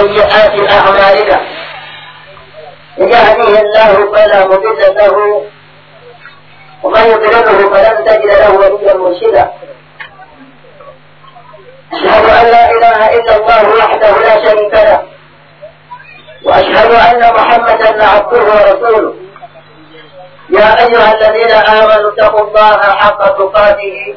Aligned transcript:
سيئات 0.00 0.72
أعمالنا. 0.72 1.38
من 2.98 3.08
يهديه 3.12 3.60
الله 3.60 4.12
فلا 4.12 4.46
مضل 4.46 4.80
له 4.96 5.44
ومن 6.82 7.00
يضلله 7.00 7.58
فلن 7.72 8.04
تجد 8.04 8.24
له 8.24 8.50
وليا 8.58 8.94
مرشدا. 8.94 9.52
أشهد 11.92 12.24
أن 12.24 12.46
لا 12.54 12.70
إله 12.70 13.00
إلا 13.16 13.36
الله 13.36 13.78
وحده 13.78 14.12
لا 14.18 14.34
شريك 14.44 14.74
له 14.74 15.00
وأشهد 16.44 16.90
أن 16.92 17.34
محمدا 17.34 18.04
عبده 18.04 18.42
ورسوله. 18.52 19.14
يا 20.50 20.68
أيها 20.84 21.12
الذين 21.14 21.50
آمنوا 21.50 22.12
اتقوا 22.12 22.48
الله 22.48 22.80
حق 22.82 23.38
تقاته. 23.38 24.16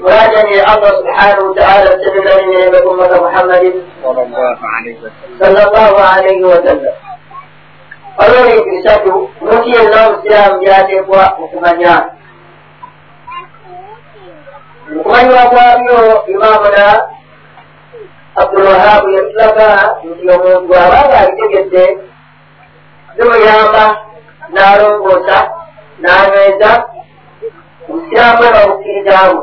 وهدني 0.00 0.60
الامر 0.60 0.84
سبحانه 0.86 1.44
وتعالى 1.44 1.90
اتبع 1.94 2.34
نعمه 2.34 2.90
امه 2.92 3.28
محمد 3.28 3.82
صلى 4.04 4.22
الله 4.22 4.58
عليه 4.74 4.96
وسلم. 4.98 5.38
صلى 5.40 5.62
الله 5.64 6.00
عليه 6.00 6.44
وسلم. 6.44 6.94
olwolwo 8.22 8.54
ebisatu 8.60 9.30
mukiyeza 9.40 9.98
obusiraamu 10.08 10.56
gyateekwa 10.64 11.22
okumanya 11.44 11.94
okumanyibwa 15.00 15.42
kwabyo 15.52 15.98
imaamuna 16.32 16.86
abdulwahabu 18.40 19.08
yatulaga 19.16 19.68
nti 20.04 20.24
omuntu 20.34 20.72
abanga 20.84 21.16
abitegedde 21.22 21.84
zimuyamba 23.16 23.84
n'alongoosa 24.54 25.38
n'anyweza 26.02 26.70
obusiraamu 27.88 28.42
aba 28.48 28.60
bukkirizaabwe 28.68 29.42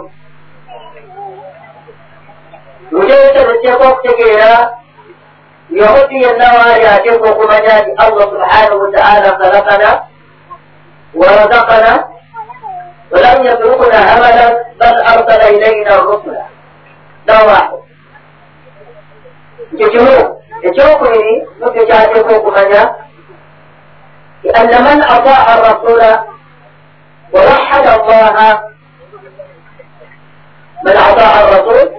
mujjukira 2.91 3.49
ojjako 3.49 3.83
okutegeera 3.87 4.51
yahudu 5.69 6.15
yenna 6.23 6.47
waali 6.57 6.85
ateeka 6.85 7.29
okumanya 7.29 7.73
nti 7.81 7.91
allah 8.03 8.25
subhanahu 8.33 8.81
wataala 8.81 9.29
khalakana 9.39 9.89
warazakana 11.13 11.91
walam 13.11 13.45
yatrukuna 13.45 13.99
amala 14.13 14.45
bal 14.79 14.97
arsala 15.11 15.49
ilaina 15.49 15.97
rusula 16.01 16.45
nawahu 17.25 17.77
ekyo 19.73 19.87
kimu 19.89 20.15
ekyokubiri 20.61 21.33
nokyo 21.59 21.85
kyateeka 21.85 22.31
okumanya 22.37 22.83
لأن 24.43 24.71
من 24.83 25.03
أطاع 25.03 25.53
الرسول 25.53 26.01
ووحد 27.33 27.87
الله 27.87 28.59
من 30.85 30.95
أطاع 30.97 31.33
الرسول 31.41 31.98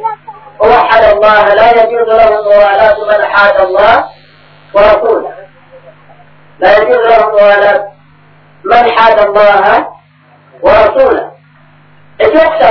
ووحد 0.61 1.05
الله 1.05 1.55
لا 1.55 1.71
يجوز 1.71 2.09
له 2.09 2.31
موالاة 2.43 2.97
من 3.05 3.27
حاد 3.27 3.61
الله 3.61 4.05
ورسوله. 4.75 5.33
لا 6.59 6.79
يجوز 6.79 6.97
له 6.97 7.29
موالاة 7.29 7.89
من 8.65 8.99
حاد 8.99 9.19
الله 9.19 9.89
ورسوله. 10.63 11.31
إذ 12.21 12.35
يخشى 12.35 12.71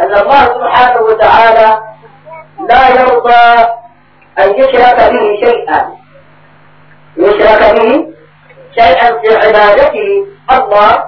أن 0.00 0.14
الله 0.14 0.44
سبحانه 0.44 1.00
وتعالى 1.00 1.78
لا 2.68 2.88
يرضى 2.88 3.68
أن 4.38 4.54
يشرك 4.54 4.96
به 4.96 5.26
شيئا. 5.44 5.92
يشرك 7.16 7.62
به 7.74 8.06
شيئا 8.78 9.06
في 9.20 9.36
عبادته. 9.36 10.26
الله 10.52 11.04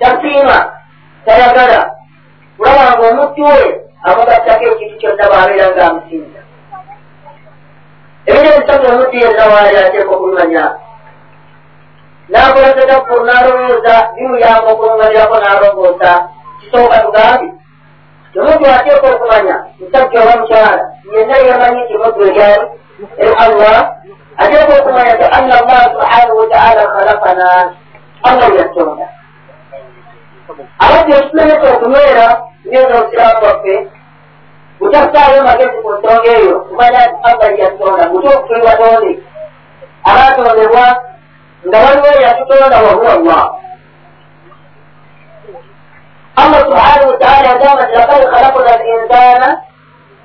تقسيما 0.00 0.72
سيكذا 1.26 1.90
ولا 2.58 2.96
هو 2.98 3.12
مستوي 3.12 3.83
take 4.04 4.68
ki 4.78 4.84
cikin 4.92 5.16
da 5.16 5.26
ba 5.32 5.48
mai 5.48 5.56
dan 5.58 5.72
ga 5.76 5.86
mutum 5.96 6.24
idan 8.28 8.60
ta 8.66 8.74
mu 8.82 8.88
mutu 9.00 9.16
ya 9.20 9.30
zawa 9.36 9.60
ya 9.72 9.82
ce 9.92 10.00
ko 10.08 10.14
kun 10.16 10.32
manya 10.36 10.66
na 12.28 12.52
ko 12.52 12.60
ta 12.76 12.84
da 12.88 12.96
kurna 13.04 13.36
ro 13.48 13.80
da 13.84 13.96
biyu 14.16 14.36
ya 14.40 14.60
ko 14.64 14.76
kun 14.80 15.00
ya 15.12 15.24
ko 15.28 15.36
na 15.40 15.60
ro 15.60 15.68
ko 15.76 15.92
ta 16.00 16.12
ci 16.60 16.66
to 16.72 16.80
ka 16.88 16.98
ga 17.12 17.26
bi 17.40 17.48
to 18.32 18.40
mu 18.44 18.52
ya 18.64 18.76
ce 18.84 18.92
ko 19.00 19.08
kun 19.18 19.28
manya 19.28 19.56
ta 19.92 20.00
ke 20.08 20.18
wan 20.20 20.40
cha 20.48 20.76
ne 21.12 21.20
ne 21.28 21.36
ya 21.48 21.54
mani 21.60 21.80
ki 21.88 21.94
mu 22.00 22.08
ya 22.36 22.48
in 23.20 23.32
Allah 23.44 23.78
aje 24.40 24.58
ko 24.68 24.74
kuma 24.88 25.00
ya 25.08 25.16
ta 25.20 25.26
Allah 25.38 25.58
Allah 25.64 25.82
subhanahu 25.92 26.38
wa 26.40 26.46
ta'ala 26.52 26.82
khalaqana 26.94 27.48
Allah 28.28 28.48
ya 28.56 28.64
tsoma 28.72 29.04
a 30.80 30.84
wajen 30.92 31.24
ne 31.32 31.54
ko 31.60 31.68
kuma 31.80 32.00
utasayo 34.80 35.38
magezi 35.44 35.76
ku 35.82 35.88
nsonga 35.94 36.30
eyo 36.38 36.54
kumanya 36.68 37.00
amba 37.28 37.46
yatonda 37.60 38.04
mutuukufiibwa 38.10 38.72
tondi 38.80 39.12
abatondebwa 40.10 40.86
nga 41.66 41.78
waliwo 41.84 42.08
eyatutonda 42.18 42.76
wahuwa 42.86 43.12
allah 43.12 43.42
allah 46.40 46.60
subhanahu 46.66 47.08
wataala 47.12 47.48
yagamba 47.48 47.82
nti 47.86 47.94
lakad 47.98 48.22
khalakna 48.32 48.72
linsana 48.82 49.48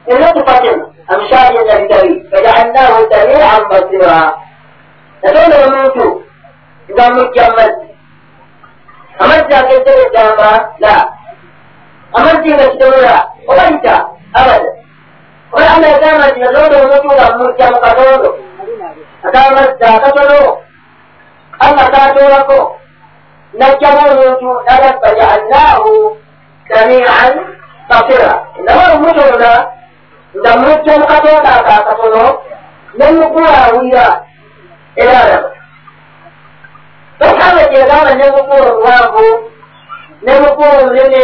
min 0.08 0.18
nutfatin 0.22 0.78
amshajin 1.14 1.64
nabtari 1.70 2.14
fajaalnahu 2.32 2.98
samian 3.12 3.62
basira 3.72 4.20
natonda 5.24 5.56
omuntu 5.68 6.06
nga 6.92 7.06
mujja 7.14 7.46
mazzi 7.58 7.88
amazzi 9.24 9.54
ageddera 9.60 10.02
eddamba 10.08 10.50
la 10.84 10.96
amazzi 12.18 12.50
nga 12.56 12.66
kitonola 12.72 13.16
obayita 13.52 13.96
abada 14.34 14.72
ola 15.52 15.68
allah 15.76 15.90
yagamba 15.94 16.26
nti 16.30 16.40
nalonda 16.40 16.78
omuntu 16.84 17.08
nga 17.16 17.28
mujja 17.38 17.66
mu 17.74 17.80
katondo 17.86 18.30
akamazzi 19.28 19.84
akatono 19.96 20.40
allah 21.66 21.86
katoolako 21.96 22.60
najjamu 23.60 24.04
omuntu 24.14 24.48
nalabba 24.68 25.10
jaalnaahu 25.20 25.94
samian 26.70 27.34
basira 27.90 28.32
nawe 28.66 28.86
omutonda 28.96 29.54
nga 30.40 30.52
mujja 30.62 30.94
mu 31.00 31.06
katonda 31.12 31.50
ako 31.58 31.70
akatono 31.80 32.26
nemugulawulira 32.98 34.08
era 34.96 35.14
alaba 35.24 35.50
Muhammad 37.20 37.70
yagamba 37.74 38.12
nemukulu 38.16 38.68
omuwanvu 38.74 39.28
nemukulu 40.24 40.72
omunene 40.82 41.24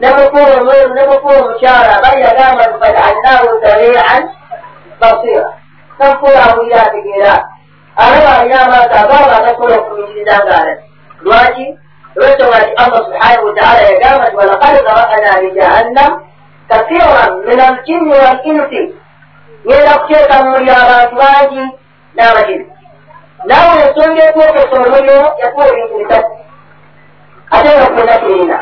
nemukulu 0.00 0.52
omweru 0.60 0.94
nemukulu 0.94 1.36
omukyala 1.42 2.02
bali 2.02 2.20
yagamba 2.26 2.62
nti 2.66 2.76
fajaalnahu 2.82 3.46
samian 3.62 4.22
basira 5.00 5.46
namufuula 5.98 6.40
awulira 6.46 6.82
ategeera 6.86 7.34
alaba 7.96 8.30
alina 8.38 8.56
amaaso 8.64 8.94
agaba 9.02 9.36
agasobola 9.36 9.76
okuminyiriza 9.76 10.34
ngaalaba 10.44 10.82
lwaki 11.24 11.66
olwensonga 12.16 12.58
nti 12.62 12.72
allah 12.82 13.00
subhanahu 13.06 13.46
wataala 13.48 13.80
yagamba 13.90 14.24
nti 14.26 14.36
walakad 14.36 14.74
zarakana 14.86 15.40
li 15.42 15.50
jahannam 15.56 16.12
kathiran 16.68 17.32
min 17.46 17.60
aljinni 17.60 18.14
walinsi. 18.22 18.82
Ngenda 19.66 19.98
kuteeka 19.98 20.34
mumuli 20.44 20.70
abantu 20.70 21.14
bangi 21.16 21.62
n'abajini 22.16 22.66
naawe 23.48 23.82
ensonga 23.86 24.22
ekwokesa 24.28 24.76
omuliro 24.76 25.26
yakuwa 25.42 25.64
ebintu 25.70 25.94
bisatu 26.00 26.32
ate 27.54 27.68
nga 27.76 27.86
kuna 27.94 28.14
kirina 28.22 28.58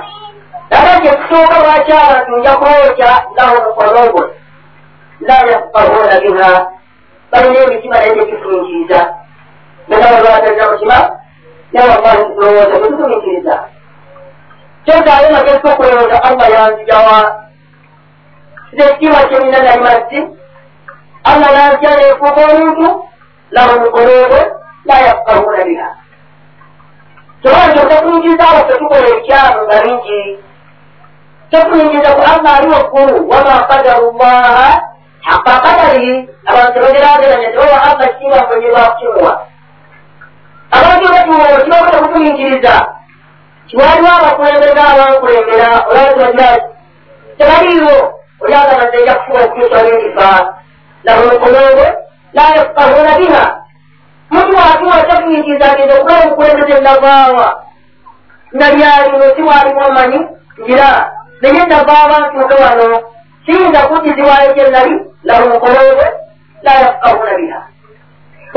naye 0.71 1.01
kyekusooka 1.03 1.57
lwaki 1.65 1.93
abantu 1.93 2.37
nja 2.37 2.53
kubookya 2.57 3.11
lahum 3.37 3.65
qulubun 3.77 4.29
la 5.21 5.35
yafqahuna 5.51 6.21
biha 6.21 6.53
balina 7.31 7.59
emitima 7.65 7.97
naye 7.99 8.15
gyekifuniikiriza 8.15 9.01
nawe 9.89 10.21
lwatalina 10.21 10.71
mukima 10.71 10.99
naye 11.73 11.89
wallahi 11.91 12.25
tulowooza 12.35 12.67
tetutumikiriza 12.71 13.65
kyotaayo 14.85 15.31
magezi 15.33 15.69
okulowooza 15.73 16.23
allah 16.29 16.51
yanzijawa 16.51 17.19
ekitiibwa 18.73 19.23
kyemina 19.29 19.59
nali 19.63 19.83
mazzi 19.83 20.21
allah 21.25 21.51
nanzija 21.57 21.97
neefuuka 21.97 22.41
omuntu 22.53 22.87
lahum 23.51 23.83
qulubun 23.95 24.45
la 24.85 24.97
yafqahuna 25.07 25.65
biha 25.65 25.89
kyobanga 27.43 27.73
kyokka 27.75 27.97
tuyingiza 28.03 28.45
awo 28.49 28.61
tetukola 28.69 29.09
ekyamu 29.17 29.61
nga 29.67 29.77
bingi 29.85 30.21
tekuyingiza 31.51 32.11
ku 32.17 32.23
allah 32.33 32.53
ali 32.59 32.69
waggulu 32.75 33.29
wama 33.31 33.57
qadaru 33.69 34.13
llaha 34.19 34.71
haqa 35.21 35.55
qadarihi 35.65 36.29
abantu 36.47 36.77
bagerageranya 36.81 37.49
tibawa 37.53 37.77
allah 37.89 38.09
kiba 38.19 38.39
mwenye 38.49 38.69
bakukimuwa 38.77 39.33
abantu 40.71 41.05
batuwa 41.13 41.47
kibakuta 41.65 41.99
kutuyingiriza 42.03 42.75
kiwaliwo 43.67 44.11
abakulembera 44.19 44.83
abankulembera 44.93 45.69
olwatibagiraki 45.89 46.67
tebaliiwo 47.39 47.97
olyagamaze 48.43 48.97
eja 49.01 49.15
kufuba 49.15 49.41
okutuusa 49.45 49.79
n'endifa 49.83 50.29
lahumukulongwe 51.05 51.87
la 52.37 52.45
yafkahuna 52.57 53.19
biha. 53.19 53.45
Muntu 54.31 54.57
watuwa 54.57 55.03
tekuyingirizageza 55.09 55.95
okula 56.01 56.17
omukulembeze 56.23 56.81
navaawa 56.81 57.47
nalyalino 58.53 59.27
siwalimu 59.37 59.81
amanyi 59.87 60.21
ngira 60.61 60.91
naye 61.45 61.67
nava 61.67 61.95
abantu 62.05 62.37
muke 62.39 62.55
wano 62.63 63.03
kiyinza 63.45 63.81
kudizibwayo 63.89 64.53
gyenali 64.57 64.95
lahumukulongwe 65.25 66.07
la 66.63 66.73
yafkahuna 66.73 67.35
biha 67.39 67.61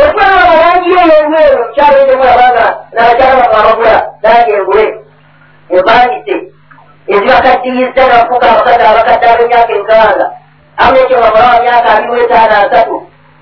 otwala 0.04 0.36
abalangi 0.44 0.90
eyo 1.02 1.16
ebweru 1.24 1.58
mukyalo 1.64 1.98
ekyomulabaga 2.02 2.66
nabakyala 2.94 3.36
bamabagula 3.42 3.96
langi 4.24 4.52
engule 4.58 4.86
embangise 5.76 6.36
ezibakaddiyiza 7.12 8.04
nafuka 8.12 8.46
abakadde 8.52 8.84
abakadde 8.88 9.26
ab'emyaka 9.32 9.74
enkaaga 9.78 10.26
amu 10.82 10.96
ekyo 11.02 11.18
bamalawa 11.24 11.64
myaka 11.64 11.90
abiri 11.96 12.22
etaano 12.24 12.56
asatu 12.64 12.96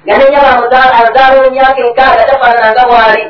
nga 0.03 0.13
nenyaba 0.17 0.51
azaala 1.01 1.45
emyaka 1.49 1.79
enkaaga 1.87 2.23
tafaananga 2.29 2.83
bwali 2.89 3.25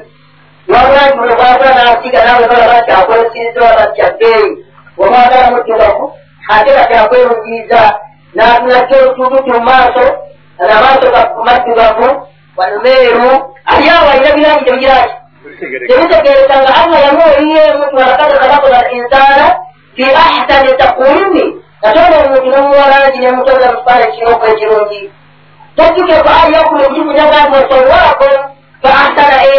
lwabulangi 0.67 1.17
buno 1.17 1.33
bwagula 1.39 1.71
n'asiga 1.75 2.19
naawe 2.25 2.45
balaba 2.51 2.77
nti 2.81 2.91
akwesirizibwa 2.99 3.69
batya 4.97 5.03
bbeeyi 5.03 5.03
omwagala 5.03 5.51
muddugavu 5.51 6.13
ate 6.49 6.71
kati 6.73 6.93
akwerungiriza 6.93 7.99
n'atunajja 8.35 8.95
olutuututu 9.01 9.53
mu 9.53 9.59
maaso 9.59 10.05
amaaso 10.59 11.07
maddugavu 11.45 12.27
wanumeeru 12.57 13.55
ali 13.65 13.89
awo 13.89 14.09
alina 14.09 14.35
birangi 14.35 14.65
tebigiraki 14.65 15.13
tebitegereza 15.87 16.55
nga 16.61 16.73
allah 16.81 16.99
yamuoliye 17.05 17.61
omuntu 17.73 17.95
walakad 17.95 18.31
khalakna 18.39 18.89
linsana 18.91 19.45
fi 19.95 20.03
ahsani 20.03 20.77
takwimi 20.77 21.43
katonda 21.81 22.17
omuntu 22.25 22.47
nomuwalangi 22.49 23.19
nemutonda 23.19 23.71
mukifaananyi 23.71 24.11
kiroko 24.15 24.45
ekirungi 24.47 25.11
tajjuke 25.75 26.15
ku 26.23 26.29
ali 26.39 26.55
yakuli 26.55 26.83
okukimunyaga 26.83 27.39
nti 27.43 27.55
wasawarakum 27.57 28.33
fa 28.81 28.89
ahsana 29.03 29.37
e 29.55 29.57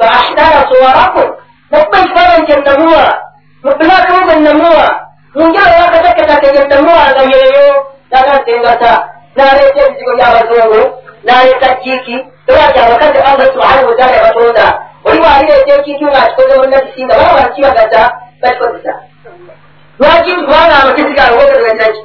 ahsana 0.00 0.60
suwarakum 0.68 1.28
nakuba 1.70 1.98
ekifaananyi 2.00 2.46
kyenamuwa 2.46 3.25
mubulakimu 3.66 4.24
bwenamuwa 4.26 5.00
munjala 5.34 5.74
yakataketake 5.76 6.46
yenamuwa 6.46 7.06
nga 7.10 7.22
yeeyo 7.32 7.86
nagasengata 8.10 9.08
naleeta 9.36 9.80
ebizibu 9.86 10.12
byabazungu 10.16 10.82
naleeta 11.24 11.74
jiiki 11.82 12.16
lwaki 12.48 12.78
abakazi 12.78 13.18
allah 13.18 13.46
subhanahu 13.52 13.88
wataala 13.88 14.16
yabatonda 14.16 14.66
oli 15.04 15.20
walireeta 15.20 15.74
ekintu 15.74 16.04
ngaakikoze 16.06 16.54
munakisinga 16.58 17.14
baba 17.18 17.34
bakibagaza 17.40 18.02
bakikozesa 18.42 18.92
lwaki 19.98 20.30
kubanga 20.32 20.74
amagezi 20.82 21.12
gawe 21.18 21.36
wogerenaki 21.38 22.02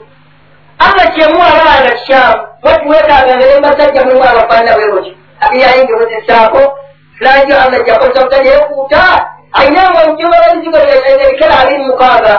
allah 0.85 1.05
kyemuwalaba 1.13 1.73
nga 1.81 1.91
kikyamu 1.97 2.47
watuwekaaga 2.63 3.37
ngere 3.37 3.59
mbasajja 3.59 4.01
mulimu 4.05 4.23
abafaanana 4.23 4.77
bwebutyo 4.77 5.13
abiyayingi 5.39 5.93
buzisaako 5.93 6.61
langi 7.19 7.53
allah 7.53 7.85
jakozesa 7.85 8.21
butali 8.25 8.49
omutibabalizigo 9.53 10.79
ebikera 11.11 11.55
abiri 11.61 11.83
mukaaga 11.87 12.33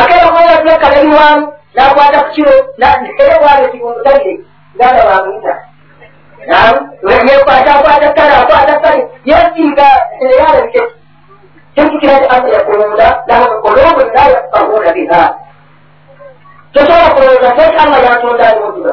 akera 0.00 0.28
kubaatulakkalaliwamu 0.28 1.44
nakwata 1.76 2.18
ku 2.24 2.30
kiro 2.34 2.54
ere 3.20 3.34
bwabyo 3.40 3.66
kibumutagire 3.72 4.34
nganda 4.76 5.02
bamuyita 5.08 5.54
yekwata 7.28 7.70
akwata 7.76 8.08
kale 8.16 8.34
akwata 8.40 8.74
kale 8.80 9.02
yasiiga 9.24 9.88
yalabike 10.20 10.80
tekikira 11.74 12.18
ti 12.20 12.26
allah 12.34 12.52
yakulunda 12.52 13.06
la 13.28 13.34
yafqahuna 14.32 14.92
biha 14.96 15.22
tosobola 16.72 17.08
kulowooza 17.14 17.48
lwaki 17.54 17.76
allah 17.76 18.00
yatonda 18.04 18.44
ali 18.48 18.60
mutuga 18.60 18.92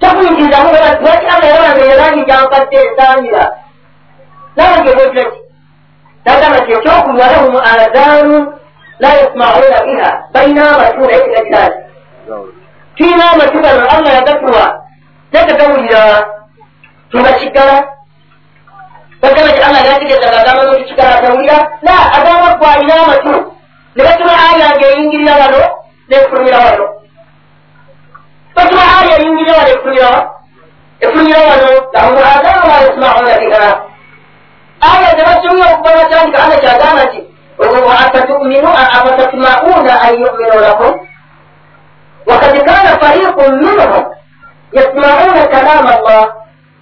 takuyigirizamu 0.00 0.68
lwaki 0.72 1.26
allah 1.32 1.48
yalanga 1.52 1.84
erangi 1.92 2.22
gyampadde 2.28 2.76
ensangira 2.84 3.44
nange 4.56 4.92
bwekiraki 6.28 6.36
nagamba 6.36 6.60
ti 6.66 6.72
ekyokulwa 6.72 7.26
lahum 7.26 7.56
azanu 7.56 8.36
la 8.98 9.08
yasmauna 9.08 9.78
biha 9.86 10.10
balina 10.32 10.62
amatu 10.74 11.00
naye 11.00 11.20
tegagiraki 11.20 11.78
tuyina 12.96 13.24
amatu 13.32 13.58
gano 13.60 13.86
allah 13.88 14.12
yagatuwa 14.14 14.64
nategawulira 15.32 16.02
tubakiggala 17.10 17.76
bagamba 19.22 19.52
ti 19.52 19.62
allah 19.62 19.82
gategezaga 19.82 20.38
agamba 20.40 20.62
notukigala 20.64 21.14
atawulira 21.18 21.58
la 21.82 21.96
agamba 22.16 22.54
gwalina 22.60 22.94
amatu 23.04 23.34
ne 23.96 24.02
batuma 24.04 24.32
aya 24.50 24.68
nga 24.76 24.86
eyingirira 24.88 25.34
wano 25.40 25.62
nefulumira 26.08 26.58
wano 26.58 26.86
batuma 28.54 28.82
aya 29.00 29.14
eyingirira 29.20 29.56
wano 29.58 29.70
efulumira 29.74 30.10
efulumira 31.00 31.38
wano 31.48 31.68
lahum 31.92 32.16
azanu 32.18 32.66
la 32.70 32.76
yasmauna 32.84 33.38
biha 33.40 33.87
aya 34.80 35.10
ne 35.16 35.22
batumye 35.28 35.64
okukola 35.72 36.04
kyanti 36.10 36.32
kabana 36.32 36.56
kyagamba 36.62 37.04
nti 37.04 37.20
akatuminu 38.04 38.68
afatatmauna 38.68 39.92
an 40.06 40.14
yuminu 40.22 40.56
lakum. 40.60 40.92
Wakad 42.26 42.54
kana 42.66 42.90
fariqu 43.00 43.42
minhum. 43.52 44.04
Yasmauna 44.72 45.42
kalama 45.52 45.90
allah. 45.98 46.38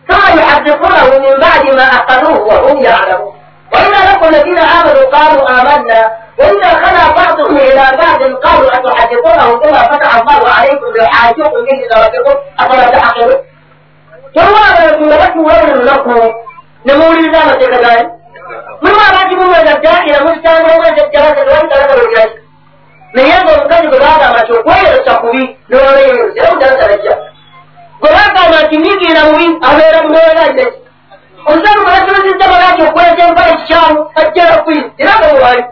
ثم 0.08 0.38
يحرفونه 0.38 1.18
من 1.18 1.40
بعد 1.40 1.74
ما 1.74 1.82
أقلوه 1.82 2.40
وهم 2.40 2.82
يعلمون 2.82 3.34
وإذا 3.72 4.12
لقوا 4.12 4.28
الذين 4.28 4.58
آمنوا 4.58 5.10
قالوا 5.12 5.50
آمنا 5.50 6.10
وإذا 6.38 6.68
خلا 6.68 7.12
بعضهم 7.24 7.56
إلى 7.56 7.82
بعض 8.02 8.22
قالوا 8.22 8.70
أتحدثونهم 8.76 9.58
بما 9.60 9.78
فتح 9.82 10.14
الله 10.16 10.50
عليكم 10.50 10.86
ليحاجوكم 10.98 11.64
به 11.64 11.78
درجكم 11.96 12.40
أفلا 12.60 12.90
تعقلون 12.98 13.34
ثم 14.36 14.84
يقول 14.84 15.10
لكم 15.10 15.44
ويل 15.44 15.86
لكم 15.86 16.32
nemuwuliriza 16.86 17.38
amateeka 17.42 17.78
gayo 17.84 18.04
mulimu 18.80 19.00
abangi 19.08 19.34
mumwezajja 19.36 19.92
era 20.08 20.24
muzitanga 20.24 20.74
omwezajalaaaaaaaa 20.74 22.28
naye 23.14 23.36
nga 23.42 23.52
omukazi 23.54 23.88
gwe 23.88 23.98
bagamba 24.04 24.40
nti 24.42 24.52
okweyerosa 24.58 25.12
kubi 25.20 25.42
n'olweyerose 25.68 26.38
era 26.40 26.52
mutalasalaja 26.52 27.14
gwe 28.00 28.10
bagamba 28.16 28.58
nti 28.64 28.76
nyigira 28.82 29.20
mubi 29.28 29.46
abeera 29.68 29.98
munoeraje 30.04 30.64
omusalu 31.48 31.80
bwebakibuzizza 31.84 32.46
balaki 32.52 32.82
okweza 32.88 33.22
enkola 33.26 33.48
ekikyamu 33.52 33.98
ajjera 34.20 34.56
kwiru 34.64 34.88
era 35.00 35.12
nga 35.18 35.28
muwali 35.34 35.62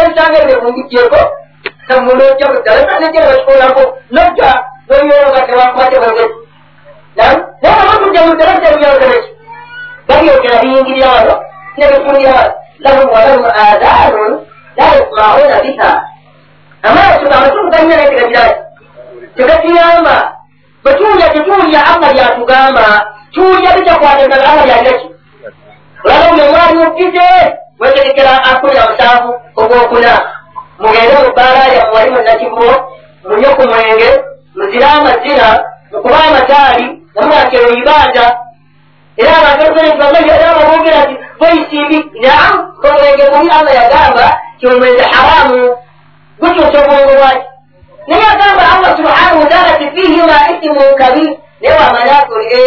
ebisanga 0.00 0.36
ebyo 0.42 0.56
bungiddeko 0.62 1.20
munojja 2.04 2.46
muddalanejera 2.52 3.30
bakikolako 3.30 3.82
nojja 4.14 4.50
noyolonga 4.88 5.40
tebakwate 5.46 5.96
bagezi 6.04 6.36
naye 7.16 7.34
nga 7.60 7.86
bakujja 7.88 8.20
muddalanjamuyolongereki 8.26 9.31
babyogera 10.08 10.58
biyingirira 10.62 11.08
wano 11.08 11.34
nebifundira 11.76 12.32
wano 12.32 12.52
lahum 12.78 13.06
walahum 13.14 13.44
aadaanun 13.44 14.32
la 14.76 14.84
yasmauna 14.84 15.56
biha 15.64 15.90
amaaso 16.82 17.26
amatuku 17.36 17.70
galina 17.70 17.96
naye 17.96 18.08
tegagiraki 18.10 18.60
tegatuyamba 19.36 20.16
bwetuwulya 20.84 21.28
tetuwulya 21.30 21.80
allah 21.86 22.12
byatugamba 22.12 22.86
tuwulya 23.32 23.70
bitakwatagala 23.76 24.44
allah 24.52 24.64
byaliraki 24.64 25.08
olaba 26.04 26.28
buli 26.30 26.42
omwali 26.42 26.74
mupite 26.78 27.28
wetegekera 27.80 28.44
akulira 28.50 28.82
musanvu 28.90 29.30
ogwokuna 29.56 30.12
mugende 30.78 31.14
mu 31.22 31.30
bbaala 31.32 31.64
yamu 31.74 31.94
wali 31.94 32.10
munakibo 32.10 32.68
munye 33.28 33.48
ku 33.56 33.62
mwenge 33.68 34.10
muzire 34.56 34.86
amazina 34.86 35.46
mukuba 35.92 36.18
amataali 36.28 36.86
namwakero 37.14 37.68
ibanja 37.78 38.36
era 39.16 39.32
abantu 39.38 39.80
era 40.34 40.54
babogera 40.58 41.00
nti 41.04 41.14
boisimbi 41.38 41.98
naam 42.22 42.54
omwenge 42.88 43.24
mubi 43.32 43.50
allah 43.58 43.74
yagamba 43.80 44.26
ti 44.58 44.64
omwenge 44.66 45.02
haramu 45.14 45.60
gukyusa 46.40 46.78
obwongo 46.82 47.12
bwaki 47.20 47.46
naye 48.08 48.24
agamba 48.32 48.62
allah 48.72 48.90
subhanahu 48.96 49.40
wataala 49.42 49.72
ti 49.78 49.86
fihima 49.94 50.36
isimun 50.52 50.94
kabir 51.00 51.30
naye 51.60 51.74
wamanakuli 51.80 52.46
e 52.62 52.64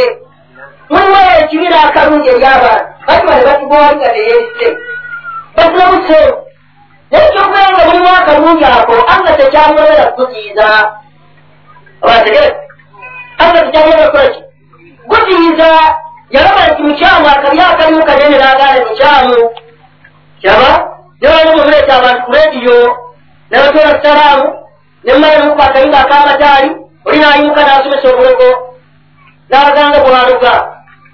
muliwo 0.90 1.20
ekibi 1.40 1.68
n'akalungi 1.70 2.30
eri 2.30 2.46
abantu 2.46 2.86
bakimale 3.08 3.44
batugwalinga 3.48 4.10
neyeyise 4.14 4.68
baturabuse 5.56 6.20
naye 7.12 7.28
kyokubeera 7.34 7.70
nga 7.74 7.84
mulimu 7.88 8.10
akalungi 8.20 8.66
ako 8.66 8.94
allah 9.14 9.34
tekyamwebera 9.40 10.06
kuziiza 10.16 10.68
abategere 12.02 12.50
allah 13.42 13.62
tekyamwebera 13.66 14.08
kukolaki 14.08 14.42
kuziiza 15.10 15.70
yalaba 16.30 16.68
nti 16.68 16.82
mukyamu 16.84 17.28
akabi 17.28 17.60
akalimu 17.60 18.06
kanene 18.06 18.38
n'agaana 18.38 18.86
mukyamu 18.90 19.38
kyaba 20.42 20.72
newalimu 21.22 21.58
muleeta 21.64 21.94
abantu 21.98 22.22
ku 22.26 22.32
rediyo 22.32 22.78
nabatwala 23.50 24.04
salaamu 24.04 24.46
nemmala 25.04 25.36
nemukwakayinga 25.40 26.00
akamataali 26.04 26.70
oli 27.06 27.20
nayimuka 27.20 27.62
nasomesa 27.64 28.08
obulogo 28.10 28.50
nabaganga 29.50 30.00
bwaluga 30.06 30.54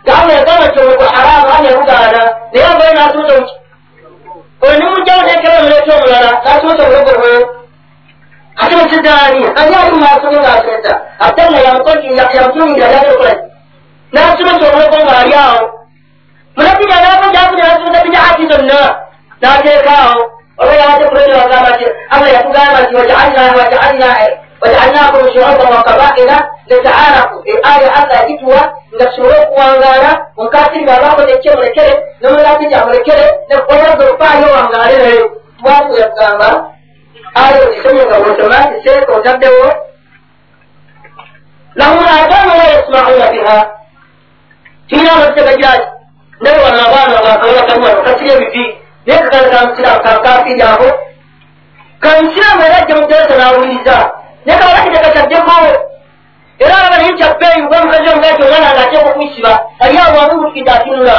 gamba 0.06 0.34
yagamba 0.34 0.65
nti 0.68 0.80
obulogo 0.80 1.06
haramu 1.15 1.48
ani 1.56 1.68
yabugaana 1.68 2.22
naye 2.51 2.65
avayo 2.72 2.94
nasomesa 2.94 3.53
oyo 4.63 4.74
nimujjawo 4.80 5.22
nekera 5.27 5.60
omuleeta 5.60 5.91
omulala 5.98 6.32
nasomesa 6.46 6.84
obulogo 6.88 7.13
bwe 7.22 7.34
ate 8.62 8.75
mukizaani 8.75 9.44
ani 9.60 9.75
ali 9.75 9.91
mumasome 9.91 10.38
ngaasomesa 10.39 10.94
ate 11.25 11.41
nga 11.51 11.60
yamutungira 12.34 12.88
yagerakola 12.96 13.50
nasomesa 14.13 14.65
obulogo 14.70 14.98
ng'ali 15.06 15.34
awo 15.46 15.62
munabija 16.56 16.96
nabajakuja 17.01 17.63
nasomesa 17.68 18.03
bijaati 18.06 18.44
zonna 18.51 18.80
nateekaawo 19.41 20.22
oba 20.62 20.74
yate 20.82 21.03
kulere 21.10 21.34
wagamba 21.34 21.70
nti 21.75 21.86
allah 22.10 22.30
yatugamba 22.34 22.80
nti 22.82 22.94
wajaalnakum 24.62 25.34
shuuban 25.34 25.74
wa 25.74 25.84
kabaila 25.84 26.50
litaarafu 26.68 27.44
eaya 27.46 27.94
allah 27.96 28.15
yagituwa 28.22 28.74
nga 28.96 29.06
tusobole 29.06 29.39
okuwangaala 29.39 30.25
omukasiri 30.38 30.84
ngaabakoze 30.84 31.34
ekye 31.34 31.56
mulekere 31.56 31.94
nomulakija 32.22 32.86
mulekere 32.86 33.25
nekoyaza 33.50 34.03
olufaayo 34.06 34.48
wangaale 34.56 34.98
naye 34.98 35.22
twaku 35.60 35.98
yagamba 35.98 36.50
aya 37.34 37.63
ogisomye 37.65 38.06
nga 38.06 38.20
bwotomatise 38.20 38.94
otaddewo 39.15 39.68
lahum 41.75 42.06
adanu 42.06 42.51
la 42.58 42.63
yasmauna 42.74 43.32
biha 43.32 43.58
tulina 44.91 45.12
abategajaki 45.15 45.88
ndabe 46.41 46.60
wano 46.63 46.79
abaana 46.88 47.21
bakawulakamuwano 47.25 48.01
kasiri 48.01 48.29
ebivi 48.36 48.65
naye 49.05 49.19
kagala 49.19 49.50
kamusiramu 49.50 50.00
kakafiri 50.03 50.62
aho 50.62 50.88
kamusiramu 52.00 52.62
era 52.65 52.77
ajja 52.77 52.95
muteresa 52.95 53.36
n'awuliriza 53.38 53.98
naye 54.45 54.60
kabala 54.60 54.81
kitekataddeko 54.83 55.51
era 56.60 56.75
alaba 56.77 56.98
naye 56.98 57.13
kyabbeeyi 57.17 57.62
gwe 57.67 57.77
mukazi 57.83 58.10
omugati 58.10 58.41
omwana 58.43 58.69
nga 58.74 58.81
ateeka 58.86 59.10
okuyisiba 59.10 59.53
ali 59.79 59.98
awo 59.98 60.17
wamubukidde 60.19 60.71
atunula 60.71 61.17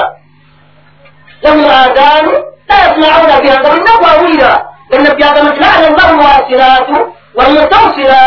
lahum 1.42 1.64
adaanu 1.84 2.32
la 2.68 2.74
yasmauna 2.82 3.40
biha 3.42 3.56
nga 3.60 3.68
bulina 3.70 3.92
gwawulira 4.00 4.52
gannabbi 4.90 5.22
agamba 5.24 5.50
nti 5.50 5.60
laana 5.60 5.88
llahu 5.96 6.18
wasiratu 6.26 6.96
walmutawsira 7.34 8.20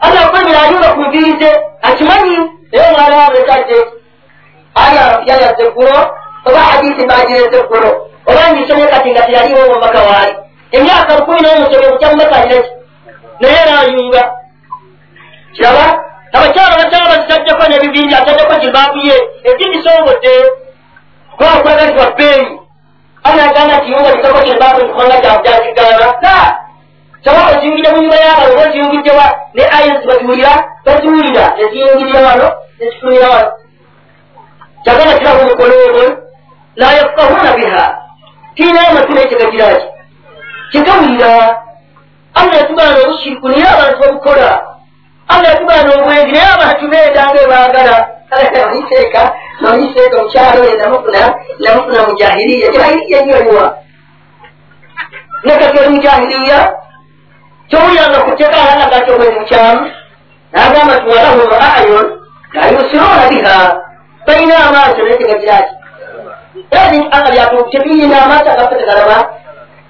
allah 0.00 0.30
kwemera 0.30 0.62
ayunga 0.62 0.88
ku 0.94 1.00
nvirize 1.06 1.50
akimanyi 1.82 2.36
naye 2.72 2.88
omwana 2.90 3.16
wamekadde 3.16 3.78
aya 4.74 5.22
yayaze 5.26 5.62
eggulo 5.66 6.00
oba 6.46 6.58
hadisi 6.60 7.06
bagireze 7.06 7.56
eggulo 7.58 7.90
oba 8.30 8.52
ngisomye 8.52 8.86
kati 8.86 9.10
nga 9.10 9.22
teyaliwo 9.22 9.74
mumaka 9.74 9.98
waali 10.08 10.34
emyaka 10.72 11.16
lukumi 11.16 11.40
n'omusobe 11.42 11.88
kujja 11.92 12.08
mumaka 12.10 12.36
alireki 12.36 12.70
naye 13.40 13.64
naayunga 13.68 14.22
kiraba 15.54 15.84
abakyala 16.32 16.76
bakyala 16.76 17.06
bazitaddeko 17.10 17.62
nebibinja 17.68 18.18
ataddeko 18.18 18.54
jibaabuye 18.62 19.16
ekigisongodde 19.50 20.32
kwakwagazibwa 21.36 22.06
bbeeyi 22.10 22.46
anagamba 23.22 23.76
nti 23.76 23.90
yunga 23.92 24.12
kitako 24.16 24.38
jibaabu 24.46 24.80
nkubanga 24.84 25.16
kyakigaana 25.42 26.08
sa 26.22 26.34
saba 27.24 27.40
oziyungidde 27.52 27.90
mu 27.90 27.98
nyumba 28.02 28.16
y'abantu 28.16 28.52
oba 28.52 28.62
oziyungidde 28.68 29.10
wa 29.18 29.26
ne 29.54 29.62
ayinsi 29.76 30.06
baziwulira 30.08 30.52
baziwulira 30.86 31.44
neziyungirira 31.58 32.20
wano 32.26 32.48
nezifunira 32.78 33.28
wano 33.34 33.50
kyagamba 34.84 35.14
kirahu 35.18 35.42
mukoloobo 35.48 36.04
la 36.76 36.88
yafkahuna 36.92 37.50
biha 37.56 37.84
tiina 38.54 38.88
amatula 38.88 39.20
ekigagiraki 39.20 39.86
kigawulira 40.72 41.32
allah 42.34 42.54
yatugaana 42.60 42.98
obushiriku 43.04 43.48
naye 43.48 43.66
abantu 43.74 44.00
babukola 44.02 44.50
allah 45.28 45.48
yatugaana 45.52 45.90
obwenzi 45.94 46.32
naye 46.32 46.48
abantu 46.54 46.84
beedanga 46.92 47.38
ebaagala 47.46 47.96
oniseeka 48.66 49.22
noniseeka 49.60 50.16
omukyalo 50.20 50.64
ye 50.64 50.74
namufuna 51.60 52.00
mujahiriya 52.08 52.68
jahiriya 52.72 53.22
nyoliwa 53.26 53.66
nekati 55.44 55.78
oli 55.78 55.88
mujahiriya 55.88 56.58
kyowuliranga 57.68 58.20
kuteeka 58.20 58.56
alanga 58.72 59.00
ti 59.04 59.10
obwenzi 59.10 59.38
mukyamu 59.40 59.90
nagamba 60.52 60.94
ti 61.00 61.08
walahum 61.08 61.50
ayun 61.76 62.06
la 62.54 62.62
yusiruna 62.68 63.28
biha 63.30 63.58
balina 64.30 64.56
amaaso 64.68 65.02
naye 65.02 65.18
tegagiraki 65.18 65.74
era 66.70 66.82
allah 67.16 67.30
byatubiyina 67.34 68.16
amaaso 68.24 68.48
agaffe 68.50 68.74
tegalaba 68.80 69.18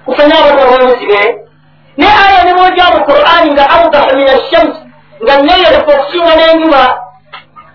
kufena 0.04 0.34
abantu 0.38 0.60
abamuzibe 0.62 1.20
naye 1.96 2.12
aya 2.24 2.44
nemwoja 2.44 2.84
mu 2.94 3.00
qur'ani 3.08 3.50
nga 3.52 3.64
awdahu 3.76 4.16
min 4.16 4.28
ashams 4.36 4.76
nga 5.22 5.34
neyerefu 5.36 5.90
okusinga 5.90 6.32
n'enjuba. 6.36 6.82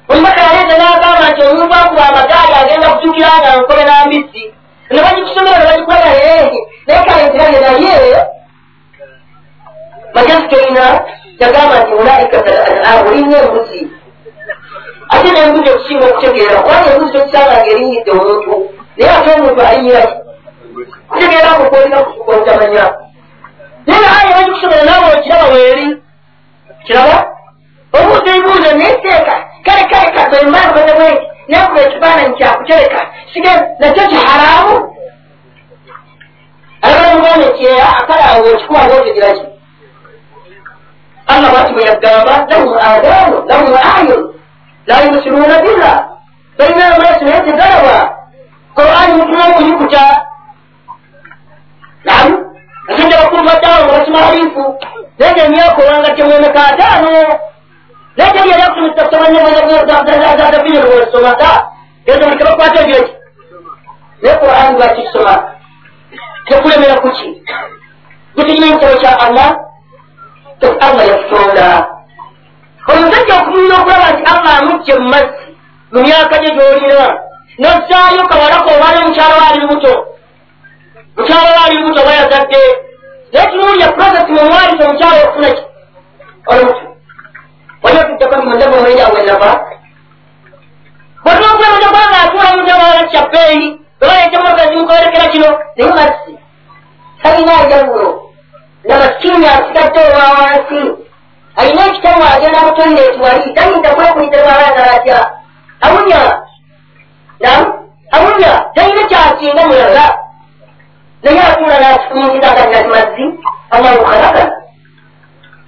Omubaka 0.09 0.41
yaleeta 0.45 0.75
n'agamba 0.77 1.25
nti 1.31 1.41
omuntu 1.49 1.73
akuba 1.81 2.03
amagaali 2.09 2.53
agenda 2.61 2.87
kutukira 2.93 3.31
nga 3.39 3.51
nkobe 3.59 3.83
n'ambisi 3.85 4.43
ne 4.91 4.99
bagikusomera 5.05 5.57
ne 5.59 5.65
bagikola 5.69 6.07
ehe 6.17 6.37
naye 6.85 7.01
kale 7.07 7.23
ntirage 7.27 7.59
naye. 7.63 8.21
Magezi 10.15 10.47
terina 10.49 10.85
yagamba 11.41 11.75
nti 11.81 11.93
ulaika 12.01 12.37
kalanam 12.45 13.07
olinnya 13.07 13.37
embuzi 13.43 13.81
ate 15.13 15.27
n'embuzi 15.31 15.69
okusinga 15.71 16.05
okutegeera 16.07 16.61
kubanga 16.61 16.89
embuzi 16.93 17.13
tokisanga 17.13 17.53
ngaerinyidde 17.57 18.11
omuntu 18.11 18.53
naye 18.97 19.11
ate 19.17 19.29
omuntu 19.37 19.61
alinyiraki 19.61 20.17
kutegeera 21.09 21.49
kukolina 21.59 21.97
kusuka 22.03 22.31
obutamanya 22.31 22.85
naye 23.87 24.05
aya 24.17 24.35
bagikusomera 24.37 24.83
naawe 24.87 25.07
okiraba 25.17 25.47
weeri 25.53 25.87
kiraba 26.85 27.17
obuuza 27.97 28.29
ebibuuzo 28.35 28.71
neteeka 28.79 29.35
kale 29.65 29.83
kale 29.91 30.09
kabemankoze 30.15 30.93
bwenti 30.97 31.25
nakuba 31.47 31.81
ekifaananyi 31.81 32.35
kyakutereka 32.37 33.01
sige 33.33 33.51
nakyo 33.79 34.03
kiharaamu 34.11 34.75
alabamugaana 36.81 37.45
ekyeya 37.45 37.87
akale 37.99 38.23
awo 38.29 38.45
ekikuba 38.53 38.85
ngaotegiraki 38.85 39.45
allah 41.27 41.51
bwati 41.51 41.73
bwe 41.73 41.83
yagamba 41.83 42.33
lahum 42.49 42.73
adaanu 42.73 43.37
lahum 43.49 43.73
ayun 43.95 44.34
la 44.87 45.01
yusiruuna 45.01 45.61
biha 45.61 46.09
balina 46.57 46.95
amaaso 46.95 47.25
naye 47.25 47.41
tegalaba 47.41 48.15
qur'ani 48.75 49.13
mutuma 49.13 49.47
okuyikuta 49.49 50.21
nam 52.05 52.27
agenda 52.89 53.17
bakumaddawo 53.21 53.85
nga 53.85 53.93
bakimaalifu 53.97 54.63
naye 55.19 55.41
emyaka 55.45 55.81
olwanga 55.83 56.11
temwemeka 56.15 56.61
ataano 56.67 57.11
naye 58.17 58.31
teri 58.33 58.49
yali 58.49 58.63
akutumitasomanyaaaabinosomaka 58.63 61.49
genda 62.05 62.25
mulike 62.27 62.43
bakwata 62.43 62.81
ebyoki 62.83 63.13
naye 64.21 64.35
qur'ani 64.41 64.77
lwakisoma 64.77 65.33
tekulemera 66.47 66.95
kuki 67.01 67.27
gutekina 68.35 68.65
ekitabo 68.67 68.95
kya 69.01 69.19
allah 69.19 69.49
allah 70.81 71.07
yakutonda 71.07 71.67
omusajja 72.91 73.33
okumira 73.39 73.75
okulaba 73.79 74.07
nti 74.13 74.23
allah 74.33 74.53
amujje 74.59 74.93
mu 74.99 75.07
mazzi 75.13 75.45
mu 75.93 75.99
myaka 76.05 76.35
gye 76.41 76.51
gyolina 76.55 77.07
nossaayo 77.61 78.23
kawalako 78.31 78.69
obaana 78.75 78.99
omukyala 79.03 79.35
waali 79.41 79.59
lubuto 79.61 79.93
mukyala 81.17 81.49
waali 81.57 81.75
lubuto 81.79 82.01
oba 82.01 82.13
yazadde 82.19 82.61
naye 83.33 83.47
tunuulya 83.51 83.87
prosesi 83.97 84.31
mumwalisa 84.35 84.83
omukyala 84.87 85.17
okufuna 85.23 85.49
ki 85.57 85.63
olubuto 86.51 86.83
wali 87.83 87.97
otuddeko 87.99 88.35
ni 88.35 88.45
mundemu 88.49 88.75
omwenjawe 88.77 89.21
nava 89.27 89.51
bwetwokwemeza 91.23 91.87
kubanga 91.87 92.17
atuula 92.23 92.49
mundewala 92.57 93.03
kyabbeeyi 93.11 93.67
obayetemoka 94.01 94.67
zimukolekera 94.67 95.27
kino 95.33 95.49
naye 95.75 95.91
mazzi 95.97 96.33
talina 97.23 97.53
ajawulo 97.61 98.07
nga 98.85 98.95
masikini 98.99 99.45
asigadde 99.47 99.99
olwa 100.07 100.27
wansi 100.37 100.79
alina 101.55 101.81
ekitamu 101.87 102.23
agenda 102.33 102.59
mu 102.65 102.71
toyireti 102.77 103.19
wali 103.25 103.53
tayinza 103.55 103.95
kwekuyiterwalagala 103.95 104.91
atya 104.97 105.19
awunya 105.85 106.21
nam 107.39 107.61
awunya 108.11 108.51
talina 108.75 109.03
kyasinga 109.09 109.63
mulaga 109.67 110.05
naye 111.23 111.41
atuula 111.41 111.79
nakifunyiriza 111.79 112.49
nga 112.51 112.65
nati 112.71 112.87
mazzi 112.93 113.25
allahu 113.75 114.05
khalakana 114.05 114.55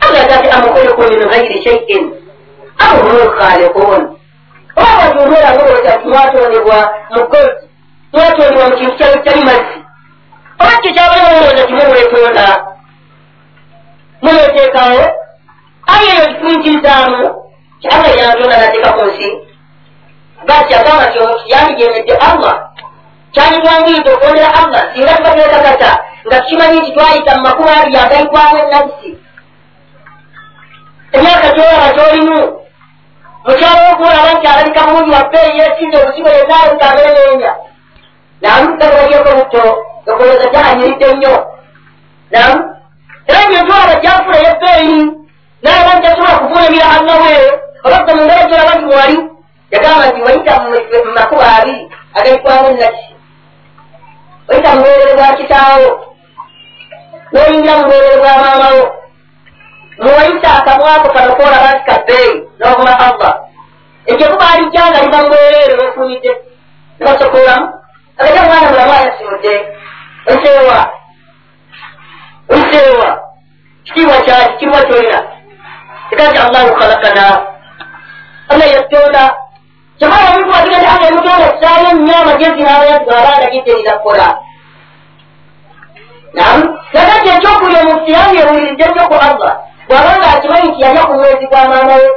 agagati 0.06 0.50
amukhuluku 0.56 1.01
min 1.01 1.20
ghairi 1.29 1.58
shaiin 1.63 2.03
am 2.84 2.98
hum 3.01 3.15
lkhaliqun 3.27 4.01
oba 4.77 4.91
batunuula 5.00 5.50
ngolooza 5.56 5.91
timwatondebwa 6.01 6.79
mu 7.13 7.22
gold 7.32 7.53
mwatondebwa 8.13 8.65
mu 8.70 8.75
kintu 8.79 9.20
kyali 9.24 9.41
mazzi 9.50 9.77
oba 10.62 10.74
kyo 10.82 10.91
kyabalema 10.96 11.29
mulooza 11.36 11.63
timumwetonda 11.67 12.46
muneteekawo 14.22 15.03
aye 15.94 16.08
eyo 16.13 16.25
kifunkirizaamu 16.32 17.24
kyanga 17.82 18.10
yantonda 18.20 18.58
nateeka 18.62 18.89
ku 18.98 19.03
nsi 19.10 19.27
basi 20.48 20.72
agamba 20.79 21.03
nti 21.10 21.17
omuntu 21.24 21.44
yandigemedde 21.53 22.13
allah. 22.29 22.56
Kyanditwanguyidde 23.34 24.10
okwondera 24.15 24.50
allah. 24.62 24.82
Singa 24.94 25.13
tubateekakata 25.17 25.91
nga 26.25 26.38
tukimanyi 26.41 26.77
nti 26.79 26.91
twayita 26.96 27.32
mu 27.36 27.41
makumi 27.46 27.70
abiri 27.77 27.98
agayitwamu 28.03 28.56
ennabusi 28.63 29.12
olimu 32.10 32.39
mukyalo 33.46 33.79
wokulaba 33.89 34.29
nti 34.34 34.48
alabika 34.48 34.82
bulungi 34.88 35.12
wabbeeyi 35.15 35.60
yesinze 35.60 35.98
obusigo 36.01 36.29
yenaawe 36.38 36.72
kabereneenya 36.82 37.51
nam 38.41 38.63
gabalyeko 38.79 39.29
buto 39.38 39.63
okoleza 40.10 40.46
gyanyiridde 40.53 41.08
nnyo 41.13 41.36
nam 42.34 42.53
era 43.29 43.39
ngetwala 43.50 43.94
gyafula 44.03 44.38
yebbeeyi 44.46 45.00
nalaba 45.62 45.92
nti 45.96 46.08
tasobola 46.08 46.40
kuvuunamira 46.40 46.86
annawe 46.96 47.34
obadde 47.86 48.12
mu 48.16 48.22
ngalo 48.26 48.44
gyolaba 48.50 48.74
nti 48.76 48.86
mwali 48.92 49.18
yagamba 49.72 50.06
nti 50.10 50.20
wayita 50.26 50.54
mu 50.64 51.12
makubo 51.18 51.42
abiri 51.56 51.78
agaitwamu 52.18 52.70
naki 52.80 53.06
wayita 54.48 54.70
mu 54.76 54.82
bwerere 54.82 55.14
bwa 55.18 55.30
kitaawo 55.38 55.90
noyingira 57.34 57.74
mu 57.78 57.84
bwerere 57.88 58.18
bwa 58.22 58.34
maamawo 58.44 58.84
muwayita 60.04 60.50
akamwako 60.60 61.08
kano 61.16 61.32
koolaba 61.38 61.70
nti 61.74 61.84
kabbeeyi 61.90 62.34
n'obuma 62.60 62.94
allah 63.06 63.34
ekyo 64.12 64.28
kuba 64.32 64.46
alijjanga 64.54 65.00
liba 65.04 65.18
mu 65.22 65.28
bwerere 65.32 65.74
wefunidde 65.80 66.32
nebasokolamu 67.00 67.68
agaja 68.18 68.42
mwana 68.44 68.70
mulamu 68.70 68.94
ayasimudde 68.94 69.54
oseewa 70.32 70.80
oseewa 72.50 73.10
kitiibwa 73.84 74.18
kyaki 74.26 74.54
kiriwa 74.58 74.82
kyolina 74.82 75.20
ekati 76.12 76.38
allahu 76.46 76.70
khalakana 76.80 77.26
allah 78.52 78.68
yattonda 78.76 79.24
kyamala 80.00 80.26
omuntu 80.32 80.52
wagenda 80.56 80.90
anga 80.94 81.08
emutonda 81.12 81.48
kisaayo 81.54 81.90
nnyo 81.94 82.16
amagezi 82.22 82.64
gitterira 83.54 83.94
kukola 83.98 84.28
nam 86.38 86.58
nakati 86.94 87.30
ekyokulya 87.36 87.80
omuntu 87.84 88.08
yange 88.16 88.40
ewuliridde 88.44 88.86
nnyo 88.88 89.04
ku 89.10 89.16
allah 89.28 89.52
bw'abanga 89.88 90.28
akimanyi 90.36 90.68
nti 90.70 90.82
yalya 90.84 91.04
ku 91.08 91.14
mwezi 91.20 91.46
gwa 91.50 91.62
maama 91.70 91.96
we 92.02 92.08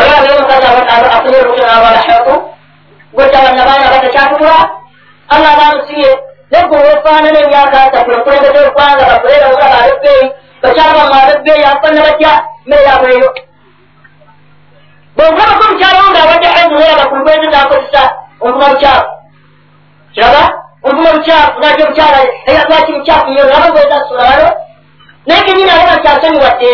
olabayo 0.00 0.32
omukazi 0.36 0.66
asomye 0.66 1.38
olubuto 1.40 1.64
n'abalahako 1.66 2.34
gwetabanna 3.14 3.62
baana 3.68 3.92
batakyatutula 3.92 4.56
allah 5.34 5.52
bamusibye 5.58 6.10
negwe 6.50 6.76
wefaanana 6.86 7.38
emyaka 7.44 7.76
asatu 7.84 8.10
okulembeza 8.18 8.58
olugwanga 8.60 9.04
bakulera 9.10 9.46
omulaba 9.48 9.76
abebbeeyi 9.82 10.26
bakyalabamu 10.62 11.14
abebbeeyi 11.22 11.64
afaanana 11.72 12.02
batya 12.06 12.32
mmere 12.66 12.84
yabweyo 12.88 13.28
bwonkulabako 15.16 15.62
omukyalo 15.68 16.00
ng'abadde 16.12 16.48
aidu 16.56 16.74
neraba 16.78 17.04
ku 17.08 17.14
lugwenzi 17.18 17.46
ng'akozesa 17.50 18.02
onvuma 18.44 18.66
bukyafu 18.72 19.10
kiraba 20.14 20.42
onvuma 20.86 21.10
bukyafu 21.16 21.56
nati 21.60 21.82
omukyala 21.84 22.18
lwaki 22.68 22.90
mukyafu 22.96 23.28
nyo 23.30 23.44
naba 23.50 23.68
gweza 23.74 23.98
sulalo 24.08 24.48
naye 25.26 25.42
kenyini 25.46 25.70
alaba 25.70 25.92
nti 25.96 26.08
asonyiwadde 26.08 26.72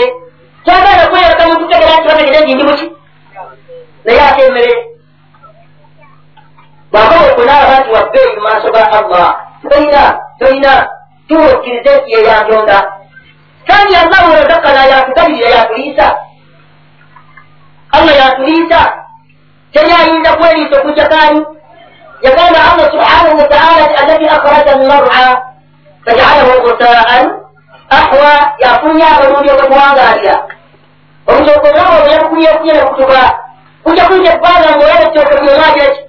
kyagala 0.65 1.05
kweyereka 1.11 1.43
muntu 1.49 1.65
tegera 1.71 1.95
nti 1.99 2.09
bategere 2.09 2.41
nti 2.45 2.55
ndi 2.55 2.65
muki 2.69 2.87
naye 4.05 4.21
ate 4.29 4.43
emmere 4.49 4.75
bwaba 6.93 7.17
okulaba 7.31 7.75
nti 7.81 7.91
wabbeeyi 7.97 8.31
mu 8.37 8.41
maaso 8.47 8.69
ga 8.75 8.83
allah 8.99 9.29
toyina 9.71 10.03
toyina 10.39 10.73
tuwukkirize 11.29 11.93
nti 11.99 12.11
yeyantonda 12.15 12.77
kandi 13.69 13.95
allahu 13.97 14.33
razakana 14.35 14.83
yatugabirira 14.93 15.49
yatuliisa 15.51 16.07
allah 17.93 18.15
yatuliisa 18.17 18.81
teyayinza 19.73 20.37
kweriisa 20.37 20.77
okujja 20.81 21.07
kani 21.09 21.41
yagamba 22.23 22.59
allah 22.73 22.87
subhanahu 22.91 23.39
wataala 23.39 23.87
ti 23.89 23.95
allati 24.03 24.27
akhraja 24.29 24.73
almar'a 24.73 25.43
fajalahu 26.05 26.53
gusaan 26.65 27.27
ahwa 27.91 28.33
yafunye 28.59 29.05
abalungi 29.05 29.51
okwemuwangaalira 29.51 30.37
obutoko 31.27 31.67
nabo 31.77 31.95
obuyabukunyekunye 32.01 32.73
nekutuka 32.73 33.23
kujja 33.85 34.05
kuyita 34.09 34.31
ebbanga 34.35 34.69
ngaoyaba 34.77 35.03
ettooke 35.07 35.35
byomagireki 35.43 36.01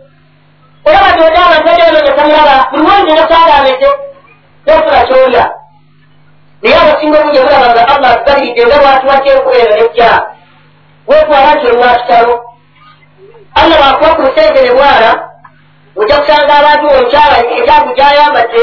olaba 0.88 1.10
tyoda 1.17 1.39
abantu 1.46 1.65
bajononya 1.67 2.12
tamulaba 2.17 2.56
buli 2.72 2.84
wonge 2.89 3.12
nakyalaameze 3.13 3.89
nofuna 4.65 5.02
kyolya 5.08 5.43
naye 6.62 6.76
abasinga 6.82 7.17
obungi 7.20 7.39
obulaba 7.39 7.67
nga 7.74 7.84
allah 7.93 8.10
atugabiridde 8.13 8.62
nga 8.65 8.78
bwatuwadde 8.84 9.30
enkubeero 9.36 9.74
nejja 9.80 10.12
wetwala 11.10 11.50
nti 11.56 11.65
olwakitalo 11.72 12.34
allah 13.60 13.78
bwakuba 13.82 14.15
ku 14.15 14.22
lusente 14.26 14.60
ne 14.62 14.72
bwala 14.78 15.12
ojja 16.00 16.15
kusanga 16.22 16.54
abantu 16.60 16.86
omukyala 16.93 17.36
ekyagu 17.58 17.89
gyayambadde 17.98 18.62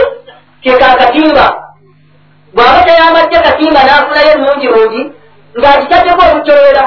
keka 0.62 0.87
akatimba 0.92 1.46
bw'aba 2.54 2.80
tayambadde 2.87 3.37
katimba 3.46 3.80
n'afunayo 3.87 4.30
emulungi 4.35 4.66
lungi 4.74 5.02
ng'akitaddeko 5.59 6.22
olutolera 6.30 6.85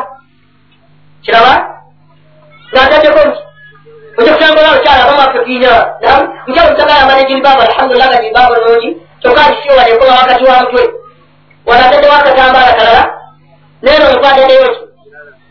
kiraba 1.24 1.54
ng'ataddeko 2.74 3.20
nti 3.28 3.39
ojja 4.20 4.32
kusanga 4.36 4.60
ola 4.62 4.72
okyala 4.78 5.02
abamu 5.04 5.22
akefiina 5.26 5.72
mukyalo 6.48 6.70
musagala 6.72 7.00
yambadde 7.00 7.24
jilibaabu 7.30 7.62
alhamdulillah 7.67 8.08
nga 8.10 8.22
jilibaabu 8.24 8.56
nungi 8.63 8.89
kyokka 9.21 9.41
akisiwala 9.45 9.89
ekola 9.89 10.12
wakati 10.13 10.43
wa 10.43 10.60
mutwe 10.62 10.84
wala 11.65 11.86
ataddewo 11.86 12.13
akatambaala 12.13 12.73
kalala 12.73 13.03
neeno 13.84 14.06
omukwataddeyoki 14.10 14.80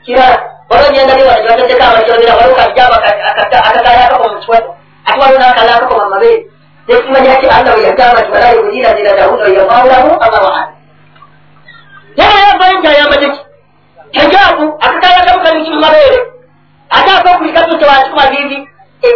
kirala 0.04 0.36
waliwo 0.70 0.90
gyendabyewa 0.94 1.34
gyataddeko 1.42 1.82
abakyogera 1.84 2.34
waliwo 2.38 2.56
kajjaba 2.60 2.96
akakala 3.04 4.04
akakoma 4.04 4.34
mukiwato 4.34 4.70
ate 5.06 5.18
waliwo 5.20 5.38
n'akala 5.40 5.72
akakoma 5.76 6.04
mumabeere 6.04 6.46
nekimanya 6.88 7.34
ti 7.40 7.46
allah 7.46 7.74
we 7.76 7.82
yagamba 7.82 8.20
nti 8.20 8.30
wala 8.32 8.48
yubudira 8.54 8.90
zira 8.96 9.12
dawuda 9.18 9.44
yamawulamu 9.58 10.10
allahu 10.24 10.50
ala 10.50 10.68
naye 12.16 12.38
yavayo 12.48 12.78
nti 12.78 12.88
ayambadde 12.88 13.28
ki 13.30 13.40
hijabu 14.10 14.64
akakala 14.80 15.24
kamu 15.26 15.42
kamuki 15.44 15.70
mumabeere 15.70 16.18
ate 16.90 17.10
akokulikatuto 17.10 17.86
watikuma 17.86 18.26
vivi 18.26 18.68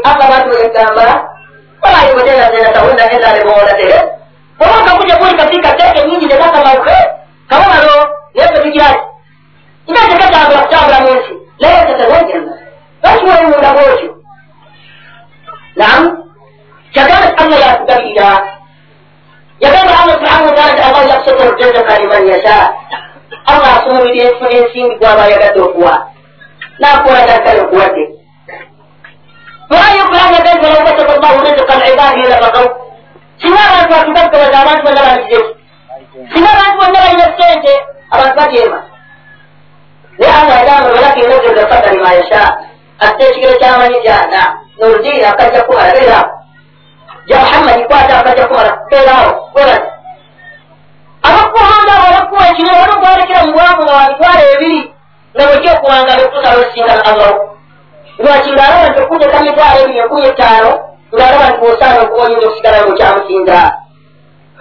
allah 0.05 0.29
bantu 0.31 0.49
weyagamba 0.51 1.05
wala 1.83 1.99
yubudira 2.09 2.51
zira 2.53 2.73
dawuda 2.73 3.13
ezalebowola 3.15 3.75
tere 3.75 4.20
oba 4.61 4.85
kakuja 4.85 5.17
kuli 5.17 5.35
kafika 5.35 5.73
teke 5.73 6.09
nyingi 6.09 6.27
nekakamauke 6.27 6.97
kabonalo 7.49 8.09
naye 8.35 8.49
tetugyali 8.49 9.01
nga 9.91 10.01
tekatambula 10.09 10.63
kutambula 10.63 11.01
mu 11.01 11.11
nsi 11.15 11.35
naye 11.61 11.87
tetawajjana 11.87 12.53
lwaki 13.03 13.25
wewunda 13.25 13.71
bwotyo 13.73 14.11
nam 15.77 16.03
kyagamba 16.93 17.27
ti 17.27 17.45
allah 17.45 17.61
yakugabirira 17.61 18.31
yagamba 19.61 19.93
allah 20.01 20.15
subhanahu 20.15 20.47
wataala 20.47 20.75
ti 20.75 20.83
allah 20.83 21.09
yakusoka 21.09 21.45
rujazaka 21.45 21.99
liman 21.99 22.27
yasha 22.29 22.57
allah 23.47 23.71
asumulira 23.77 24.25
enfuna 24.31 24.51
ensimbi 24.51 24.95
gwaba 24.97 25.23
ayagadde 25.23 25.61
okuwa 25.61 25.95
nakola 26.79 27.27
dakkale 27.27 27.61
okuwadde 27.61 28.05
wayukulanga 29.71 30.39
gaizi 30.45 30.65
walau 30.65 30.85
basata 30.85 31.17
llahu 31.21 31.45
rizqa 31.45 31.75
libadihi 31.87 32.29
labagaw 32.29 32.90
singa 33.41 33.61
abantu 33.69 33.91
batugaggabaza 33.93 34.59
abantu 34.63 34.83
bonna 34.85 35.03
baligireku 35.07 35.53
singa 36.33 36.51
abantu 36.55 36.77
bonna 36.81 36.99
balina 37.05 37.27
sente 37.39 37.73
abantu 38.11 38.35
bajeema. 38.41 38.81
Naye 40.19 40.33
allah 40.41 40.57
yagamba 40.61 40.89
walakin 40.95 41.31
rajula 41.31 41.69
fatani 41.69 41.99
mayasha 42.05 42.43
atta 43.01 43.23
ekigero 43.29 43.55
ky'amanyi 43.61 43.99
gyana 44.05 44.43
norudiini 44.79 45.25
akajja 45.25 45.63
kumala 45.65 45.93
beeraawo 45.93 46.31
ja 47.27 47.39
muhammadi 47.39 47.85
kwata 47.85 48.19
akajja 48.19 48.47
kumala 48.47 48.73
beeraawo 48.91 49.51
webali 49.55 49.87
abakuwanga 51.23 51.93
abo 51.97 52.07
abakuwa 52.09 52.49
ekino 52.51 52.73
wano 52.81 52.95
gwalekera 53.01 53.45
mu 53.47 53.53
bwavu 53.53 53.83
nga 53.85 53.95
wamitwalo 53.95 54.43
ebiri 54.55 54.81
nga 55.35 55.45
bwojja 55.47 55.73
okuwanga 55.73 56.17
bekutusala 56.17 56.57
olusinga 56.57 57.05
allah 57.11 57.33
lwaki 58.19 58.51
ng'alaba 58.53 58.89
nti 58.89 59.01
okutegeka 59.03 59.41
mitwalo 59.45 59.79
ebiri 59.81 59.99
enkumi 60.03 60.27
ettaano 60.29 60.73
bwosaana 61.13 62.01
okuba 62.03 62.23
oyinza 62.25 62.47
okusigala 62.47 62.79
ngokyamusinza 62.85 63.59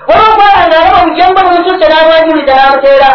waliwo 0.08 0.36
gwala 0.36 0.68
ngaalaba 0.68 1.00
mujemba 1.06 1.42
mumususe 1.46 1.86
n'amwanjuliza 1.88 2.54
n'amuteera 2.56 3.10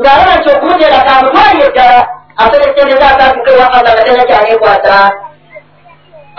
ng'alaba 0.00 0.32
nti 0.38 0.48
okumuteera 0.54 0.98
kamutwalire 1.06 1.68
ddala 1.72 2.00
asobesendeza 2.42 3.06
akakukewa 3.12 3.66
allah 3.76 3.92
nga 3.94 4.04
tena 4.06 4.24
kyanekwata 4.28 4.96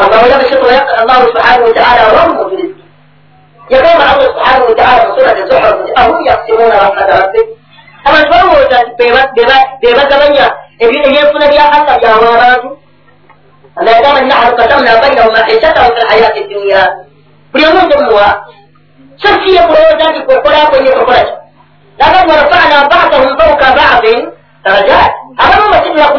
agawelameseko 0.02 0.66
allahu 1.02 1.24
subhanahu 1.32 1.68
wataala 1.70 2.02
wamu 2.16 2.34
muriziki 2.38 2.84
yagamba 3.70 4.04
allah 4.12 4.28
subhanahu 4.34 4.70
wataala 4.70 5.02
mu 5.08 5.12
surati 5.16 5.42
zuhur 5.50 5.74
nti 5.82 5.92
ahum 6.02 6.18
yaksimuuna 6.30 6.76
rahmata 6.84 7.13
rabbik 7.22 7.48
abantu 8.08 8.30
balowooza 8.32 8.78
nti 8.84 9.04
bebagabanya 9.82 10.48
ebyenfuna 10.84 11.46
bya 11.52 11.66
allah 11.76 11.96
byawa 12.02 12.28
abantu 12.36 12.70
allah 13.80 13.92
yagamba 13.98 14.20
nti 14.22 14.30
nahnu 14.32 14.52
kasamna 14.60 14.92
bainahum 15.02 15.32
maisatahum 15.36 15.92
fi 15.96 16.02
lhayati 16.08 16.42
dunya 16.52 16.82
buli 17.52 17.63
omu 17.70 17.82
njemuwa 17.86 18.28
so 19.22 19.28
siye 19.42 19.62
kulowooza 19.68 20.06
nti 20.12 20.20
kwekolakwenye 20.28 20.92
kokolaki 20.92 21.34
lakad 22.00 22.30
warafana 22.30 22.78
badahum 22.92 23.32
fauka 23.40 23.68
badin 23.78 24.20
darajat. 24.63 25.12
Abamu 25.38 25.66
basitula 25.72 26.06
ku 26.12 26.18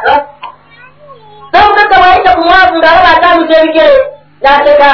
nomukaka 1.52 1.96
bwayita 2.00 2.30
ku 2.36 2.42
mwavu 2.46 2.74
ngaalaba 2.78 3.10
atambuza 3.16 3.54
ebigere 3.60 3.98
n'aseka 4.42 4.90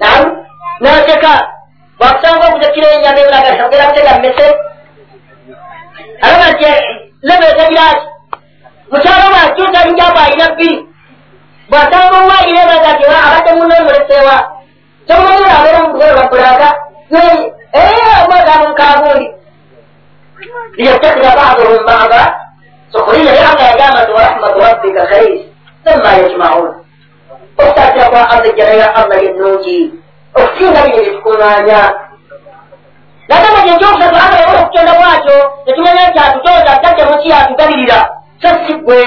nam 0.00 0.22
n'aseka 0.82 1.32
wakusanga 2.00 2.44
okutekira 2.48 2.88
enyama 2.94 3.20
ebulagaogera 3.20 3.88
kutega 3.88 4.12
mmese 4.18 4.46
alaba 6.24 6.46
nti 6.52 6.70
lebeeta 7.26 7.64
biraki 7.70 8.06
mukyalo 8.90 9.24
bwakyusa 9.32 9.86
linjabo 9.86 10.18
alina 10.20 10.46
bbiri 10.52 10.78
bwasanga 11.70 12.16
omwayire 12.20 12.60
ebaga 12.64 12.90
ti 12.98 13.04
abadde 13.06 13.50
munomulesewa 13.58 14.36
tomanyira 15.06 15.52
abeera 15.58 15.78
omugole 15.82 16.12
bagulaga 16.18 16.68
omwegabo 18.20 18.64
mukabundi 18.68 19.26
liyatakira 19.30 19.39
baduhum 19.39 19.39
bada 19.39 19.39
sukuriya 19.39 19.39
ye 19.39 19.39
allah 23.50 23.66
yagamba 23.70 24.00
nti 24.02 24.12
warahmatu 24.12 24.58
rabbika 24.60 25.06
khair 25.06 25.38
thumma 25.84 26.10
yajmaun 26.20 26.68
okutatira 27.58 28.10
kwa 28.10 28.30
allah 28.30 28.46
ejjana 28.46 28.74
ya 28.82 28.88
allah 28.94 29.18
yennungi 29.24 29.92
okusinga 30.34 30.80
bino 30.84 30.96
byetukuŋŋaanya 31.02 31.82
nagamba 33.28 33.60
kye 33.64 33.72
ekyokusatu 33.74 34.16
allah 34.16 34.38
yawola 34.40 34.60
okutonda 34.62 34.92
bwatyo 34.98 35.36
netumanya 35.66 36.02
nti 36.08 36.18
atutonda 36.18 36.72
tajja 36.82 37.04
muki 37.10 37.28
yatugabirira 37.28 37.98
so 38.42 38.48
si 38.66 38.72
ggwe 38.74 39.00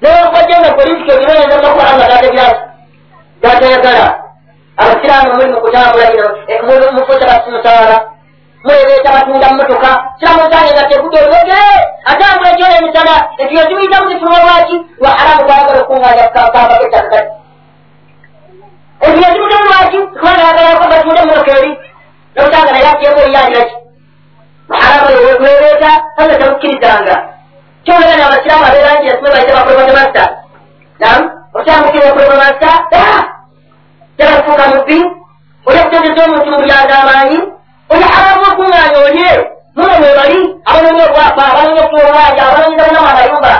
newankwadde 0.00 0.54
nga 0.58 0.70
gwe 0.74 0.84
riziki 0.84 1.12
ogironeza 1.12 1.56
naku 1.62 1.80
allah 1.80 2.08
gatebyaki 2.10 2.62
gatayagala 3.42 4.06
abasiraamu 4.80 5.34
muli 5.34 5.52
mukutambula 5.52 6.10
bino 6.12 6.28
mufuusa 6.92 7.30
basimusaala 7.30 8.17
mulebeeta 8.64 9.12
batunda 9.12 9.48
mumotoka 9.48 9.90
siramu 10.18 10.50
zange 10.52 10.72
nga 10.72 10.88
tegude 10.90 11.18
ologe 11.24 11.60
atambula 12.10 12.50
ekyola 12.52 12.76
emisana 12.78 13.14
ekyo 13.42 13.62
zimuyita 13.68 14.02
muzifuluma 14.02 14.38
lwaki 14.44 14.76
lwa 15.00 15.10
haramu 15.18 15.42
gwagala 15.46 15.80
okuŋŋanya 15.82 16.26
kabagetakati 16.34 17.30
ekyo 19.06 19.26
zimutamu 19.32 19.66
lwaki 19.70 19.98
kubanga 20.12 20.42
yagalako 20.48 20.84
batunda 20.92 21.22
mumotoka 21.22 21.52
eri 21.58 21.72
nosanga 22.34 22.72
naye 22.72 22.88
atyeko 22.92 23.20
oyaliraki 23.20 23.76
haramu 24.80 25.08
webeeta 25.42 25.90
anga 26.18 26.34
temukkirizanga 26.40 27.16
kyolagana 27.84 28.26
abasiraamu 28.26 28.64
abeerangi 28.66 29.06
yasime 29.08 29.30
bayita 29.32 29.56
baprobademasta 29.56 30.24
nam 31.00 31.20
osangukiriza 31.54 32.12
probademasta 32.12 32.70
tebafuuka 34.16 34.64
mubbi 34.72 34.98
olya 35.66 35.82
kutendeza 35.84 36.24
omuntu 36.24 36.50
mu 36.50 36.58
bulyaga 36.60 36.94
amaanyi 37.02 37.38
oli 37.90 38.06
haramu 38.14 38.44
okuŋŋaanya 38.50 38.98
olye 39.08 39.30
muno 39.76 39.94
mwe 40.00 40.10
bali 40.18 40.40
abanonya 40.68 41.04
obwafa 41.08 41.42
abanonya 41.50 41.82
okutuwa 41.84 42.04
obwanja 42.08 42.42
abanonyeza 42.46 42.86
munamu 42.86 43.08
amayumba 43.10 43.52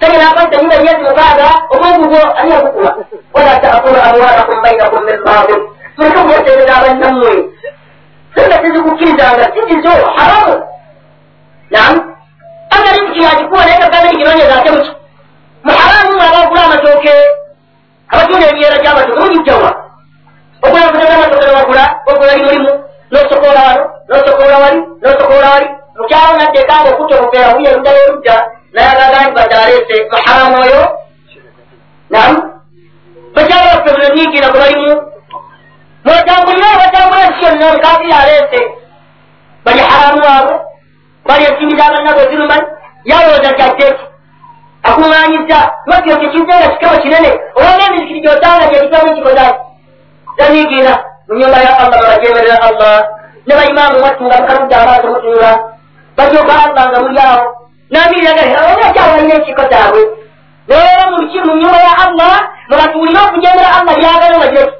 tagenda 0.00 0.26
akwasa 0.28 0.56
nyumba 0.56 0.74
emyezi 0.74 1.02
mukaaga 1.08 1.48
omwegugwo 1.72 2.20
ani 2.38 2.50
yakukuba 2.52 2.90
wala 3.34 3.56
taakulu 3.62 3.98
amwalakum 4.08 4.62
bainakum 4.62 5.06
bilbatil 5.06 5.60
tuleke 5.96 6.18
okubatereza 6.18 6.76
abannammwe 6.76 7.32
sanga 8.34 8.58
tezikukkirizanga 8.58 9.44
sikizo 9.54 9.92
haramu 10.16 10.54
nam 11.70 11.94
anga 12.70 12.90
riziki 12.92 13.22
yagikuwa 13.22 13.64
naye 13.64 13.78
kagamba 13.78 14.10
eginonyeza 14.10 14.54
ate 14.58 14.70
muki 14.70 14.92
mu 15.64 15.72
haramu 15.80 16.22
abagula 16.26 16.64
amatooke 16.64 17.14
abatunda 18.08 18.46
emyera 18.50 18.78
gy'amatooke 18.82 19.20
mugijjawa 19.20 19.70
okulakunaga 20.62 21.14
amatooke 21.14 21.46
newagula 21.46 21.84
ogula 22.06 22.36
limulimu 22.36 22.87
nosokoola 23.10 23.60
wano 23.68 23.84
nosokoola 24.08 24.58
wali 24.58 24.80
nosokoola 25.02 25.50
wali 25.50 25.68
mukyawo 25.96 26.36
naddekanga 26.36 26.90
okutta 26.90 27.14
obuveera 27.18 27.54
buli 27.54 27.68
erudda 27.68 27.90
yerudda 27.90 28.36
nayagaga 28.72 29.18
nti 29.22 29.32
badaleese 29.38 29.96
muharamu 30.10 30.56
oyo 30.64 30.82
nam? 32.10 32.32
Bakyalo 33.34 33.64
baffe 33.70 33.90
buno 33.94 34.08
niigira 34.14 34.48
gwe 34.50 34.60
balimu 34.60 34.94
mwetambulire 36.04 36.76
batambula 36.82 37.24
ensi 37.26 37.44
yonna 37.44 37.66
omukafiri 37.70 38.12
aleese 38.12 38.60
bali 39.64 39.80
haramu 39.80 40.24
abo 40.36 40.54
bali 41.26 41.44
ensimbi 41.44 41.76
z'abannabo 41.78 42.20
zirumanyi 42.30 42.66
yalowooza 43.04 43.52
kyaddeki 43.58 44.04
akuŋŋanyiza 44.82 45.58
lwakyo 45.86 46.16
kyekize 46.20 46.54
nga 46.56 46.68
kikebo 46.72 46.96
kinene 47.02 47.30
olwanga 47.56 47.84
emizikiri 47.86 48.20
gyotanga 48.20 48.66
gyekitamu 48.70 49.08
ekikozaaki 49.12 49.60
zaniigira 50.38 50.94
mu 51.28 51.34
nyumba 51.38 51.58
ya 51.60 51.72
allah 51.78 52.00
babajemerera 52.00 52.56
allah 52.68 52.96
ne 53.46 53.54
baimaamu 53.54 53.98
mwatunga 54.00 54.36
mukaludde 54.40 54.74
amaaso 54.74 55.06
mutunula 55.12 55.52
bajoga 56.16 56.54
allah 56.64 56.84
nga 56.90 57.00
muli 57.00 57.20
awo 57.20 57.46
nabiriragalekyawo 57.90 59.10
balina 59.12 59.34
ekiko 59.34 59.62
zaabwe 59.70 60.02
neera 60.68 61.10
muliki 61.10 61.38
mu 61.44 61.52
nyumba 61.60 61.78
ya 61.78 61.92
allah 62.04 62.34
mubatuulire 62.68 63.20
okujemera 63.26 63.70
allah 63.76 63.94
byagala 64.00 64.36
wajeki 64.38 64.76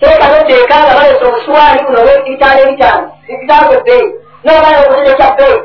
teeka 0.00 0.26
noteeka 0.28 0.74
nga 0.84 0.94
balesa 0.98 1.24
obusuwaali 1.28 1.78
buno 1.84 1.98
olwebitaano 2.00 2.60
ebitaano 2.64 3.06
ebitaano 3.32 3.68
ebbeeyi 3.78 4.08
nobala 4.44 4.76
okuzeza 4.80 5.16
kya 5.18 5.28
bbeeyi 5.32 5.58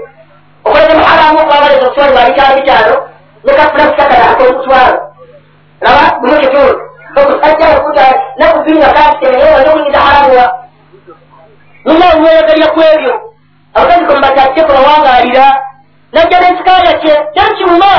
okoleze 0.66 0.94
muharamu 1.00 1.40
okuba 1.40 1.62
balesa 1.64 1.86
obusuwaali 1.86 2.14
bwa 2.14 2.26
bitaano 2.28 2.56
bitaano 2.60 2.96
ne 3.44 3.52
kafulasakala 3.58 4.26
ak'omutwalo 4.32 5.00
laba 5.84 6.04
buno 6.22 6.36
kitulu 6.44 6.89
okusajja 7.22 7.66
okuta 7.78 8.06
nakubinga 8.38 8.90
katemeyewa 8.94 9.60
nokunyinza 9.64 10.00
haramuwa 10.00 10.46
nina 11.86 12.06
omweyagalya 12.14 12.68
ku 12.74 12.80
ebyo 12.94 13.14
abakazi 13.74 14.06
komubatadde 14.06 14.62
kubawangaalira 14.64 15.48
najja 16.14 16.38
n'ekikaaya 16.40 16.94
kye 17.02 17.14
kyakiruma 17.34 17.92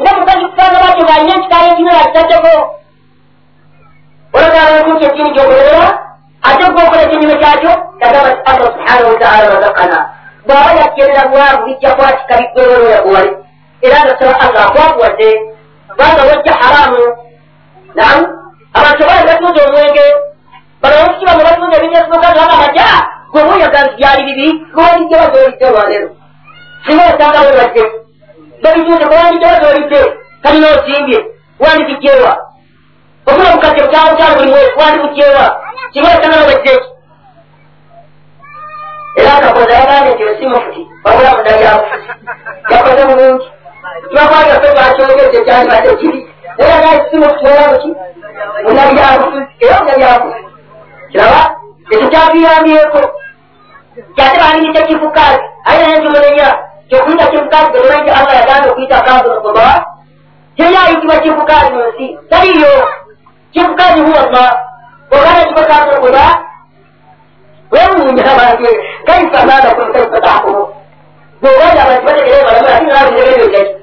nga 0.00 0.10
mukazi 0.16 0.44
kusanga 0.50 0.82
batyo 0.84 1.02
ng'alina 1.04 1.34
ekikaaya 1.36 1.68
ekinula 1.72 2.00
akitaddeko 2.02 2.52
olagabantu 4.36 4.90
nti 4.94 5.04
ekiini 5.08 5.34
gyokolerera 5.34 5.88
ate 6.48 6.64
gwokola 6.72 7.02
ekinyume 7.02 7.36
kyakyo 7.42 7.72
yagamba 8.00 8.30
ti 8.34 8.40
allah 8.50 8.68
subhanahu 8.74 9.12
wataala 9.12 9.46
razakana 9.54 9.98
bw'aba 10.46 10.70
yakyerera 10.80 11.22
bwangu 11.30 11.62
bijja 11.66 11.90
kwatika 11.96 12.34
biggweweroya 12.38 13.00
gwali 13.02 13.32
era 13.86 13.98
nasaba 14.04 14.34
allah 14.44 14.62
akwakuwadde 14.66 15.28
kubanga 15.88 16.22
wajja 16.28 16.52
haramu 16.60 17.02
namu 17.94 18.45
abantu 18.78 19.02
bali 19.08 19.24
batunza 19.30 19.60
omwenge 19.68 20.04
balamukiba 20.82 21.32
mu 21.36 21.42
batunza 21.48 21.76
ebinyesukazi 21.78 22.40
amaja 22.44 22.88
gwe 23.32 23.42
muyaga 23.44 23.80
byali 23.98 24.22
bibi 24.26 24.48
lwalidde 24.74 25.16
bazoolidde 25.20 25.64
olwaleero 25.68 26.08
singa 26.84 27.04
osanga 27.10 27.40
webadde 27.46 27.82
babitunze 28.62 29.04
kulwalidde 29.08 29.46
bazoolidde 29.52 30.00
kalina 30.42 30.66
osimbye 30.76 31.18
wandikijjeewa 31.62 32.32
ofuna 33.26 33.50
bukadde 33.54 33.80
butaano 33.84 34.16
taano 34.18 34.34
buli 34.36 34.50
mwezi 34.50 34.72
wandikujjeewa 34.80 35.44
singa 35.92 36.08
osanga 36.16 36.36
webaddeeki 36.40 36.88
era 39.18 39.32
akakoza 39.38 39.72
yagambye 39.80 40.12
nti 40.14 40.24
osimufuti 40.24 40.80
wabula 41.04 41.30
mudayaamufuti 41.36 42.08
yakoze 42.70 43.02
bulungi 43.08 43.46
twakwagafe 44.10 44.68
twakyogeze 44.74 45.44
kyandibadde 45.44 45.96
kiri 46.00 46.20
era 46.58 46.76
naye 46.84 46.98
simufuti 47.10 47.44
walamuki 47.46 47.90
munabyabufuzi 48.64 49.46
era 49.60 49.76
munabyabufuzi 49.82 50.44
kiraba 51.10 51.40
ekyo 51.92 52.08
kyatuyambyeko 52.12 53.00
kyate 54.16 54.38
bandiyita 54.40 54.82
kifukazi 54.88 55.44
aye 55.64 55.80
naye 55.86 55.98
nkimunenya 55.98 56.48
kyokuyita 56.88 57.26
kifukazi 57.26 57.70
geomanyi 57.72 58.10
allah 58.10 58.34
yagambye 58.40 58.70
okuyita 58.70 59.00
kanzu 59.06 59.30
mukuba 59.34 59.84
teyayitibwa 60.56 61.16
kifukazi 61.24 61.70
mu 61.72 61.82
nsi 61.88 62.06
taliyo 62.30 62.88
kifukazi 63.52 64.00
huwama 64.00 64.44
ogana 65.10 65.44
kiba 65.48 65.64
kanzu 65.70 65.90
mukuba 65.96 66.24
wemunya 67.70 68.32
abantu 68.32 68.68
kaifa 69.06 69.46
manakum 69.46 69.92
kaifa 69.92 70.20
tahkumu 70.20 70.64
bwobaja 71.42 71.82
abantu 71.82 72.06
bategere 72.06 72.44
balamu 72.44 72.88
lakini 72.90 73.75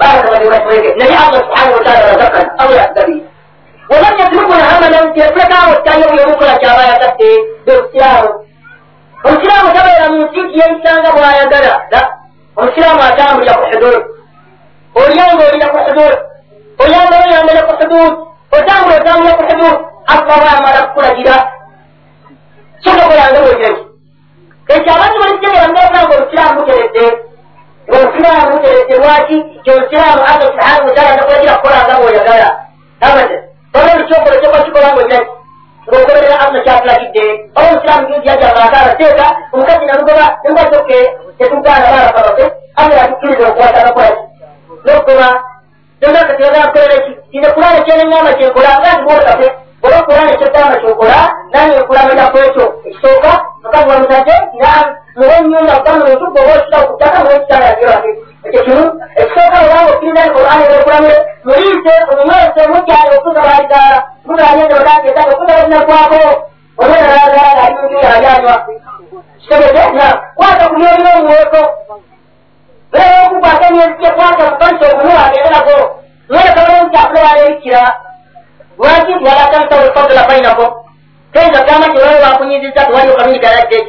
nabitegere 0.00 0.94
naye 1.00 1.16
allah 1.24 1.40
subhanahu 1.46 1.78
wataala 1.78 2.06
razakana 2.12 2.50
allah 2.58 2.76
yasdabii 2.82 3.22
ولم 3.90 4.14
يتركنا 4.18 4.78
هملا 4.78 5.00
يتركا 5.16 5.58
والتاني 5.70 6.04
ويمكن 6.06 6.46
جابا 6.62 6.84
يتدي 6.92 7.32
بالسلام 7.66 8.24
والسلام 9.24 9.64
تبع 9.76 9.96
المسيط 10.06 10.48
ينسان 10.62 11.04
ولا 11.16 11.42
يدرى 11.42 11.74
لا 11.92 12.02
والسلام 12.56 12.98
أتام 12.98 13.40
لك 13.40 13.60
حدود 13.70 14.02
ويوم 14.96 15.40
لك 15.62 15.74
حدود 15.86 16.16
ويوم 16.80 17.12
يوم 17.34 17.46
لك 17.58 17.68
حدود 17.80 18.12
وتام 18.52 18.82
وتام 18.86 19.22
لك 19.28 19.40
حدود 19.50 19.76
الله 20.10 20.60
ما 20.64 20.70
لك 20.76 20.86
كل 20.94 21.22
جدا 21.22 21.38
شنو 22.84 23.08
كل 23.08 23.18
هذا 23.24 23.40
وجهك 23.46 23.76
كجابا 24.68 25.06
من 25.20 25.28
السلام 25.34 25.56
عندنا 25.64 26.02
والسلام 26.10 26.54
obusiraamu 27.95 28.55
lwaki 29.01 29.37
kyobusiraamu 29.63 30.21
allah 30.29 30.47
subhanahu 30.51 30.87
wataala 30.87 31.15
nakulatira 31.15 31.55
kukolanga 31.55 31.93
ngaoyagala 31.99 32.49
abada 33.01 33.37
oba 33.77 33.91
ekyokola 34.01 34.35
kyoba 34.41 34.63
kikola 34.65 34.87
ngaoyagala 34.93 35.27
ng'ogoberera 35.87 36.35
allah 36.43 36.63
kyatulagidde 36.65 37.23
oba 37.57 37.67
omusiraamu 37.69 38.07
gyojyajamaaka 38.09 38.77
abateeka 38.81 39.25
omukazi 39.53 39.85
namugoba 39.85 40.25
nengwa 40.43 40.63
kyoke 40.71 40.97
tetugaana 41.37 41.87
baalababafe 41.93 42.45
allah 42.79 43.03
atukkiriza 43.03 43.43
okuwatanakolaki 43.49 44.21
n'okugoba 44.85 45.27
nengaka 46.01 46.33
teyagaakukolera 46.37 46.95
eki 46.99 47.11
nze 47.37 47.49
kulana 47.53 47.79
kyeneŋamba 47.85 48.31
kyenkola 48.37 48.71
nga 48.79 48.89
nzimuolekafe 48.93 49.47
oba 49.85 49.99
kulana 50.05 50.37
kyeggamba 50.39 50.75
kyokola 50.81 51.17
nange 51.51 51.75
nkulabira 51.79 52.31
ku 52.31 52.37
ekyo 52.45 52.65
ekisooka 52.87 53.31
mukazi 53.63 53.89
wamutate 53.89 54.35
naam 54.61 54.87
muwe 55.15 55.41
nyumba 55.41 55.73
kukamuntu 55.77 56.25
bwoba 56.33 56.53
okita 56.57 56.77
okuttaka 56.83 57.19
muwe 57.23 57.35
ekitalagerake 57.35 58.11
ekyo 58.45 58.61
kimu 58.65 58.83
ekisooka 59.21 59.57
obanga 59.63 59.91
okkirinani 59.91 60.31
qur'ani 60.35 60.63
bekulamire 60.71 61.17
muliise 61.45 61.93
omunywese 62.11 62.61
mukyali 62.71 63.11
okuza 63.17 63.41
baaligaala 63.47 63.99
muganyende 64.25 64.73
otangeetage 64.75 65.31
okuza 65.33 65.53
balinakwako 65.57 66.21
omwenalagala 66.81 67.61
ali 67.63 67.75
munju 67.75 67.97
yayanywa 68.05 68.55
kitegete 69.41 69.83
na 69.97 70.07
kwata 70.35 70.69
kulyolina 70.69 71.09
omuweeko 71.17 71.61
era 72.93 73.17
okukwata 73.25 73.67
emyezi 73.67 73.95
gyekwata 74.01 74.43
mukanisa 74.49 74.85
ogumu 74.91 75.13
agenderako 75.25 75.75
mwene 76.29 76.51
kabalomuti 76.55 76.97
akulewala 76.97 77.41
ebikira 77.45 77.83
lwaki 78.77 79.13
walatansa 79.25 79.75
olufadula 79.79 80.27
bainako 80.29 80.80
kayinza 81.33 81.63
kama 81.63 81.85
kiwawe 81.93 82.21
bakunyiziza 82.21 82.85
tiwali 82.85 83.09
okalungi 83.11 83.39
galadde 83.39 83.79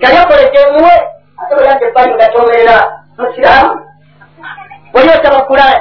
gali 0.00 0.18
okolete 0.22 0.58
muwe 0.72 0.94
ate 1.40 1.54
oladde 1.54 1.84
ebbali 1.86 2.14
ngakyomerera 2.14 2.76
musiramu 3.18 3.72
wali 4.92 5.08
osaba 5.08 5.40
kulaya 5.42 5.80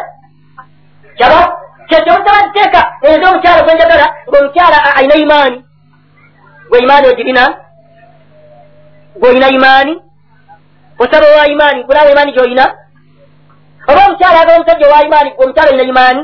kyaba 1.18 1.40
kyekyo 1.88 2.14
musaba 2.14 2.44
kiteeka 2.48 2.82
enze 3.02 3.26
omukyala 3.30 3.62
gwenjagala 3.64 4.06
ngaomukyala 4.30 4.96
alina 4.96 5.16
imaani 5.16 5.66
gwe 6.70 6.80
imaani 6.80 7.08
ogirina 7.08 7.44
gweolina 9.20 9.48
imaani 9.50 10.02
osaba 11.00 11.28
owa 11.36 11.48
imaani 11.48 11.84
kulaba 11.84 12.12
imaani 12.12 12.32
gyoyina 12.32 12.66
oba 13.88 14.06
omukyala 14.08 14.42
agala 14.42 14.58
omusajja 14.58 14.88
owa 14.88 15.06
imaani 15.06 15.34
omukyala 15.38 15.70
olina 15.70 15.84
imaani 15.84 16.22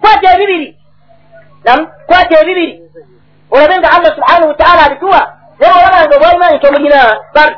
kwata 0.00 0.34
ebibiri 0.34 0.76
kwata 2.06 2.40
ebibiri 2.40 2.82
olabe 3.50 3.74
nga 3.78 3.90
allah 3.96 4.10
subhanahu 4.16 4.48
wataala 4.52 4.80
abituwa 4.86 5.20
naye 5.60 5.72
olabanga 5.78 6.16
obwa 6.16 6.34
imaani 6.34 6.58
tomulina 6.58 7.00
bar 7.34 7.48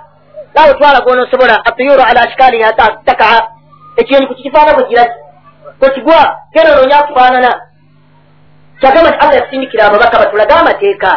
laawe 0.55 0.75
twala 0.75 1.01
gwonosobola 1.01 1.57
atuyuru 1.65 2.03
ala 2.03 2.21
ashikaliha 2.27 2.73
takaa 3.05 3.41
ekinyonyi 3.97 4.27
kukikifaana 4.27 4.75
bwe 4.75 4.85
kiraki 4.85 5.19
kwekigwa 5.79 6.21
genda 6.53 6.73
onoonya 6.73 6.99
akufaanana 6.99 7.51
kyagamba 8.81 9.11
nti 9.11 9.19
allah 9.21 9.35
yakusindikira 9.37 9.85
ababaka 9.87 10.19
batulaga 10.19 10.55
amateeka 10.61 11.11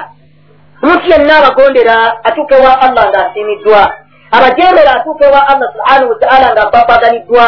omuntu 0.83 1.05
yenna 1.11 1.33
abagondera 1.37 1.95
atuuka 2.27 2.55
ewa 2.59 2.81
allah 2.81 3.03
ng'asiimiddwa 3.11 3.81
abajembera 4.31 4.91
atuuka 4.97 5.25
ewa 5.29 5.41
allah 5.51 5.67
subhanahu 5.73 6.09
wataala 6.13 6.47
ng'ababaganiddwa 6.55 7.45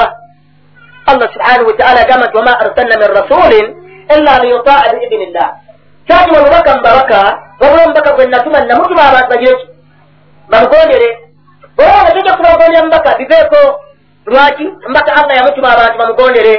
allah 1.11 1.27
subhanahu 1.33 1.67
wataala 1.67 1.99
agamba 2.01 2.25
nti 2.27 2.37
wama 2.37 2.53
arsalna 2.59 2.95
min 3.01 3.09
rasulin 3.19 3.65
illa 4.15 4.33
liyutaa 4.43 4.93
biidinillah 4.93 5.47
kyatuma 6.07 6.39
omubaka 6.41 6.71
mubabaka 6.77 7.19
wabula 7.61 7.83
omubaka 7.85 8.11
gwe 8.15 8.25
natuma 8.27 8.59
namutuma 8.61 9.03
abantu 9.09 9.29
bagireki 9.31 9.65
bamugondere 10.49 11.09
oba 11.77 11.97
nga 12.03 12.11
tojja 12.15 12.33
kubagondera 12.37 12.83
mubaka 12.85 13.09
biveeko 13.19 13.61
lwaki? 14.25 14.65
Mbaka 14.89 15.11
allah 15.19 15.35
yamutuma 15.37 15.67
abantu 15.73 15.97
bamugondere 15.99 16.53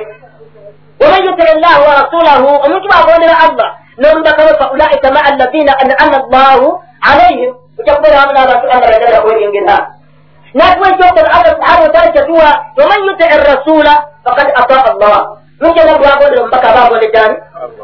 waman 1.00 1.24
yutii 1.26 1.54
llah 1.62 1.76
wa 1.86 1.92
rasulahu 2.00 2.48
omuntu 2.64 2.86
bagondera 2.88 3.36
allah. 3.46 3.68
Nomubaka 3.98 4.44
we 4.44 4.52
faulaika 4.60 5.08
maa 5.12 5.24
alladina 5.30 5.72
anama 5.80 6.16
allahu 6.24 6.66
alaihim 7.10 7.50
ojja 7.78 7.94
kubeera 7.96 8.18
wamu 8.20 8.32
n'abantu 8.32 8.66
allah 8.68 8.80
bagenda 8.92 9.20
kweyongera 9.22 9.76
natuwa 10.54 10.88
ekyokola 10.88 11.28
allah 11.36 11.52
subhanahu 11.54 11.82
wataala 11.82 12.12
kyatuwa 12.12 12.48
waman 12.76 13.00
yutii 13.06 13.36
rasula 13.50 13.94
fakad 14.24 14.48
ataa 14.54 14.84
allah. 14.92 15.18
Nugenda 15.60 15.94
gwagondera 15.98 16.42
omubaka 16.42 16.68
abagondejani 16.70 17.36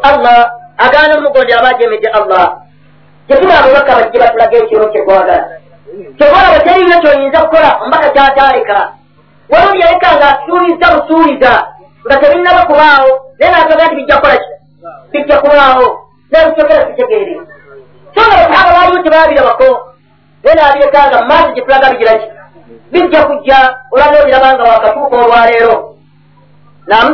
allah 0.02 0.38
agaana 0.78 1.18
omugondera 1.18 1.60
abajemedde 1.60 2.08
allah. 2.08 2.46
Kyetuna 3.26 3.54
abubaka 3.58 3.92
bajje 3.96 4.18
batulaga 4.18 4.56
ekiro 4.58 4.86
kyegwagala 4.92 5.62
kyobola 6.18 6.48
bweterina 6.52 6.96
kyoyinza 7.02 7.38
kukola 7.44 7.68
omubaka 7.82 8.08
kyataleka 8.14 8.78
waliwo 9.50 9.72
byaleka 9.76 10.08
nga 10.16 10.28
asuubiza 10.32 10.86
busuubiza 10.94 11.52
nga 12.06 12.16
tebinnaba 12.20 12.62
kubaawo 12.66 13.12
naye 13.38 13.52
naatoga 13.52 13.84
nti 13.86 13.94
bijja 13.96 14.16
kukola 14.16 14.36
ki? 14.36 14.50
Bijja 15.12 15.36
kubaawo. 15.42 15.88
Nabikyogera 16.30 16.84
kitegeere 16.84 17.34
so 18.14 18.20
nga 18.26 18.36
basahaba 18.36 18.72
baaliwo 18.76 19.02
tebabirabako 19.04 19.68
naye 20.42 20.54
nabireka 20.56 21.00
nga 21.08 21.18
mumaaso 21.22 21.48
gyetulaga 21.54 21.90
bigira 21.92 22.14
ki 22.20 22.26
bijja 22.92 23.20
kujja 23.28 23.58
olaba 23.90 24.16
obirabanga 24.22 24.62
wakatuuka 24.62 25.16
olwaleero. 25.16 25.76
Nam 26.86 27.08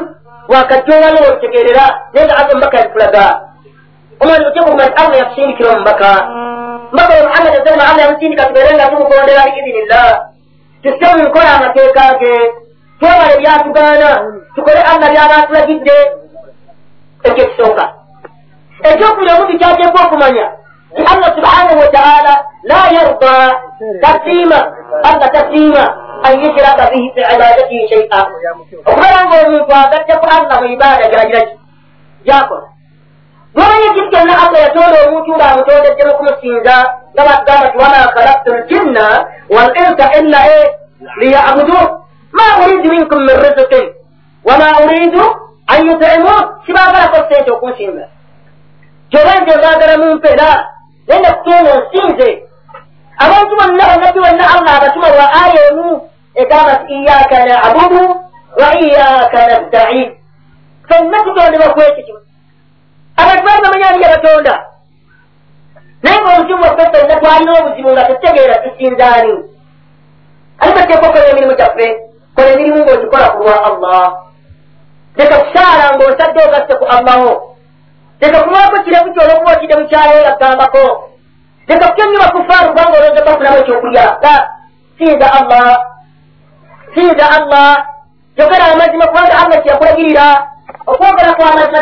wakajja 0.48 0.96
olwaleero 0.96 1.26
obitegeerera 1.32 1.84
naye 2.12 2.26
nga 2.26 2.36
ate 2.38 2.52
omubaka 2.52 2.76
yabikulaga 2.78 3.24
omwana 4.20 4.48
otekuguma 4.48 4.85
nti 4.87 4.96
allah 5.02 5.18
yakusindikira 5.18 5.68
omubaka 5.74 6.11
mbaka 6.92 7.12
oyo 7.14 7.24
muhammad 7.28 7.52
asalama 7.54 7.85
allah 7.88 8.04
yamusindika 8.04 8.46
tubeere 8.48 8.74
nga 8.74 8.90
tumugondera 8.90 9.42
biidinillah 9.46 10.09
tusse 10.83 11.07
mu 11.16 11.22
nkola 11.28 11.50
amateeka 11.57 12.04
ge 12.20 12.35
twebale 12.98 13.35
byatugaana 13.40 14.11
tukole 14.54 14.81
allah 14.90 15.09
byaba 15.12 15.35
atulagidde 15.42 15.96
ekyo 17.28 17.44
kisooka 17.48 17.85
ekyokubiri 18.88 19.31
omuntu 19.35 19.59
kyateekwa 19.61 20.00
okumanya 20.07 20.46
ti 20.96 21.02
allah 21.12 21.31
subhanahu 21.37 21.78
wataala 21.85 22.33
la 22.70 22.81
yarda 22.96 23.35
tasiima 24.02 24.59
allah 25.09 25.28
tasiima 25.37 25.85
an 26.26 26.33
yushraka 26.42 26.90
bihi 26.90 27.07
fi 27.14 27.20
ibadatihi 27.35 27.88
shaia 27.90 28.20
okubeera 28.88 29.20
nga 29.26 29.37
omuntu 29.44 29.72
agatteku 29.83 30.26
allah 30.37 30.57
mu 30.62 30.68
ibaada 30.74 31.04
gyagiraki 31.12 31.54
gyakola 32.26 32.77
ekintu 33.56 34.11
kyonna 34.12 34.34
allah 34.44 34.61
yatonda 34.66 34.98
omuntu 35.08 35.30
ng'amutondeddemu 35.37 36.12
kumusinza 36.18 36.76
nga 37.14 37.22
bagamba 37.28 37.66
ti 37.72 37.76
wama 37.82 38.00
khalaktu 38.14 38.50
ljinna 38.68 39.06
wal 39.54 39.70
insa 39.82 40.06
illa 40.18 40.40
e 40.58 40.61
liyabudun 41.20 41.87
ma 42.37 42.46
uridu 42.62 42.88
minkum 42.90 43.20
min 43.26 43.37
riziqin 43.44 43.87
wama 44.44 44.68
uridu 44.84 45.22
an 45.72 45.78
yutimun. 45.87 46.42
Sibagalako 46.66 47.16
sente 47.28 47.50
okunsinza 47.50 48.04
kyoba 49.11 49.32
nze 49.40 49.54
mbagala 49.58 49.94
mumpera 50.02 50.48
naye 51.06 51.20
nakutonda 51.22 51.70
onsinze 51.78 52.28
abantu 53.24 53.52
bonna 53.58 53.84
bannabbi 53.90 54.20
bonna 54.24 54.44
allah 54.54 54.72
abatuma 54.78 55.08
lwa 55.14 55.26
aya 55.42 55.61
emu 55.70 55.88
egamba 56.40 56.74
ti 56.84 56.94
iyaka 56.94 57.37
nabudu 57.48 58.04
wa 58.61 58.68
iyaka 58.84 59.38
nastain. 59.50 60.08
Fenna 60.88 61.18
tutondebwa 61.24 61.74
kwekyo 61.74 62.02
kimu 62.06 62.27
abantu 63.20 63.42
bali 63.46 63.61
bamanya 63.64 63.88
ani 63.90 64.02
yabatonda 64.04 64.54
naye 66.02 66.18
ngaomuzimu 66.22 66.62
waffe 66.62 66.85
fenna 66.92 67.16
twalina 67.20 67.52
obuzibu 67.59 67.90
nga 67.92 68.04
tutegeera 68.04 68.54
tusinzaani 68.64 69.35
ali 70.59 70.72
bateeka 70.74 71.07
okola 71.09 71.28
emirimu 71.31 71.54
gyaffe 71.59 71.87
kola 72.35 72.48
emirimu 72.54 72.78
ng'ogikola 72.85 73.26
ku 73.35 73.38
lwa 73.42 73.57
allah. 73.68 74.04
Leka 75.18 75.37
kusaala 75.42 75.85
ng'osadde 75.94 76.40
ogasse 76.46 76.74
ku 76.78 76.85
allaho 76.87 77.31
leka 78.20 78.38
kumwako 78.42 78.76
kirevu 78.85 79.12
kyolwokuba 79.14 79.52
okidde 79.52 79.74
mukyalo 79.76 80.16
yagambako 80.26 80.85
leka 81.68 81.87
kukenyuma 81.88 82.28
kufaaru 82.35 82.68
kubanga 82.70 82.96
olowooza 82.98 83.26
bafunamu 83.26 83.59
ekyokulya 83.59 84.04
ga 84.22 84.35
sinza 84.98 85.26
allah. 85.38 85.68
Sinza 86.94 87.26
allah. 87.37 87.70
Yogera 88.38 88.64
amazima 88.72 89.07
kubanga 89.11 89.35
allah 89.42 89.59
kyeyakulagirira 89.62 90.26
okwogera 90.87 91.35
kwamazima 91.35 91.81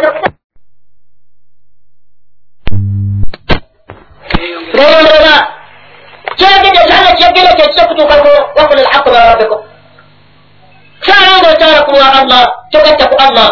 nerondoba 4.75 5.35
kyagende 6.39 6.79
allah 6.79 7.15
kyagenda 7.19 7.53
kyekisa 7.55 7.85
okutuukako 7.85 8.29
wakula 8.57 8.81
alhaqu 8.81 9.11
ma 9.11 9.21
rabbikum 9.31 9.61
saala 11.07 11.39
ngaotaala 11.41 11.83
kulwa 11.83 12.13
allah 12.21 12.43
kyogatta 12.71 13.07
ku 13.11 13.17
allah 13.27 13.49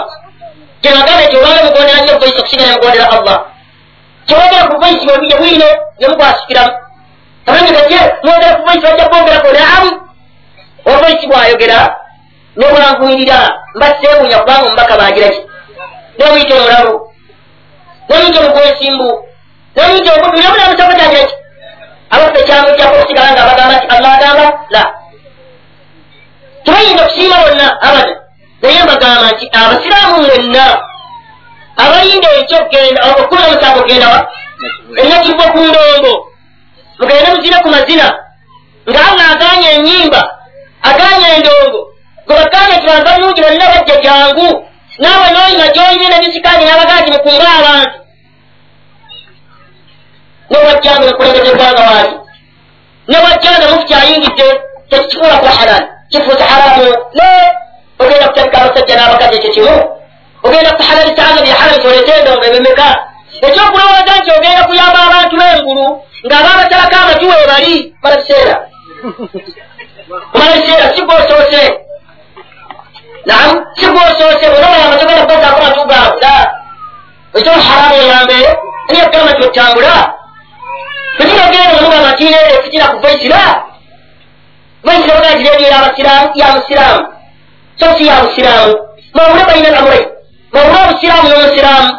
kyebagamba 0.83 1.25
nti 1.25 1.37
obanga 1.37 1.65
mugondera 1.65 2.01
nyo 2.05 2.19
voice 2.21 2.39
okusigala 2.41 2.73
mugondera 2.77 3.07
allah 3.17 3.39
kyewogera 4.27 4.69
ku 4.69 4.75
voice 4.81 5.05
bwebije 5.07 5.37
bwine 5.37 5.69
nemukwasikiramu 6.01 6.75
kamanyigaje 7.45 8.01
mwogera 8.23 8.55
ku 8.57 8.63
voice 8.67 8.87
wajja 8.87 9.09
kwongerako 9.09 9.49
naamu 9.53 9.91
ovoice 10.91 11.27
bwayogera 11.27 11.81
nebwanvuyirira 12.57 13.39
mbaseebunya 13.75 14.39
kubanga 14.39 14.67
omubaka 14.67 14.97
bagiraki 14.97 15.41
nomuyita 16.19 16.55
omulabu 16.55 16.95
nomuyita 18.09 18.41
omugwesimbu 18.41 19.09
nomuyita 19.77 20.15
obudu 20.15 20.43
namunamusabotagiraki 20.43 21.35
abaffe 22.11 22.43
kyamujjako 22.47 22.95
okusigala 22.97 23.33
nga 23.33 23.49
bagamba 23.49 23.75
nti 23.77 23.87
allah 23.95 24.13
agamba 24.19 24.47
la 24.75 24.83
tebayinza 26.65 27.03
okusiima 27.05 27.37
bonna 27.45 27.67
abada 27.87 28.15
naye 28.63 28.83
mbagamba 28.85 29.27
nti 29.31 29.45
abasiraamu 29.59 30.17
mwenna 30.23 30.65
abayinda 31.83 32.29
ekyo 32.39 32.59
kugenda 32.65 33.01
okula 33.11 33.43
musango 33.51 33.81
kugenda 33.83 34.09
wa 34.09 34.21
enakiva 35.03 35.45
ku 35.53 35.59
ndongo 35.59 36.13
mugende 36.99 37.29
muzina 37.35 37.59
ku 37.63 37.69
mazina 37.69 38.07
nga 38.89 39.01
allah 39.09 39.27
aganye 39.35 39.69
enyimba 39.77 40.23
aganye 40.89 41.27
endongo 41.37 41.81
gwebakanye 42.27 42.77
kibanza 42.81 43.19
nungi 43.19 43.43
balina 43.43 43.67
bajja 43.73 43.97
jangu 44.05 44.49
naawe 44.99 45.29
noyina 45.31 45.67
gyonyine 45.75 46.17
bisikani 46.23 46.65
nabagaa 46.65 47.03
ti 47.03 47.11
mukunga 47.13 47.49
abantu 47.59 48.04
newajjanga 50.51 51.07
nekulembeza 51.07 51.51
eggwanga 51.53 51.83
waati 51.91 52.15
newajjanga 53.09 53.67
mukukyayingidde 53.71 54.49
tekikifula 54.91 55.37
kuba 55.39 55.51
halali 55.59 55.87
kifuusa 56.11 56.45
haramu 56.45 56.85
le 57.19 57.31
ogenda 57.99 58.29
kutabika 58.29 58.59
abasajja 58.63 58.95
n'abakazi 58.97 59.37
ekyo 59.39 59.51
kimu 59.55 59.75
ogenda 60.43 60.71
kuhalalisa 60.77 61.23
anga 61.29 61.43
byahalalisa 61.43 61.89
oleete 61.89 62.13
endongo 62.19 62.45
ebemeka 62.49 62.89
ekyokulowooza 63.47 64.13
nti 64.19 64.31
ogenda 64.37 64.63
kuyamba 64.69 64.99
abantu 65.07 65.35
b'engulu 65.41 65.87
ng'abaabatalako 66.27 66.97
amatu 67.03 67.25
weebali 67.31 67.75
mala 68.03 68.17
biseera 68.21 68.57
mala 70.35 70.53
biseera 70.57 70.87
sigwosoose 70.97 71.63
naam 73.29 73.51
sigwosoose 73.79 74.47
olabaya 74.57 74.85
amatogenda 74.87 75.23
kugazaako 75.23 75.61
matu 75.63 75.83
gaavu 75.91 76.19
la 76.25 76.35
ekyo 77.39 77.53
haramu 77.67 77.95
oyambe 78.03 78.39
niyagamba 78.91 79.33
nti 79.33 79.49
tekinogenda 81.19 81.73
omugamba 81.79 82.11
nti 82.13 82.25
efitina 82.59 82.87
ku 82.93 82.99
vaisira 83.05 83.41
vaisira 84.87 85.15
ogaa 85.19 85.35
gireediyo 85.39 85.69
yabasiraamu 85.75 86.31
ya 86.41 86.47
musiraamu 86.55 87.07
so 87.81 87.87
si 87.97 88.07
ya 88.07 88.15
musiraamu 88.23 88.75
mawule 89.15 89.45
balina 89.45 89.71
namwe 89.71 89.99
mawule 90.53 90.79
obusiraamu 90.85 91.29
n'omusiraamu 91.29 91.91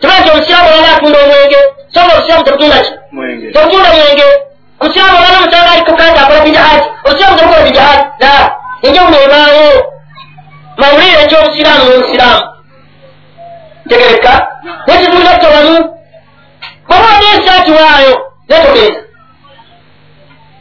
tebaa 0.00 0.20
nti 0.20 0.30
omusiraamu 0.30 0.68
olala 0.68 0.88
atunda 0.96 1.18
omwenge 1.24 1.58
soba 1.94 2.12
obusiraamu 2.14 2.44
tebutunda 2.44 2.78
ki 2.84 2.90
tebutunda 3.52 3.88
mwenge 3.94 4.26
omusiraamu 4.80 5.16
olala 5.18 5.38
omusanga 5.38 5.70
ali 5.72 5.82
kukanda 5.88 6.20
akola 6.22 6.40
bijahaati 6.46 6.88
obusiraamu 7.06 7.36
tebukola 7.38 7.62
bijahaati 7.68 8.04
la 8.24 8.32
enjawulo 8.86 9.16
ebaawo 9.26 9.66
mawulire 10.80 11.18
ekyobusiraamu 11.24 11.84
n'omusiraamu 11.88 12.42
tegereka 13.88 14.32
nekitunda 14.86 15.32
tobamu 15.38 15.76
baba 16.88 17.06
oli 17.16 17.26
esaati 17.36 17.70
waayo 17.72 18.25
netogenda 18.48 19.00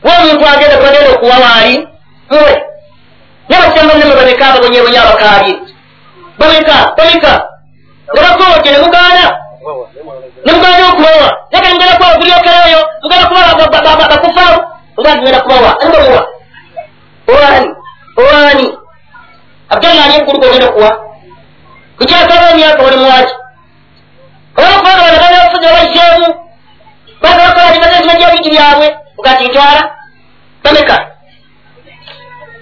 womuntu 0.03 0.47
agenda 0.47 0.77
twagenda 0.77 1.11
okuwa 1.15 1.37
waali 1.37 1.87
muwe 2.29 2.53
nabasamba 3.49 3.93
neme 3.93 4.15
bameka 4.15 4.53
babonyebonya 4.53 5.01
abakaabye 5.03 5.53
bameka 6.39 6.75
bameka 6.97 7.33
nga 8.13 8.21
bakowote 8.25 8.71
nemugaana 8.71 9.25
nemugaana 10.45 10.83
okubawa 10.89 11.29
naga 11.51 11.69
ngenda 11.69 11.95
kubawa 11.95 12.17
bulyokereyo 12.17 12.81
mugenda 13.01 13.25
kuba 13.27 14.07
bakufawo 14.11 14.57
nga 14.99 15.15
ngenda 15.15 15.41
kubawa 15.41 15.69
anibamuwa 15.81 16.23
owani 17.27 17.69
owani 18.17 18.67
abdalla 19.69 20.03
ani 20.05 20.15
eggulu 20.15 20.39
gogenda 20.39 20.67
kuwa 20.67 20.91
kukyasaba 21.97 22.49
emyaka 22.51 22.83
oli 22.83 22.97
muwaki 22.97 23.33
olwokubanga 24.57 25.01
banagana 25.03 25.43
bafuzi 25.43 25.67
abaiseemu 25.67 26.44
baga 27.25 27.43
bakola 27.47 27.71
tibazezimajja 27.73 28.27
bingi 28.31 28.49
byabwe. 28.49 28.87
Ugati 29.17 29.43
ntwala. 29.47 29.81
Bameka 30.63 30.97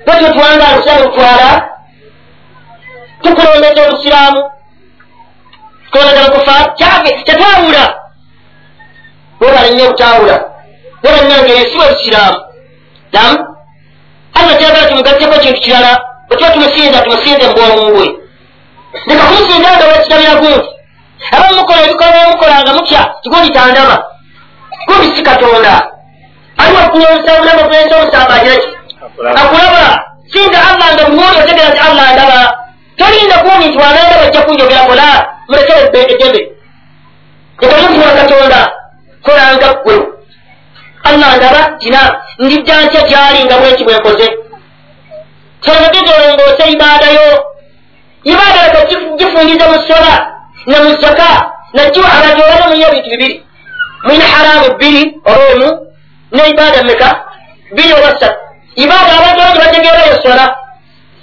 bwetyo 0.05 0.33
tuwanga 0.33 0.67
alusiraamu 0.67 1.05
tutwala 1.05 1.69
tukulembeza 3.21 3.81
olusiraamu. 3.87 4.41
Tukulembeza 5.85 6.31
kufa. 6.31 6.55
Kyage 6.77 7.11
tetwawula 7.25 7.83
webala 9.39 9.69
nnyo 9.69 9.85
obutawula 9.85 10.35
webala 11.03 11.23
nnyo 11.23 11.37
ngeri 11.43 11.59
esiba 11.61 11.85
olusiraamu. 11.85 12.37
Nam 13.13 13.37
allah 14.33 14.57
kyagala 14.57 14.89
tumugatteko 14.89 15.35
ekintu 15.35 15.61
kirala 15.61 15.91
bwetuba 16.27 16.49
tumusinza 16.51 17.01
tumusinze 17.01 17.47
mubwomuwe 17.47 18.05
leka 19.05 19.23
kumusinza 19.23 19.69
nga 19.77 19.85
wekitabira 19.87 20.35
gunti 20.35 20.69
abamu 21.31 21.57
mukola 21.59 21.81
ebikola 21.85 22.11
byemukola 22.11 22.61
nga 22.61 22.73
mutya? 22.73 23.01
Tigundi 23.21 23.49
gundi 24.87 25.07
si 25.15 25.21
katonda. 25.23 25.73
Ali 26.57 26.75
wakunyonsa 26.75 27.33
obulamu 27.37 27.61
agiraki 28.35 28.67
akulaba. 29.41 29.85
Sinza 30.33 30.59
allah 30.69 30.87
nga 30.93 31.09
muwoli 31.09 31.37
otegera 31.43 31.69
nti 31.69 31.79
allah 31.87 32.13
ndaba 32.13 32.39
tolinda 32.97 33.37
kuwoni 33.37 33.65
nti 33.67 33.77
wananda 33.77 34.17
bajja 34.21 34.41
kunjogera 34.41 34.85
kola 34.87 35.07
mulekere 35.47 35.79
eddembe 35.81 36.41
ekamukuwa 37.61 38.11
katonda 38.19 38.59
kolanga 39.25 39.73
gwe 39.83 39.95
allah 41.03 41.37
ndaba 41.37 41.61
tina 41.79 42.01
ndijja 42.39 42.75
ntya 42.81 43.01
gyali 43.09 43.39
nga 43.45 43.57
bweki 43.57 43.83
bwenkoze 43.83 44.27
kyonage 45.63 45.99
gyolongoose 46.07 46.63
ibaadayo 46.73 47.27
ibaada 48.23 48.61
leka 48.65 48.81
gifungiza 49.17 49.65
mu 49.71 49.77
sola 49.87 50.13
ne 50.67 50.77
mu 50.83 50.91
zaka 51.01 51.27
abantu 52.15 52.39
obana 52.43 52.65
mulina 52.67 52.87
ebintu 52.89 53.09
bibiri 53.09 53.35
mulina 54.03 54.25
haramu 54.25 54.75
bbiri 54.75 55.03
oba 55.25 55.45
emu 55.53 55.69
ne 56.31 56.49
ibaada 56.49 56.83
meka 56.83 57.09
bbiri 57.71 57.93
oba 57.93 58.09
ssatu 58.15 58.37
ibaada 58.75 59.11
abantu 59.17 59.39
bangi 59.41 59.59
bategeerayo 59.59 60.15
sola 60.23 60.45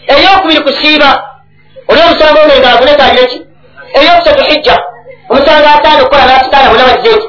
eyokubiri 0.06 0.60
kusiiba 0.60 1.10
oli 1.88 2.00
omusango 2.00 2.38
omwenga 2.40 2.68
agunetagire 2.72 3.26
ki 3.26 3.38
eyokusatu 3.98 4.42
hijja 4.50 4.76
omusango 5.30 5.68
ataano 5.68 6.00
okukola 6.02 6.24
nasitaana 6.26 6.70
bonna 6.70 6.86
bagizeki 6.88 7.28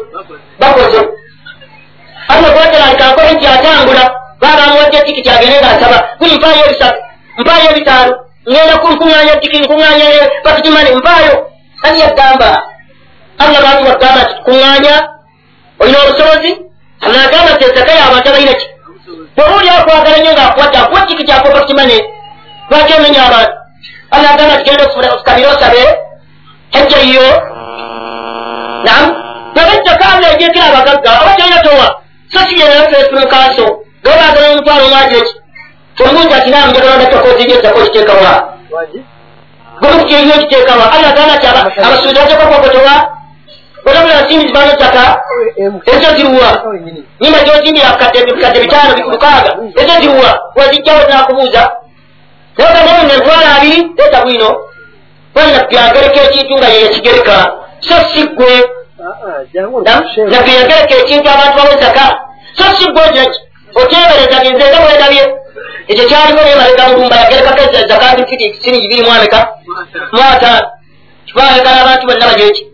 bakoze 0.59 1.01
alla 2.27 2.49
gwateraalikanko 2.53 3.21
hijja 3.21 3.49
atangula 3.53 4.03
baba 4.41 4.63
amuwadde 4.63 5.01
tikiti 5.01 5.29
agende 5.29 5.59
ngaasaba 5.59 5.97
kuli 6.19 6.35
mpaayo 6.35 6.65
ebisatu 6.65 6.99
mpaayo 7.37 7.71
ebitaano 7.71 8.13
ngenda 8.49 8.77
kunkuŋŋanya 8.77 9.35
tiki 9.41 9.59
nkuŋŋanya 9.59 10.05
pakitimani 10.43 10.95
mpaayo 10.95 11.33
ani 11.83 11.99
yagamba 11.99 12.49
alla 13.37 13.59
lwaki 13.59 13.83
wagamba 13.89 14.21
nti 14.23 14.33
tukuŋŋanya 14.35 14.95
olina 15.81 15.97
obusobozi? 16.03 16.51
Anagamba 17.05 17.51
nti 17.53 17.63
ezaka 17.65 17.91
yabantu 17.91 18.29
abalina 18.29 18.53
ki? 18.59 18.67
Bwoba 19.35 19.55
oli 19.57 19.69
akwagala 19.69 20.17
nnyo 20.17 20.31
ngaakuwadde 20.33 20.77
akuwa 20.77 21.01
tikiti 21.07 21.31
akuwa 21.31 21.53
pakitimani 21.53 21.97
lwaki 22.69 22.93
omenya 22.93 23.21
abantu? 23.27 23.53
Alla 24.11 24.29
agamba 24.33 24.55
nti 24.55 24.63
genda 24.65 24.83
osikabire 25.13 25.47
osabe? 25.47 25.83
Hejja 26.73 26.97
yiyo? 26.97 27.27
Nam 28.85 29.03
nabejjaka 29.55 30.05
alla 30.13 30.27
ejekera 30.33 30.65
abagagga 30.65 31.11
oba 31.21 31.35
kyolina 31.35 31.61
towa 31.65 31.87
so 32.31 32.39
mukaaso 33.11 33.65
gabagala 34.03 34.47
omutwalo 34.51 34.85
omwagireki 34.85 35.33
omuntu 36.09 36.33
ati 36.35 36.49
namu 36.49 36.71
njagala 36.71 36.95
ndatakozigezako 36.95 37.79
okiteekawa. 37.79 38.33
Gwemukikirinyo 39.79 40.33
okiteekawa. 40.35 40.91
Alla 40.93 41.07
agamba 41.09 41.35
nti 41.35 41.47
abasuuzi 41.47 42.15
batekokokotowa 42.15 42.93
olabula 43.85 44.21
nsimbi 44.21 44.47
zibano 44.47 44.71
ttaka 44.75 45.03
ezo 45.85 46.09
ziruwa 46.17 46.49
nyimba 47.21 47.39
gyozimbira 47.45 47.89
kukadde 47.91 48.59
bitaano 48.61 49.11
lukaaga. 49.11 49.51
Ezo 49.75 50.01
ziruwa 50.01 50.39
wazijjawo 50.55 51.01
nakubuuza 51.09 51.71
nayegamau 52.57 53.03
nentwala 53.07 53.55
abiri 53.55 53.79
leeta 53.97 54.21
bwino. 54.23 54.49
Wali 55.35 55.51
nabbi 55.51 55.77
agereka 55.77 56.21
ekintu 56.23 56.57
nga 56.57 56.67
yeyekigereka 56.67 57.51
so 57.79 57.95
si 58.13 58.23
ggwe 58.27 58.53
nabbi 60.31 60.51
yagereka 60.55 60.95
ekintu 61.01 61.29
abantu 61.29 61.57
bawezaka 61.57 62.05
so 62.57 62.63
si 62.75 62.85
ggwe 62.91 63.03
otebereza 63.75 64.37
genze 64.43 64.65
nga 64.69 64.79
bwendabye 64.81 65.23
ekyo 65.87 66.05
kyaliwo 66.09 66.41
nebalega 66.43 66.87
mulumba 66.87 67.15
yagerekako 67.15 68.29
fiti 68.29 68.53
siringi 68.61 68.87
biri 68.87 69.03
mwameka? 69.03 69.47
Mwataano 70.11 70.67
kibaagala 71.25 71.81
abantu 71.81 72.07
bonna 72.07 72.27
bageki 72.27 72.70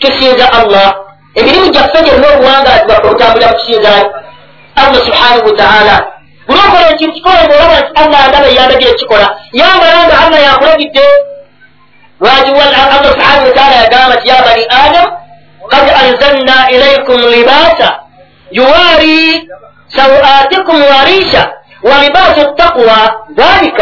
tusinza 0.00 0.46
allah 0.58 0.94
emirimu 1.34 1.68
gyaffe 1.74 1.98
gyonna 2.06 2.26
obuwangazi 2.34 2.84
bwaffe 2.86 3.08
otambulira 3.08 3.48
mu 3.50 3.56
kusinzayo 3.58 4.06
allah 4.80 5.00
subhanahu 5.06 5.46
wataala 5.50 5.96
buliokola 6.46 6.86
ekintu 6.92 7.12
kikola 7.16 7.40
ngaolaba 7.44 7.76
nti 7.80 7.90
allah 8.02 8.20
ndaba 8.28 8.46
eyandagire 8.52 8.92
kikola 9.00 9.26
yambala 9.52 10.00
nga 10.06 10.16
allah 10.24 10.40
yakulagidde 10.48 11.06
lwaki 12.20 12.50
allah 12.50 12.98
subhanahu 13.12 13.46
wataala 13.48 13.74
yagamba 13.82 14.14
nti 14.16 14.28
ya 14.28 14.38
bani 14.46 14.64
adam 14.84 15.08
kad 15.72 15.86
anzalna 16.02 16.56
ilaikum 16.74 17.18
libasa 17.34 17.88
yuwari 18.50 19.48
سوآتكم 19.96 20.76
وريشا 20.84 21.44
ولباس 21.82 22.38
التقوى 22.38 23.00
ذلك 23.38 23.80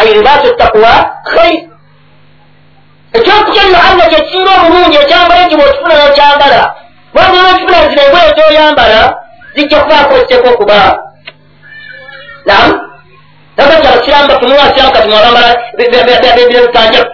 أي 0.00 0.14
لباس 0.14 0.44
التقوى 0.44 0.94
خير 1.26 1.67
Ekyokukyalira 3.17 3.79
allah 3.87 4.05
kyekisinga 4.11 4.51
obulungi 4.57 4.97
ekyambala 5.03 5.41
ekyo 5.45 5.57
bwekifuna 5.57 5.95
nokyambala 5.99 6.61
wabula 7.15 7.41
nokifuna 7.43 7.79
zino 7.89 8.01
engoye 8.05 8.29
zoyambala 8.37 8.99
zijja 9.55 9.79
kubaako 9.83 10.13
ekiteeka 10.15 10.49
okuba 10.49 10.77
nam 12.45 12.69
abasiraamu 13.57 14.27
bafunula 14.27 14.61
abasiraamu 14.63 14.93
kati 14.93 15.09
mwabambala 15.09 15.49
bipanjabu 16.65 17.11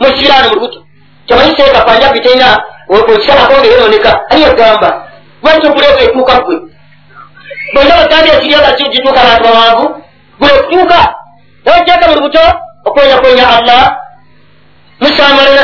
musiraani 0.00 0.48
mu 0.48 0.54
lubuto 0.54 0.78
kyamanyi 1.26 1.56
seeka 1.56 1.80
panjabu 1.80 2.20
terina 2.20 2.62
okisalako 2.88 3.52
ngaeyononeka 3.58 4.10
ani 4.30 4.42
yagamba 4.42 4.88
lwaki 5.42 5.66
okuleka 5.66 6.00
etuuka 6.04 6.34
gwe 6.44 6.56
bonna 7.74 7.96
batandika 7.96 8.40
kirya 8.40 8.72
gituuka 8.92 9.20
abantu 9.22 9.44
bawanvu 9.44 9.84
gule 10.38 10.52
okutuuka 10.52 11.14
nawakyaka 11.64 12.06
mu 12.08 12.14
lubuto 12.14 12.44
okwenyakwenya 12.84 13.48
allah 13.56 14.03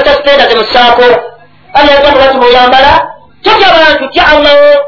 musamalana 0.01 0.03
tasitenda 0.03 0.47
temusaako 0.47 1.03
allah 1.75 1.95
yagamba 1.95 2.21
bati 2.21 2.39
bweyambala 2.39 2.93
totya 3.43 3.69
bantu 3.69 4.09
tya 4.13 4.27
allaho 4.27 4.81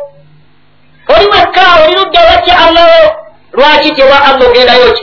oli 1.08 1.26
wekka 1.26 1.62
oli 1.84 1.94
ludda 1.94 2.20
watya 2.20 2.58
allaho 2.58 3.16
lwaki 3.52 3.90
tewa 3.94 4.24
allah 4.24 4.48
ogendayo 4.48 4.92
ki 4.94 5.02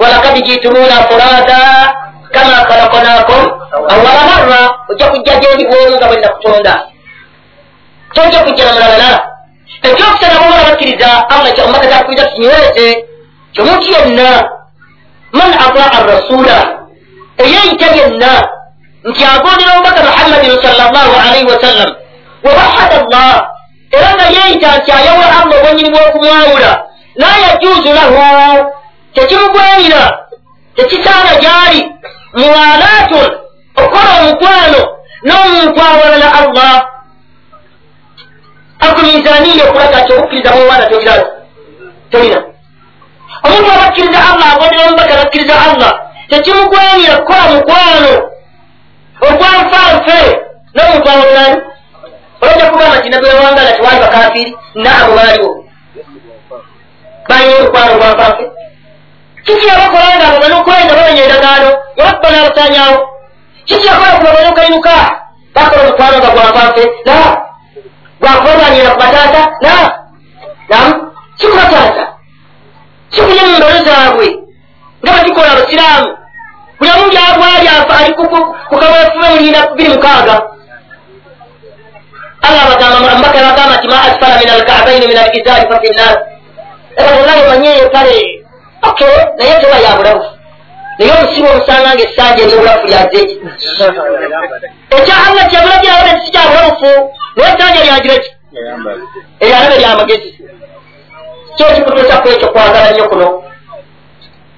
walakad 0.00 0.42
jitumuna 0.44 0.96
furada 1.08 1.92
kama 2.32 2.64
khalaknakum 2.64 3.42
awala 3.72 4.22
marra 4.30 4.70
ojja 4.88 5.06
kujja 5.10 5.36
gyendi 5.40 5.64
bwomu 5.66 5.96
nga 5.96 6.06
bwena 6.08 6.28
kutonda 6.28 6.74
tojja 8.14 8.38
kujja 8.44 8.64
namulalala 8.64 9.28
ekyokusana 9.82 10.38
bwola 10.40 10.64
bakkiriza 10.68 11.28
allah 11.28 11.52
kyomaka 11.52 11.86
takkiriza 11.86 12.24
kinyweze 12.26 13.04
kyomuntu 13.52 13.92
yenna 13.92 14.48
man 15.32 15.52
ataa 15.54 16.06
rasula 16.06 16.78
eyeyita 17.36 17.86
yenna 17.86 18.48
nti 19.04 19.24
agondera 19.24 19.72
omubaka 19.72 20.02
muhammadin 20.02 20.62
salllahu 20.62 21.12
alaihi 21.24 21.46
wasallam. 21.52 21.90
Wawahada 22.44 22.98
llah 23.10 23.36
era 23.90 24.08
nga 24.14 24.26
yeyita 24.36 24.68
nti 24.78 24.90
ayawa 24.92 25.24
allah 25.24 25.58
obwenyini 25.58 25.90
bw'okumwawula 25.90 26.72
la 27.14 27.32
yajuuzu 27.44 27.90
lahu 27.92 28.72
tekimugwanira 29.14 30.04
tekisaana 30.76 31.32
gyali 31.42 31.80
muwalaatun 32.34 33.30
okukola 33.76 34.10
omukwano 34.20 34.82
n'omuntu 35.26 35.80
awalala 35.80 36.28
allah. 36.40 36.74
Akumizaniya 38.82 39.64
okulaga 39.68 39.98
nti 40.02 40.12
obukkiriza 40.12 40.50
mumwana 40.56 40.86
togirayo 40.90 41.26
tolina 42.10 42.38
omuntu 43.44 43.68
abakkiriza 43.72 44.18
allah 44.30 44.46
agondera 44.54 44.82
omubaka 44.86 45.14
bakkiriza 45.20 45.54
allah 45.66 45.92
tekimugwanira 46.30 47.14
kukola 47.16 47.44
mukwano 47.52 48.14
ogwanfanfe 49.28 50.18
n'omuntu 50.74 51.08
awonani 51.12 51.56
olajja 52.42 52.66
kugamba 52.70 52.96
nti 52.98 53.08
nabi 53.10 53.26
wewangala 53.26 53.72
tewali 53.76 54.00
bakafiri 54.04 54.56
naamu 54.74 55.12
baaliwo 55.16 55.52
balina 57.28 57.54
omukwano 57.58 57.94
gwanfanfe 57.98 58.44
kiki 59.44 59.66
yabakolanga 59.68 60.24
abo 60.28 60.38
banokwenda 60.42 60.94
bamenya 60.98 61.22
endagaano 61.24 61.70
yabakuba 61.96 62.28
n'abasanyawo 62.30 62.96
kiki 63.66 63.86
yakola 63.86 64.12
ku 64.18 64.22
babanokainuka 64.26 64.94
bakola 65.54 65.82
omukwano 65.82 66.16
nga 66.18 66.30
gwanfanfe 66.34 66.84
na? 67.06 67.16
Gwakubabanira 68.20 68.90
ku 68.94 68.98
bataata 69.02 69.42
na? 69.64 69.72
Nam? 70.70 70.88
Sikubataata 71.38 72.04
sikuli 73.14 73.40
mu 73.46 73.54
ngalo 73.58 73.78
zaabwe. 73.86 74.26
Nga 75.02 75.10
bakikola 75.14 75.48
abasiraamu 75.52 76.08
buli 76.82 76.90
omu 76.90 77.06
lyagwali 77.14 77.68
ali 77.96 78.10
ku 78.14 78.76
kaweefube 78.80 79.28
mulina 79.30 79.60
biri 79.76 79.88
mukaaga 79.94 80.36
allah 82.42 82.64
bagamba 82.70 83.14
mbaka 83.18 83.38
bagamba 83.38 83.74
nti 83.78 83.88
ma 83.88 83.98
asfala 84.02 84.34
min 84.40 84.50
alkaabaini 84.50 85.06
min 85.06 85.16
alizari 85.22 85.64
fa 85.70 85.78
finnar 85.82 86.14
ebaolayo 86.96 87.42
manyeyo 87.50 87.86
pale 87.94 88.18
ok 88.88 89.00
naye 89.38 89.54
teba 89.62 89.78
ya 89.78 89.92
bulafu 89.96 90.26
naye 90.98 91.10
omusibe 91.18 91.48
omusanga 91.50 91.94
nga 91.94 92.02
essanja 92.06 92.42
eryobulafu 92.44 92.86
lyazeki 92.90 93.34
ekya 94.96 95.14
allah 95.26 95.44
kyabula 95.50 95.76
byabona 95.82 96.12
kisi 96.18 96.30
kya 96.34 96.42
bulafu 96.50 96.90
naye 97.36 97.48
essanja 97.52 97.80
lyagireki 97.86 98.30
eryalabe 99.40 99.76
lyamagezi 99.78 100.28
kyekikutuusa 101.56 102.16
ku 102.22 102.28
ekyo 102.28 102.48
kwagala 102.48 102.90
nnyo 102.90 103.04
kuno. 103.08 103.28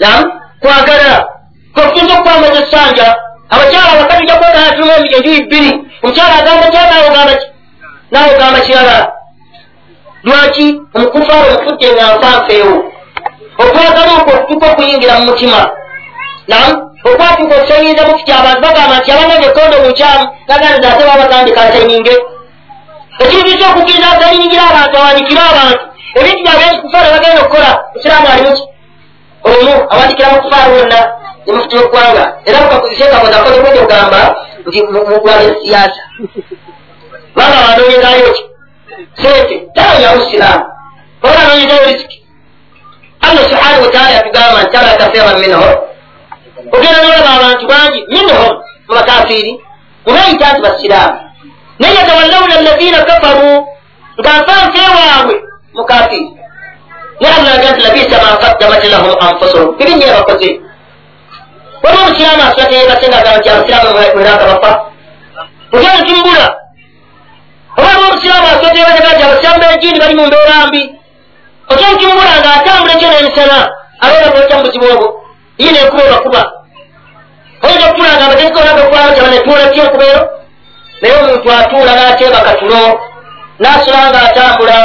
Nam 0.01 0.21
kwagala 0.61 1.34
kwekuyinza 1.75 2.15
okwamaza 2.19 2.61
essanja 2.63 3.09
abakyala 3.53 3.89
abakati 3.93 4.23
ojja 4.23 4.37
kwegala 4.41 4.73
tuluma 4.75 4.95
enjuyi 4.97 5.43
bbiri 5.47 5.71
omukyala 6.03 6.35
agamba 6.41 6.67
kyagala 6.73 7.07
ogamba 7.09 7.35
ki 7.41 7.47
naawe 8.11 8.35
ogamba 8.35 8.61
kirala 8.67 8.97
lwaki 10.25 10.67
omukufaaro 10.97 11.47
omufudde 11.49 11.89
nga 11.93 12.05
nfanfeewo 12.15 12.77
okwagala 13.63 14.13
okwo 14.19 14.33
okutuka 14.37 14.67
okuyingira 14.73 15.15
mu 15.19 15.25
mutima 15.29 15.61
nam 16.51 16.71
okwatuka 17.09 17.55
okusanyiriza 17.57 18.09
mufiti 18.09 18.33
abantu 18.33 18.61
bagamba 18.67 18.95
nti 18.99 19.11
abanage 19.15 19.49
kondo 19.57 19.77
mukyamu 19.85 20.25
gaganiza 20.49 20.87
ate 20.91 21.03
babagandika 21.09 21.61
asayininge 21.63 22.15
ekintu 23.23 23.51
kyokukkiriza 23.59 24.07
asayiningira 24.13 24.63
abantu 24.71 24.95
awandikire 24.97 25.43
abantu 25.53 25.85
ebintu 26.19 26.41
byabenzi 26.45 26.79
kufaaro 26.83 27.09
bagenda 27.15 27.41
okukola 27.43 27.71
musiraamu 27.93 28.29
alimuki 28.33 28.65
omu 29.49 29.73
awandikira 29.93 30.33
mukufaaro 30.35 30.71
wonna 30.77 31.01
ne 31.47 31.53
mufiti 31.53 31.77
w'eggwanga 31.77 32.25
era 32.49 32.59
mukakozesekakozakozekwedi 32.61 33.79
ogamba 33.85 34.21
nti 34.67 34.79
mugwala 34.83 35.55
siyasa 35.61 36.03
banga 37.37 37.57
banonyezayo 37.67 38.29
ki 38.37 38.43
sente 39.23 39.55
tabanyawo 39.75 40.17
musiraamu 40.21 40.65
oba 41.25 41.39
anonyezayo 41.43 41.85
risiki 41.87 42.19
allah 43.27 43.45
subhanahu 43.51 43.83
wataala 43.83 44.11
yatugamba 44.17 44.63
nti 44.63 44.73
tara 44.73 44.99
kaseeran 45.01 45.39
minhum 45.41 45.75
ogenda 46.75 46.99
nolaba 47.03 47.31
abantu 47.39 47.65
bangi 47.73 48.01
minhum 48.15 48.51
mubakafiri 48.89 49.53
mubayita 50.07 50.47
nti 50.53 50.61
basiraamu 50.67 51.19
naye 51.79 51.95
yatawallawna 51.95 52.55
allazina 52.59 52.99
kafaru. 53.05 53.67
Nga 54.21 54.33
nfanfewaabwe 54.41 55.35
mukafiri 55.75 56.29
ne 57.21 57.29
allah 57.37 57.55
aga 57.55 57.71
nti 57.71 57.81
labisa 57.85 58.17
ma 58.23 58.37
kaddamat 58.43 58.85
lahum 58.85 59.15
anfusuhum 59.27 59.77
birinye 59.79 60.07
bakoze 60.07 60.61
waba 61.85 61.99
omusiraamu 62.03 62.43
asateyebase 62.49 63.07
nga 63.09 63.19
agamba 63.19 63.39
nti 63.39 63.49
abasiraamu 63.51 63.91
mweraka 64.15 64.45
bafa 64.51 64.73
mugenda 65.73 66.03
tumbula 66.07 66.47
oba 67.79 67.91
omusiraamu 68.09 68.47
asoteyebase 68.55 69.01
nti 69.15 69.23
abasiraamu 69.25 69.61
bejini 69.63 69.99
bali 70.01 70.15
mu 70.19 70.27
mbeera 70.27 70.67
mbi 70.69 70.83
otya 71.71 71.89
nkimbula 71.93 72.35
nga 72.41 72.51
atambula 72.57 72.93
ekyo 72.95 73.09
n'emisana 73.11 73.59
abeera 74.05 74.29
bwokya 74.33 74.57
mubuzibu 74.57 74.87
obwo 74.95 75.09
ye 75.59 75.69
nekuba 75.73 76.03
obakuba 76.09 76.43
oyinza 77.65 77.87
okutula 77.89 78.11
nga 78.15 78.25
abatezikonagaokwaa 78.27 79.31
netuula 79.33 79.65
tya 79.73 79.83
okubeero 79.87 80.23
naye 81.01 81.15
omuntu 81.21 81.49
atuula 81.59 81.93
n'ateeba 81.97 82.41
katulo 82.47 82.83
n'asula 83.61 84.01
nga 84.11 84.21
atambula 84.27 84.79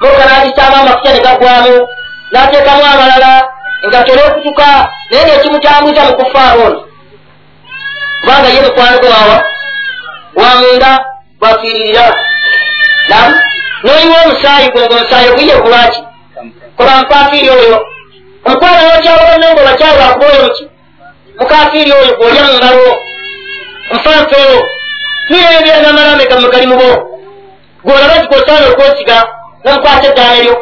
muka 0.00 0.24
n'agitaamu 0.26 0.76
amafuta 0.80 1.10
ne 1.12 1.20
gagwamu 1.26 1.76
n'ateekamu 2.32 2.84
amalala 2.92 3.32
nga 3.86 4.04
tera 4.04 4.22
okutuka 4.28 4.66
naye 5.10 5.24
ngaekimutambuza 5.24 6.02
mu 6.04 6.14
kufaawo 6.16 6.66
ono 6.66 6.80
kubanga 8.20 8.48
ye 8.54 8.60
mukwano 8.60 8.98
gwe 8.98 9.08
wawa 9.08 9.36
wamunda 10.36 10.90
bwafiiririra 11.40 12.06
nam 13.08 13.30
n'oyiwa 13.84 14.16
omusaayi 14.24 14.68
gwe 14.72 14.82
ngaomusaayi 14.86 15.28
oguye 15.30 15.56
kulwaki 15.62 16.00
kola 16.76 16.92
mukafiiri 17.00 17.48
oyo. 17.50 17.76
Omukwano 18.46 18.80
wokyabagana 18.88 19.46
nga 19.52 19.62
obakyalo 19.62 19.98
bakuba 20.00 20.26
oyo 20.32 20.42
muki 20.44 20.64
mukafiiri 21.38 21.92
oyo 21.92 22.10
gwolya 22.18 22.42
mu 22.48 22.54
ngalo. 22.58 22.88
Nfanfeewo 23.94 24.58
niyebyera 25.28 25.78
n'amalame 25.82 26.24
gamme 26.30 26.48
gali 26.52 26.66
mubo 26.66 26.90
gwolaba 27.84 28.14
nti 28.18 28.26
gwosaana 28.30 28.66
okwesiga 28.70 29.16
nomukwata 29.64 30.06
eddaana 30.10 30.38
lyo 30.44 30.54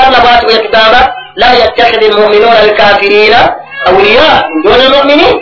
allah 0.00 0.20
bwati 0.22 0.44
bwe 0.44 0.54
yatugamba 0.54 1.00
la 1.34 1.48
yattakhidhi 1.54 2.08
lmuminuuna 2.08 2.58
alkafiriina 2.58 3.40
awuliya 3.86 4.28
duna 4.62 4.84
lmuminin 4.88 5.34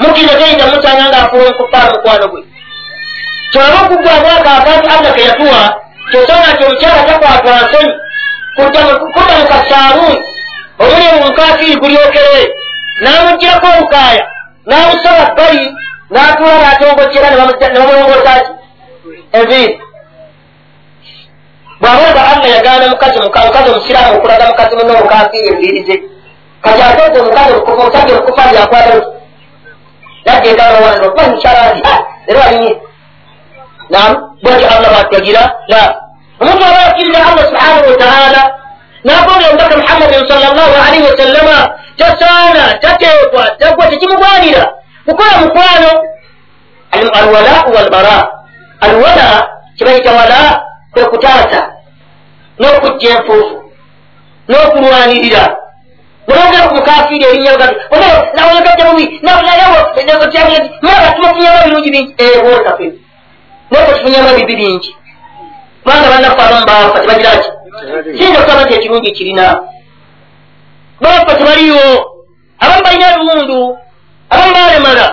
mukiriza 0.00 0.34
teyita 0.34 0.66
musanga 0.66 1.04
nga 1.08 1.18
afuwa 1.22 1.42
omukuffaara 1.46 1.90
mukwano 1.94 2.26
gwe 2.28 2.42
kyolaba 3.52 3.78
okugwabwaka 3.84 4.50
akantu 4.58 4.88
allah 4.94 5.12
ke 5.16 5.22
yatuwa 5.28 5.60
kyosanga 6.10 6.48
nti 6.54 6.62
omukyala 6.64 7.02
takwatwa 7.08 7.52
nsonyi 7.64 7.92
kudda 8.56 8.80
mu 9.38 9.46
kasaaluuni 9.52 10.18
omuli 10.82 11.06
omukafiri 11.16 11.74
gulyokere 11.82 12.42
n'amugjirako 13.02 13.66
olukaaya 13.76 14.24
n'amusaba 14.68 15.22
bbali 15.32 15.64
n'atuula 16.12 16.56
n'atongojera 16.62 17.28
ne 17.30 17.36
bamulongozaaki 17.80 18.50
enviiri 19.38 19.74
bw'abanga 21.84 22.22
allah 22.32 22.48
yagana 22.56 22.88
mukazi 22.88 23.18
mukazi 23.20 23.70
omusiraamu 23.70 24.16
okulaga 24.18 24.44
mukazi 24.50 24.76
munne 24.76 24.92
omukafiri 24.98 25.48
enviiri 25.48 25.80
ze 25.86 25.96
kati 26.64 26.82
ate 26.82 27.00
oze 27.06 27.20
omukazi 27.20 27.52
omusajja 27.70 28.12
omukufa 28.14 28.52
lyakwata 28.52 28.96
yadde 30.26 30.48
egala 30.50 30.78
wano 30.84 31.06
okuba 31.06 31.22
mukyalandi 31.28 31.82
era 32.28 32.40
walinye 32.40 32.72
nam 33.90 34.10
bwati 34.42 34.64
allah 34.64 34.90
bwatugagira 34.92 35.42
la. 35.68 35.82
Omuntu 36.40 36.64
aba 36.64 36.80
yakkiriza 36.86 37.18
allah 37.28 37.44
subhanahu 37.50 37.90
wataala 37.90 38.42
nagonda 39.04 39.48
omubaka 39.48 39.76
muhammadin 39.76 40.28
salllahu 40.28 40.74
alaihi 40.86 41.04
wasallama 41.10 41.58
tasaana 41.96 42.64
tateekwa 42.82 43.50
tagwa 43.60 43.86
tekimugwanira. 43.86 44.64
Kukola 45.06 45.38
mukwano. 45.40 45.90
Alwalau 46.90 47.74
walbara. 47.76 48.28
Alwala 48.80 49.48
kibayita 49.76 50.12
wala 50.12 50.62
kwe 50.92 51.04
kutaasa 51.04 51.73
n'okujja 52.58 53.08
enfuufu 53.16 53.56
n'okulwanirira 54.48 55.44
nobongera 56.26 56.68
ku 56.68 56.74
mukafiiri 56.74 57.24
erinnya 57.24 57.52
nawonagajja 58.36 58.84
bubi 58.88 59.06
nayewo 59.22 59.78
tubafunyamu 61.14 61.58
ebirungi 61.62 61.90
bingi. 61.90 62.14
Ewotafe 62.18 62.86
naye 63.70 63.86
tetufunyamu 63.86 64.28
ebibi 64.28 64.56
bingi. 64.56 64.90
Kubanga 65.82 66.08
bannaffe 66.12 66.42
abamu 66.42 66.66
baafa 66.66 67.00
tebagiraki 67.00 67.48
kiyinza 68.16 68.38
okutaba 68.38 68.64
nti 68.64 68.74
ekirungi 68.74 69.10
kirina? 69.16 69.46
Baafa 71.00 71.34
tebaliyo. 71.34 71.80
Abamu 72.60 72.82
balina 72.84 73.06
ebiwundu 73.12 73.78
abamu 74.30 74.54
balemala 74.54 75.06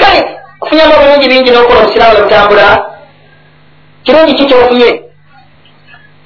kale 0.00 0.20
ofunyamu 0.60 0.94
obulungi 0.94 1.28
bingi 1.28 1.50
nokola 1.50 1.80
obusiraamu 1.80 2.14
nebutambula 2.14 2.66
kirungi 4.04 4.34
ki 4.34 4.44
kyofunye 4.46 5.11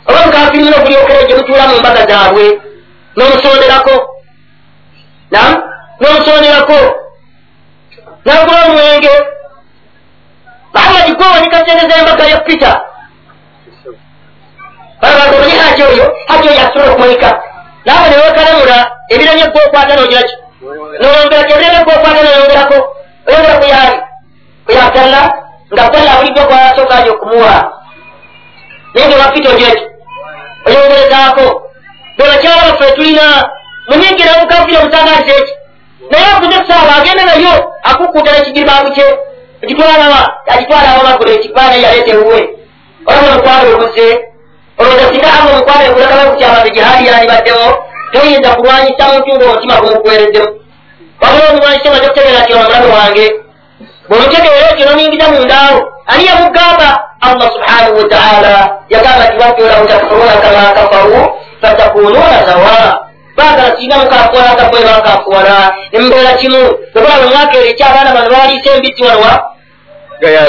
oba 0.08 0.20
mukafiiri 0.26 0.64
nina 0.64 0.76
okulyokera 0.76 1.22
gye 1.26 1.34
mutuula 1.36 1.64
mu 1.68 1.76
mbaga 1.80 2.02
zaabwe. 2.10 2.46
N'omusonderako. 3.16 3.94
Nam 5.30 5.52
n'omusonderako. 6.00 6.78
Nagula 8.24 8.58
omwenge. 8.66 9.14
Muhammadi 10.74 11.12
gowani 11.18 11.50
kasereza 11.50 11.96
embaga 12.00 12.24
ya 12.24 12.38
peter. 12.46 12.76
Babaomanyi 15.00 15.56
haji 15.62 15.82
oyo? 15.82 16.06
Haji 16.28 16.48
oyo 16.48 16.60
asobola 16.60 16.92
okumanyika 16.92 17.30
naawe 17.84 18.08
newekalamula 18.10 18.78
ebiranye 19.08 19.46
gwokwata 19.52 19.96
nogiraki 19.96 20.34
noyongerako 21.00 21.52
ebiranye 21.54 21.84
gwokwata 21.84 22.22
noyongerako. 22.22 22.78
Oyongera 23.26 23.58
kuyaali 23.58 23.98
kuya 24.66 24.82
abdalla 24.86 25.20
nga 25.72 25.82
abdalla 25.84 26.16
bulijjo 26.16 26.42
gwasookaje 26.48 27.10
okumuwa. 27.10 27.54
Naye 28.94 29.06
nga 29.08 29.16
wapita 29.16 29.50
ogiraki 29.50 29.84
oyongerezaako 30.66 31.46
bebakyala 32.18 32.62
baffe 32.68 32.92
tulina 32.96 33.26
munyigira 33.88 34.32
mukafira 34.40 34.78
omutangaza 34.80 35.32
eki 35.40 35.54
naye 36.10 36.26
avuze 36.34 36.58
kusaawa 36.60 36.96
agenda 36.96 37.24
nayo 37.24 37.54
akukuta 37.82 38.32
nekigiribamu 38.32 38.88
kye 38.94 39.06
ekitwalawa 39.62 40.20
agitwala 40.52 40.88
abamagula 40.94 41.30
ekifaana 41.36 41.76
yaleeta 41.84 42.12
ewuwe 42.16 42.40
olaba 43.06 43.28
omukwalo 43.32 43.68
oguze 43.74 44.06
olowooza 44.78 45.04
singa 45.12 45.28
anga 45.36 45.50
omukwalo 45.54 45.82
egulagala 45.88 46.30
kukyamaze 46.30 46.70
gihali 46.74 47.06
yandibaddewo 47.08 47.66
toyinza 48.12 48.50
kulwanyisa 48.56 49.04
muntu 49.12 49.30
ngaomutima 49.36 49.80
gumukuwereddemu 49.82 50.50
wabula 51.20 51.44
omulwanyisa 51.50 51.88
omaze 51.88 52.06
okutegeera 52.06 52.40
nti 52.42 52.52
omulabe 52.54 52.88
wange 52.98 53.26
bwemutegeera 54.08 54.70
ekyo 54.70 54.86
noningiza 54.86 55.28
mundaawo 55.28 55.78
ani 56.06 56.26
yamugamba 56.26 56.88
allah 57.20 57.48
subhanahu 57.54 57.96
wataala 57.98 58.54
yagamba 58.88 59.24
nti 59.28 59.36
wabyola 59.42 59.80
mutakfuruna 59.82 60.34
kama 60.42 60.62
kafaru 60.76 61.20
fatakununa 61.60 62.46
sawa 62.46 63.06
baagala 63.36 63.76
sirina 63.76 63.98
mukafuwala 63.98 64.54
nga 64.54 64.64
bwe 64.70 64.84
bakafuwala 64.84 65.56
nemubeera 65.92 66.32
kimu 66.32 66.62
okulaba 66.96 67.24
omwaka 67.26 67.56
eri 67.58 67.68
ekyabaana 67.70 68.14
bano 68.14 68.30
baliisa 68.30 68.70
embiti 68.70 69.04
wanwa 69.04 69.32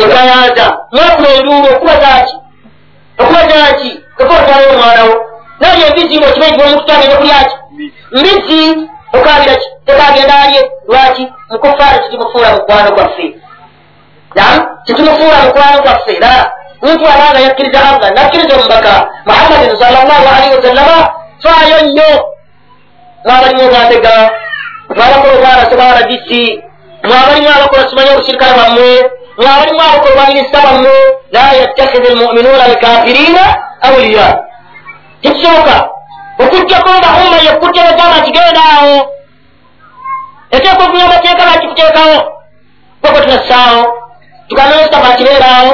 ekayaza 0.04 0.68
mwakuba 0.92 1.30
enduulu 1.30 1.68
okuba 1.74 1.96
zaki 2.04 2.36
okuba 3.20 3.42
zaki 3.50 3.92
ekootwalayo 4.20 4.70
omwanawo 4.74 5.16
naye 5.60 5.88
embiti 5.88 6.18
ngaokimanyi 6.18 6.54
tibamukutange 6.54 7.08
kulyaki 7.08 7.56
mbisi 8.12 8.62
okabiraki 9.14 9.68
tekagenda 9.86 10.40
alye 10.40 10.72
lwaki 10.88 11.28
mukufaana 11.50 12.00
kitimufuula 12.00 12.56
mukwano 12.56 12.92
gwaffe 12.96 13.36
kitimufuula 14.86 15.38
mukwano 15.46 15.82
gwaffe 15.82 16.14
era 16.18 16.52
muntu 16.82 17.06
abanga 17.14 17.40
yakkiriza 17.40 17.80
allah 17.90 18.12
nakkiriza 18.12 18.56
omubaka 18.56 18.94
muhammadin 19.26 19.80
salllahu 19.80 20.28
alaihi 20.36 20.56
wasallama 20.56 21.10
faayo 21.44 21.82
nnyo 21.86 22.12
mwabalimu 23.26 23.66
obwandega 23.68 24.32
mwabakola 24.96 25.34
obwarasa 25.34 25.76
bwaradisi 25.76 26.64
mwabalimu 27.04 27.50
abakola 27.50 27.90
simanya 27.90 28.12
obusirikale 28.14 28.54
bwammwe 28.54 29.12
mwabalimu 29.38 29.82
abakola 29.82 30.12
obwa 30.14 30.28
minisita 30.28 30.62
bwammwe 30.62 30.92
la 31.32 31.54
yattakhidhi 31.54 32.08
almuminuuna 32.08 32.64
alkafirina 32.64 33.44
awliya 33.82 34.44
tekisoboka 35.22 35.90
okujjako 36.40 36.90
nga 36.90 37.10
umma 37.22 37.38
yekutta 37.48 37.82
bagamba 37.88 38.18
nti 38.20 38.32
genda 38.32 38.62
awo 38.78 39.14
eteeka 40.52 40.84
okunya 40.84 41.06
amateeka 41.06 41.46
bakikuteekawo 41.46 42.18
koko 43.02 43.20
tunassaawo 43.22 43.82
tugambe 44.48 44.76
mustafa 44.76 45.14
akibeeraawo 45.14 45.72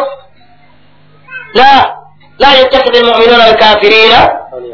la 2.39 2.49
yattakhidhi 2.59 2.97
almuminuuna 2.97 3.43
alkafirina 3.45 4.19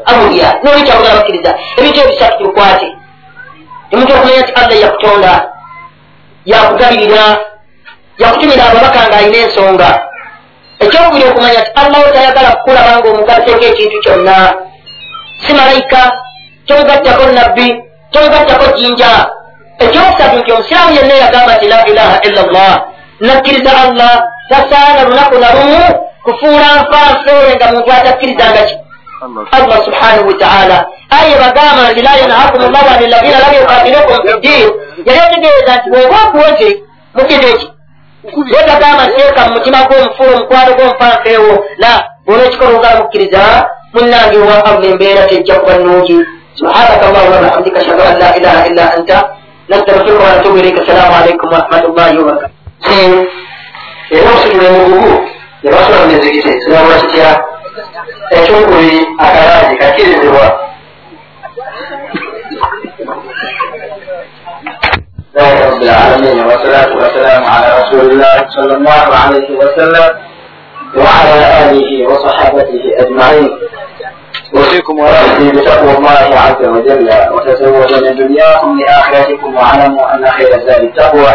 awliya. 0.06 0.48
Noli 0.62 0.82
kyabugala 0.82 1.14
bakkiriza 1.14 1.54
ebintu 1.78 2.00
ebisatu 2.00 2.38
tubikwate 2.38 2.88
omuntu 3.92 4.12
okumanya 4.14 4.40
nti 4.42 4.52
allah 4.60 4.78
yakutonda 4.84 5.32
yakugabirira 6.46 7.24
yakutumira 8.22 8.62
ababaka 8.70 9.00
nga 9.06 9.16
alina 9.18 9.38
ensonga 9.44 9.90
ekyokubiri 10.82 11.24
okumanya 11.30 11.60
nti 11.62 11.70
allahu 11.80 12.08
tayagala 12.14 12.50
kukulaba 12.56 12.90
nga 12.98 13.08
omugatteko 13.10 13.64
ekintu 13.70 13.96
kyonna 14.04 14.36
si 15.42 15.50
malayika 15.58 16.00
kyomugattako 16.66 17.24
nabbi 17.36 17.66
kyomugattako 18.12 18.64
jjinja 18.76 19.12
ekyokusatu 19.82 20.36
nti 20.38 20.50
omusiraamu 20.52 20.92
yenna 20.96 21.14
yagamba 21.22 21.52
nti 21.56 21.66
la 21.72 21.78
ilaha 21.90 22.16
illa 22.26 22.42
llah 22.52 22.74
nakkiriza 23.20 23.70
allah. 23.84 24.22
Tasaana 24.50 25.04
lunaku 25.08 25.38
nalumu 25.38 25.82
kufuula 26.24 26.68
nfanfeere 26.82 27.54
nga 27.56 27.66
muntu 27.72 27.92
atakkirizanga 27.92 28.62
ki 28.68 28.76
allah. 29.52 29.76
Subhanahu 29.84 30.28
wataala 30.28 30.86
aye 31.10 31.34
bagamba 31.42 31.92
nti 31.92 32.02
la 32.02 32.14
yanhakum 32.16 32.60
llahu 32.72 32.88
ani 32.94 33.06
ladina 33.06 33.38
lam 33.38 33.52
yukatilukum 33.60 34.16
fi 34.26 34.32
ddin 34.38 34.68
yali 35.06 35.20
ategeeza 35.20 35.72
nti 35.76 35.90
bwoba 35.90 36.16
okuwoze 36.26 36.68
mukize 37.14 37.48
eki 37.54 37.68
wetagamba 38.54 39.02
nteeka 39.06 39.40
mu 39.46 39.52
mutima 39.54 39.78
gw'omufuula 39.88 40.36
omukwano 40.36 40.70
gw'omufanfeewo 40.76 41.52
la 41.82 41.92
bona 42.26 42.42
ekikola 42.44 42.76
ogala 42.76 43.00
mukkiriza 43.00 43.42
munange 43.94 44.38
wa 44.38 44.64
allah 44.64 44.90
embeera 44.90 45.22
tejja 45.30 45.54
kuba 45.60 45.74
nnungi 45.78 46.16
subhanaka 46.58 47.06
allahuma 47.08 47.36
wabihamdika 47.36 47.78
ashhadu 47.80 48.02
an 48.02 48.18
la 48.18 48.28
ilaha 48.36 48.66
illa 48.68 48.84
anta. 48.94 49.18
Nastaghfiruka 49.68 50.24
wanatubu 50.24 50.58
ilaika 50.58 50.82
assalamu 50.82 51.14
alaikum 51.16 51.52
warahmatullahi 51.52 52.18
wabarakatu 52.18 52.59
era 52.88 54.30
okusitula 54.30 54.68
emugugu 54.68 55.12
ne 55.62 55.70
basula 55.70 55.98
mu 56.00 56.06
mizikiti 56.12 56.50
kirabula 56.64 56.96
kitya 57.02 57.30
ekyokubiri 58.36 58.98
akalaaji 59.24 59.74
kakkirizibwa 59.80 60.46
لله 65.36 65.68
رب 65.70 65.82
العالمين 65.82 66.38
والصلاة 66.46 66.90
والسلام 67.00 67.44
على 67.44 67.68
رسول 67.82 68.00
الله 68.10 68.36
صلى 68.56 68.74
الله 68.76 69.04
عليه 69.24 69.50
وسلم 69.60 70.08
وعلى 70.96 71.36
آله 71.62 71.90
وصحابته 72.10 72.82
أجمعين 73.02 73.48
أوصيكم 74.56 74.98
ورحمتي 74.98 75.50
بتقوى 75.50 75.92
الله 75.98 76.28
عز 76.46 76.62
وجل 76.68 77.08
وتزودوا 77.34 78.00
من 78.10 78.16
دنياكم 78.16 78.78
لآخرتكم 78.80 79.54
واعلموا 79.56 80.14
أن 80.14 80.30
خير 80.30 80.54
الزاد 80.54 80.82
التقوى 80.84 81.32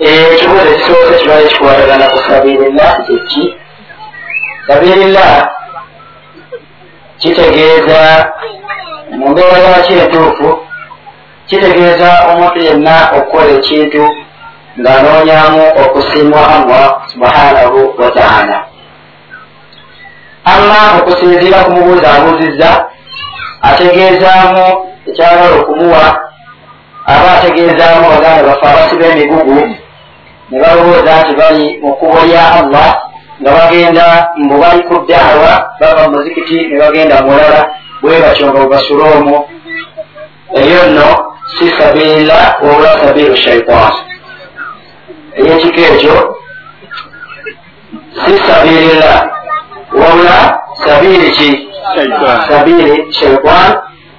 ekibuuzo 0.00 0.68
ekisoose 0.72 1.18
kibale 1.20 1.48
kikwatagana 1.48 2.06
ku 2.12 2.18
sabirillah 2.28 2.92
kyeki 3.06 3.44
sabirillah 4.66 5.32
kitegeeza 7.18 8.00
mu 9.18 9.28
mbeera 9.28 9.58
lwaki 9.58 9.92
entuufu 9.92 10.48
kitegeeza 11.48 12.08
omuntu 12.30 12.58
yenna 12.66 12.96
okukola 13.16 13.50
ekintu 13.58 14.04
ng'anoonyamu 14.80 15.64
okusiimwa 15.82 16.40
allah 16.56 16.86
subhanahu 17.12 17.78
wataala 18.00 18.56
amma 20.52 20.80
okusinziira 20.98 21.58
ku 21.64 21.70
mubuuzi 21.76 22.06
abuuzizza 22.06 22.70
ategeezaamu 23.68 24.66
ekyagala 25.08 25.54
okumuwa 25.60 26.04
aba 27.12 27.28
ategeezaamu 27.36 28.04
baganda 28.12 28.48
bafe 28.48 28.66
abasiba 28.66 29.06
emigugu 29.12 29.58
ne 30.50 30.56
balowooza 30.62 31.12
nti 31.22 31.32
bali 31.40 31.66
mu 31.82 31.90
kkubo 31.94 32.18
lya 32.28 32.44
allah 32.58 32.90
nga 33.40 33.50
bagenda 33.58 34.06
mbu 34.36 34.54
bali 34.62 34.82
ku 34.88 34.94
daawa 35.08 35.52
bava 35.80 36.02
mu 36.08 36.16
muzikiti 36.16 36.56
ne 36.68 36.76
bagenda 36.82 37.16
mulala 37.26 37.60
bwe 38.02 38.14
batyo 38.22 38.44
nga 38.46 38.58
bwebasula 38.60 39.04
omwo 39.16 39.38
eyo 40.60 40.80
nno 40.90 41.08
si 41.58 41.66
sabiila 41.78 42.38
wabula 42.62 42.90
sabiilu 43.02 43.36
shaitan 43.36 43.92
eyekiko 45.38 45.80
ekyo 45.92 46.16
si 48.22 48.32
sabiilila 48.46 49.12
wabula 50.00 50.38
sabiiri 50.84 51.30
ki? 51.30 51.50
Sabiiri 52.48 53.12
shaitan 53.12 53.70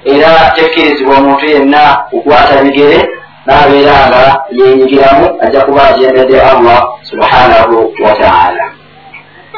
era 0.06 0.52
tekkirizibwa 0.56 1.18
omuntu 1.18 1.46
yenna 1.46 1.84
kukwata 2.10 2.64
bigere 2.64 3.00
n'abeera 3.46 3.98
nga 4.10 4.24
yenyigiramu 4.60 5.26
ajja 5.44 5.62
kuba 5.66 5.82
ajendedde 5.90 6.38
allah 6.42 6.80
subhanahu 7.10 7.94
wataala 8.06 8.66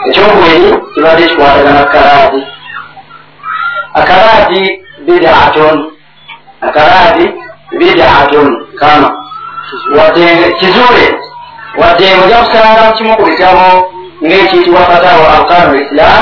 ekyokubiri 0.07 0.69
kibadde 0.93 1.23
kikwatagana 1.27 1.83
kalaadi 1.93 2.41
akaraadi 3.93 4.61
bidatun 5.05 5.77
akaraadi 6.61 7.25
bidatun 7.79 8.47
kama? 8.79 9.09
Wadde 9.97 10.53
kizuule. 10.59 11.07
Wadde 11.77 12.05
ojja 12.23 12.37
kusanga 12.37 12.91
kimu 12.97 13.15
ku 13.17 13.23
bitabo 13.25 13.67
ng'ekiyitibwa 14.23 14.81
fatawa 14.89 15.25
alkanu 15.37 15.73
islam 15.81 16.21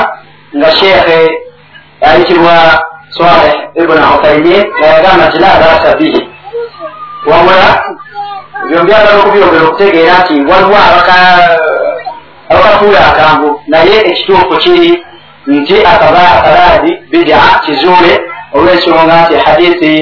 nga 0.56 0.70
sheekhe 0.76 1.20
ayitibwa 2.00 2.54
saleh 3.18 3.54
ibuni 3.80 4.00
uthaimin 4.16 4.62
ngayagamba 4.78 5.24
nti 5.28 5.38
la 5.38 5.50
basa 5.60 5.96
bihi 5.98 6.20
wabula 7.30 7.68
ebyo 8.64 8.84
byagala 8.86 9.18
okubyogera 9.20 9.64
okutegeera 9.66 10.14
nti 10.22 10.34
waliwo 10.50 10.78
abakafuula 12.50 13.00
akambu 13.10 13.48
naye 13.66 13.96
ekituufu 14.10 14.56
kiri 14.62 15.04
nti 15.46 15.76
akalaadi 15.92 16.92
bida 17.10 17.38
kizuule 17.64 18.12
olw'ensonga 18.54 19.16
nti 19.24 19.34
hadithi 19.44 19.94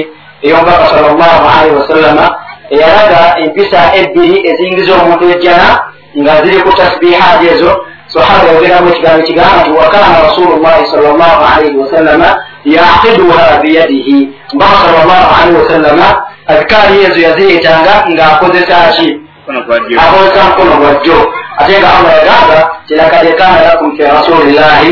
ey'omubaka 0.43 0.85
sal 0.91 1.05
llahu 1.19 1.45
alaihi 1.53 1.75
wasallama 1.79 2.25
eyalaga 2.73 3.21
empisa 3.43 3.79
ebbiri 4.01 4.37
eziyingiza 4.49 4.93
omuntu 5.01 5.23
ejjana 5.33 5.69
nga 6.19 6.33
ziri 6.43 6.57
ku 6.63 6.71
tasbihaati 6.77 7.47
ezo. 7.53 7.71
Sahaba 8.13 8.51
yogeramu 8.51 8.89
ekigambo 8.89 9.23
kigamba 9.27 9.61
nti 9.61 9.71
wakana 9.71 10.21
rasulu 10.27 10.53
llahi 10.63 10.85
sal 10.91 11.03
llahu 11.19 11.41
alaihi 11.51 11.77
wasallama 11.77 12.29
yaqiduha 12.65 13.45
biyadihi 13.61 14.17
mubaka 14.53 14.75
sal 14.83 14.93
llahu 15.07 15.29
alaihi 15.35 15.57
wasallama 15.61 16.07
azikaali 16.53 16.95
ezo 17.05 17.19
yaziyetanga 17.27 17.93
ng'akozesa 18.11 18.77
ki? 18.95 19.07
Akozesa 20.03 20.41
mukono 20.47 20.73
gwa 20.81 20.91
jjo 21.03 21.17
ate 21.61 21.73
nga 21.79 21.89
allah 21.97 22.11
yagamba 22.19 22.59
tilakad 22.87 23.27
kana 23.39 23.59
lakum 23.67 23.89
fi 23.97 24.03
rasulillahi 24.03 24.91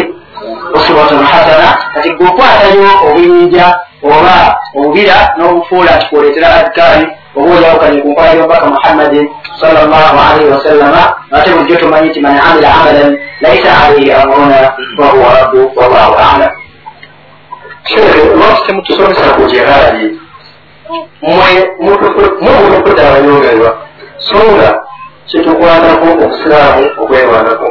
uswatun 0.73 1.23
hasana 1.31 1.69
kati 1.93 2.09
gweokwatayo 2.17 2.87
obuyinja 3.07 3.67
oba 4.03 4.37
obubira 4.77 5.17
n'obufuula 5.37 5.91
nti 5.97 6.05
kwoleetera 6.09 6.47
azikaali 6.57 7.05
oba 7.37 7.51
oyawukanye 7.57 7.97
ku 8.01 8.07
nkola 8.11 8.29
y'omubaka 8.33 8.65
muhammadin 8.73 9.25
salllahu 9.59 10.17
alaihi 10.27 10.49
wasallama 10.55 11.01
ate 11.35 11.49
bujjo 11.55 11.75
tumanyi 11.81 12.09
nti 12.09 12.19
man 12.19 12.37
amila 12.47 12.69
amalan 12.79 13.11
laisa 13.41 13.69
alaihi 13.83 14.11
amruna 14.11 14.57
wahuwa 14.99 15.29
rabbu 15.39 15.61
wallahu 15.79 16.13
alam. 16.15 16.51
Shekhe 17.89 18.23
lwaki 18.35 18.61
temutusomesa 18.67 19.33
ku 19.35 19.41
jihaadi 19.51 20.05
mubulokudde 22.41 23.01
abayogerwa 23.07 23.71
so 24.17 24.37
nga 24.55 24.69
kitukwatako 25.29 26.05
obusiraamu 26.13 26.85
okwewandako 27.01 27.67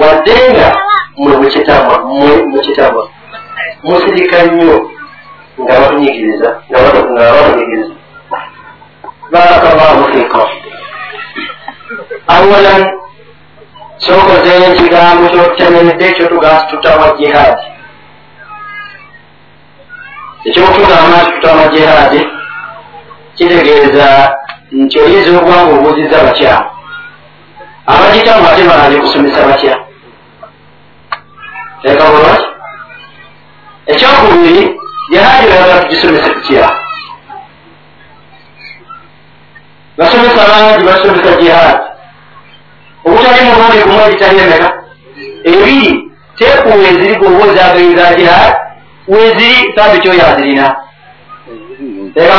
wadde 0.00 0.34
nga 0.52 0.68
mwe 1.16 1.36
mukitamwa 1.36 1.94
mwe 1.98 2.36
mukitamwa 2.52 3.04
musirika 3.82 4.42
nnyo 4.42 4.76
nga 5.62 5.74
batunyigiriza 5.80 6.48
nga 6.70 6.78
batunyigiriza 7.34 7.94
barakallahu 9.32 10.04
fikum 10.12 10.48
awalan 12.34 12.82
kyokozeyo 14.02 14.64
ekigambo 14.72 15.24
kyokutemeredde 15.32 16.04
ekyotugaa 16.10 16.60
tutama 16.70 17.06
jihaadi 17.18 17.62
ekyokutugamba 20.46 21.16
nti 21.22 21.30
tutama 21.34 21.64
jihaadi 21.72 22.20
kitegeeza 23.42 24.08
nti 24.72 24.96
oyinza 25.00 25.38
obwanga 25.38 25.72
obuuziza 25.76 26.24
bakyamu 26.26 26.66
abagitamu 27.86 28.48
ate 28.48 28.62
banaali 28.68 28.96
kusomesa 29.00 29.46
batya? 29.48 29.74
Leka 31.82 32.04
bulwaki 32.10 32.46
ekyokubiri 33.86 34.62
jihaadi 35.10 35.46
oyagala 35.46 35.82
tugisomese 35.82 36.30
tutya? 36.30 36.70
Basomesa 39.98 40.42
bangi 40.50 40.84
basomesa 40.84 41.40
jihaadi 41.40 41.84
obutali 43.04 43.40
mulundi 43.46 43.78
gumu 43.84 44.00
egitali 44.06 44.38
emeka? 44.38 44.70
Ebiri 45.44 46.10
tekuwa 46.38 46.74
eziri 46.88 47.14
goba 47.20 47.44
ozagayinza 47.44 48.14
jihaadi 48.14 48.56
weziri 49.08 49.72
sabiti 49.74 50.08
oyo 50.08 50.26
azirina 50.26 50.66
leka 52.14 52.36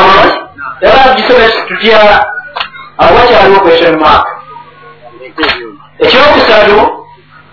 era 0.82 1.04
tugisomesa 1.04 1.62
tutya 1.68 2.26
awakyaliwo 2.98 3.60
question 3.60 4.00
mark 4.00 4.26
ekyokusatu 6.00 6.78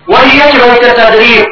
waliyo 0.07 0.45
kyebayita 0.51 0.93
tadrib 0.93 1.45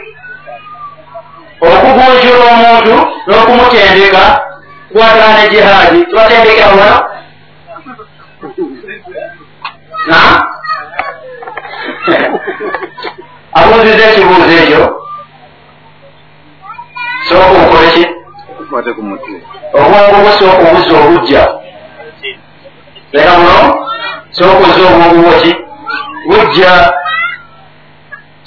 okugunjula 1.61 2.45
omuntu 2.53 2.95
n'okumutendeka 3.27 4.23
kukwatana 4.87 5.33
ne 5.37 5.49
jihaadi 5.49 5.99
tubatendekera 6.05 6.67
wano 6.67 6.99
na 10.07 10.19
abuuziza 13.53 14.03
ekibuuzo 14.09 14.55
ekyo 14.63 14.81
sooka 17.27 17.57
okoleki 17.63 18.03
obwongo 19.73 20.17
bwo 20.21 20.31
sooka 20.39 20.63
obuzza 20.69 20.97
obujja. 21.03 21.43
Leka 23.13 23.33
muno 23.39 23.87
sooka 24.31 24.63
ozza 24.67 24.87
obwongo 24.89 25.21
bwoki 25.21 25.51
bujja. 26.29 26.73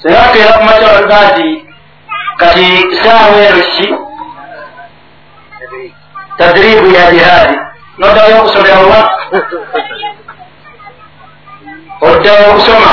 Singa 0.00 0.22
keera 0.32 0.52
ku 0.58 0.64
makyalaga 0.64 1.18
nti 1.30 1.48
kati 2.40 2.66
saawa 3.02 3.36
eno 3.48 3.62
ki? 3.74 3.86
Tadribu 6.38 6.86
ya 6.96 7.04
jihaadi. 7.12 7.56
Noddayo 7.98 8.36
okusomera 8.38 8.78
wa? 8.90 9.00
Oddayo 12.00 12.50
okusoma? 12.50 12.92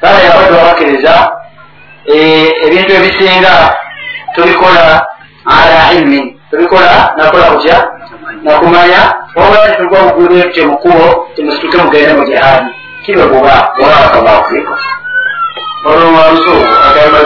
Kale 0.00 0.24
yabadde 0.24 0.54
wabakkiriza 0.58 1.14
ebintu 2.64 2.92
ebisinga 2.98 3.54
tubikola 4.34 5.06
ala 5.46 5.92
ilmin 5.94 6.38
tubikola 6.50 7.14
nakola 7.16 7.44
kutya 7.52 7.76
nakumanya 8.42 9.14
wabula 9.36 9.68
titugwa 9.70 9.98
bugudu 10.02 10.34
ekyo 10.38 10.62
mukubo 10.70 11.26
timusituke 11.34 11.76
mugende 11.78 12.12
mu 12.14 12.24
jihaadi 12.28 12.70
kibe 13.04 13.24
buba 13.26 13.54
wabakabaafrika 13.82 14.74
olwowaluso 15.88 16.52
agamba 16.88 17.18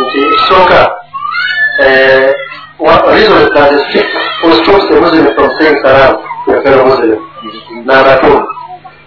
nti 0.00 0.18
ekisooka 0.26 0.80
reason 3.14 3.48
that 3.54 3.70
is 3.72 3.84
will 4.44 4.58
stop 4.64 4.82
the 4.90 5.00
Muslim 5.00 5.26
from 5.34 5.48
saying 5.58 5.78
salam 5.82 6.20
to 6.44 6.48
a 6.52 6.62
fellow 6.62 6.84
Muslim. 6.84 7.16
Number 7.86 8.14
two, 8.20 8.36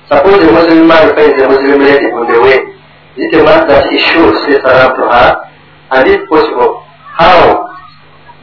suppose 0.10 0.42
a 0.42 0.52
Muslim 0.52 0.88
man 0.88 1.14
finds 1.14 1.38
a 1.42 1.46
Muslim 1.48 1.80
lady 1.84 2.08
on 2.10 2.26
the 2.32 2.38
way. 2.42 2.58
Is 3.22 3.30
it 3.34 3.42
a 3.42 3.44
man 3.44 3.68
that 3.68 3.86
he 3.92 3.98
should 4.00 4.34
say 4.46 4.58
salam 4.66 4.96
to 4.98 5.04
her? 5.06 5.30
And 5.92 6.04
if 6.10 6.22
possible, 6.30 6.82
how 7.18 7.66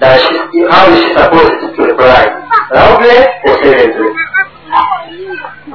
that 0.00 0.18
she, 0.22 0.34
how 0.70 0.90
is 0.90 0.98
she 1.02 1.10
supposed 1.14 1.76
to 1.76 1.82
reply? 1.82 2.22
Loudly 2.74 3.18
or 3.46 3.54
seriously? 3.62 4.10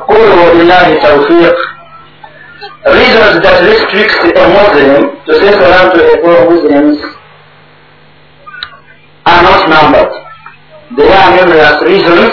Qul 0.08 0.28
wabillahi 0.40 1.00
tawfiq. 1.00 1.56
Reasons 2.86 3.44
that 3.44 3.60
restricts 3.64 4.20
a 4.24 4.44
Muslim 4.52 5.16
to 5.26 5.32
say 5.40 5.52
salam 5.52 5.92
to 5.96 6.00
a 6.00 6.16
Muslims 6.50 6.98
are 9.26 9.42
not 9.44 9.70
numbered. 9.70 10.12
There 10.98 11.12
are 11.12 11.30
numerous 11.36 11.78
reasons 11.84 12.32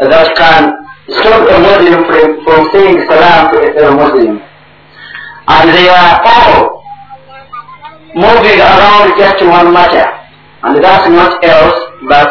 that 0.00 0.28
can 0.36 0.72
stop 1.08 1.40
a 1.48 1.56
Muslim 1.60 2.04
from, 2.04 2.44
from 2.44 2.60
saying 2.72 3.00
salam 3.08 3.52
to 3.52 3.56
a 3.64 3.72
fellow 3.74 3.96
Muslim. 3.96 4.40
And 5.48 5.70
they 5.72 5.88
are 5.88 6.20
all 6.24 6.84
moving 8.14 8.60
around 8.60 9.16
just 9.18 9.40
one 9.44 9.72
matter. 9.72 10.17
And 10.62 10.82
that's 10.82 11.08
not 11.08 11.42
else 11.44 11.78
but 12.08 12.30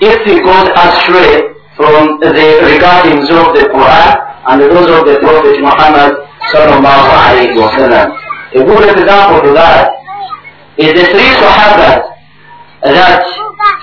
if 0.00 0.16
he 0.24 0.40
goes 0.40 0.68
astray 0.76 1.50
from 1.76 2.20
the 2.20 2.32
regardings 2.68 3.28
of 3.32 3.52
the 3.56 3.64
Quran 3.72 4.12
and 4.48 4.60
those 4.60 4.88
of 4.92 5.04
the 5.08 5.16
Prophet 5.20 5.56
Muhammad 5.60 6.12
sallallahu 6.52 7.08
alayhi 7.12 7.56
wa 7.56 7.68
sallam. 7.76 8.08
A 8.52 8.60
good 8.64 8.84
example 8.96 9.40
to 9.44 9.52
that 9.54 9.88
is 10.76 10.92
the 10.92 11.04
three 11.12 11.30
Sahabas 11.40 12.00
that 12.82 13.22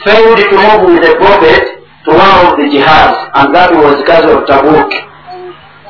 failed 0.05 0.37
to 0.37 0.55
move 0.57 0.81
with 0.93 1.01
the 1.05 1.13
Prophet 1.17 1.63
to 2.05 2.09
one 2.13 2.33
of 2.45 2.57
the 2.57 2.65
jihads, 2.69 3.17
and 3.35 3.53
that 3.55 3.69
was 3.73 4.01
Ghazwa 4.07 4.41
of 4.41 4.43
Tabuk. 4.49 4.89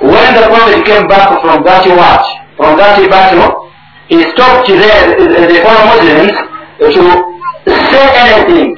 When 0.02 0.30
the 0.36 0.46
Prophet 0.52 0.86
came 0.86 1.08
back 1.08 1.42
from 1.42 1.64
that 1.64 1.84
watch, 1.96 2.28
from 2.58 2.78
that 2.78 3.00
battle, 3.10 3.70
he 4.10 4.24
stopped 4.32 4.68
there, 4.68 5.16
the 5.18 5.60
fellow 5.64 5.84
Muslims, 5.92 6.36
to 6.80 7.37
say 7.70 8.06
anything. 8.24 8.76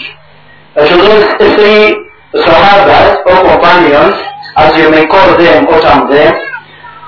To 0.75 0.95
those 0.95 1.27
three 1.55 1.95
Sahabas 2.33 3.25
or 3.25 3.37
companions, 3.41 4.15
as 4.57 4.77
you 4.77 4.89
may 4.91 5.05
call 5.07 5.37
them 5.37 5.67
or 5.67 5.81
term 5.81 6.09
them, 6.09 6.33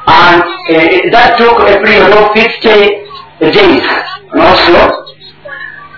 and 0.08 0.42
uh, 0.42 1.10
that 1.14 1.38
took 1.38 1.62
a 1.62 1.78
period 1.84 2.10
of 2.10 2.34
50 2.34 3.52
days. 3.54 3.86
Also, 4.34 5.02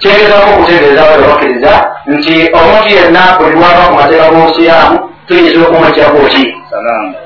kyegezako 0.03 0.49
okutegeeza 0.53 1.03
bali 1.03 1.23
bakkiriza 1.23 1.73
nti 2.07 2.35
omuntu 2.53 2.89
yenna 2.95 3.37
buli 3.39 3.55
lwava 3.55 3.83
ku 3.87 3.93
mateeka 3.95 4.29
g'obusiraamu 4.31 4.97
tuyinza 5.27 5.59
okumwekyaku 5.67 6.19
ki 6.33 6.43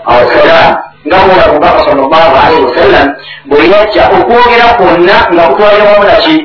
asalaamu 0.06 0.78
nga 1.08 1.18
bwola 1.26 1.46
mubaka 1.54 1.80
salllahu 1.86 2.36
alaihi 2.42 2.64
wasallam 2.68 3.08
bwe 3.46 3.60
yajja 3.74 4.04
okwogera 4.18 4.68
kwonna 4.78 5.16
nga 5.34 5.44
kutwaliramu 5.50 6.04
naki 6.10 6.36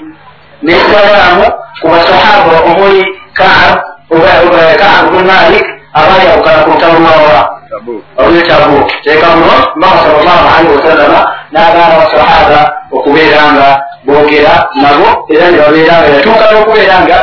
nesalaamu 0.63 1.47
ku 1.81 1.87
basahaba 1.89 2.57
omuli 2.71 3.03
kaab 3.35 3.79
kaab 4.79 5.05
bun 5.11 5.25
malik 5.27 5.65
abaali 5.95 6.25
awukana 6.33 6.59
ku 6.65 6.71
lutalo 6.71 6.99
lwawa 7.03 7.43
olwetabu 8.17 8.79
teeka 9.05 9.27
muno 9.37 9.57
mubaka 9.77 9.99
salllahu 10.07 10.45
alaihi 10.55 10.75
wasallama 10.77 11.21
n'agaana 11.53 11.95
basahaba 12.01 12.61
okubeera 12.93 13.43
nga 13.53 13.69
boogera 14.07 14.55
nabo 14.83 15.09
era 15.33 15.51
ne 15.51 15.57
babeera 15.59 15.95
nga 15.99 16.09
yatuuka 16.15 16.45
n'okubeera 16.53 16.97
nga 17.05 17.19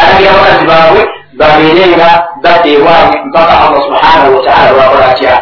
alagira 0.00 0.30
abakazi 0.32 0.64
baabwe 0.70 1.02
babeere 1.38 1.84
nga 1.94 2.08
badda 2.42 2.68
ewaabwe 2.76 3.16
mpaka 3.28 3.52
allah 3.62 3.80
subhanahu 3.86 4.36
wataala 4.36 4.68
lwakola 4.74 5.04
atya 5.12 5.34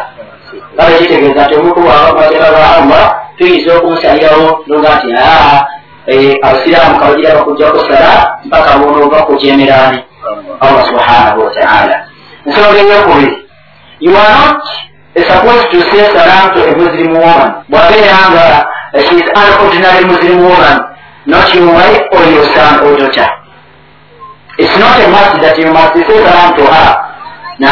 nga 0.75 0.83
bekitegeeza 0.87 1.41
nti 1.45 1.55
omuntu 1.59 1.79
waaba 1.87 2.07
kumateeka 2.11 2.47
ga 2.55 2.65
allah 2.77 3.03
tuyinza 3.37 3.71
okumusalirawo 3.77 4.47
noga 4.67 4.89
nti 4.95 5.09
aa 5.17 5.59
abasiraamu 6.41 6.99
kabajira 6.99 7.35
bakujjako 7.35 7.79
sala 7.79 8.37
mpaka 8.45 8.77
boonova 8.77 9.21
kujemerani 9.23 9.99
allah 10.59 10.85
subhanahu 10.87 11.43
wataala 11.45 12.05
nsonga 12.45 12.79
eyokubiri 12.79 13.47
you 13.99 14.17
are 14.17 14.29
not 14.29 14.61
supposed 15.27 15.71
to 15.71 15.81
say 15.81 16.03
salam 16.13 16.53
to 16.53 16.59
a 16.63 16.77
muslim 16.77 17.11
woman 17.13 17.51
bwabeera 17.69 18.17
nga 18.31 18.45
she 19.09 19.15
is 19.15 19.29
an 19.35 19.49
ordinary 19.65 20.05
muslim 20.05 20.39
woman 20.43 20.77
not 21.25 21.55
your 21.55 21.73
wife 21.73 22.01
or 22.11 22.23
your 22.33 22.45
son 22.55 22.79
or 22.85 22.97
daughter 22.97 23.29
it's 24.57 24.77
not 24.77 24.95
a 25.03 25.07
must 25.09 25.41
that 25.41 25.57
you 25.59 25.71
must 25.73 25.93
say 25.93 26.17
salam 26.25 26.55
to 26.55 26.63
her 26.73 26.95
na 27.59 27.69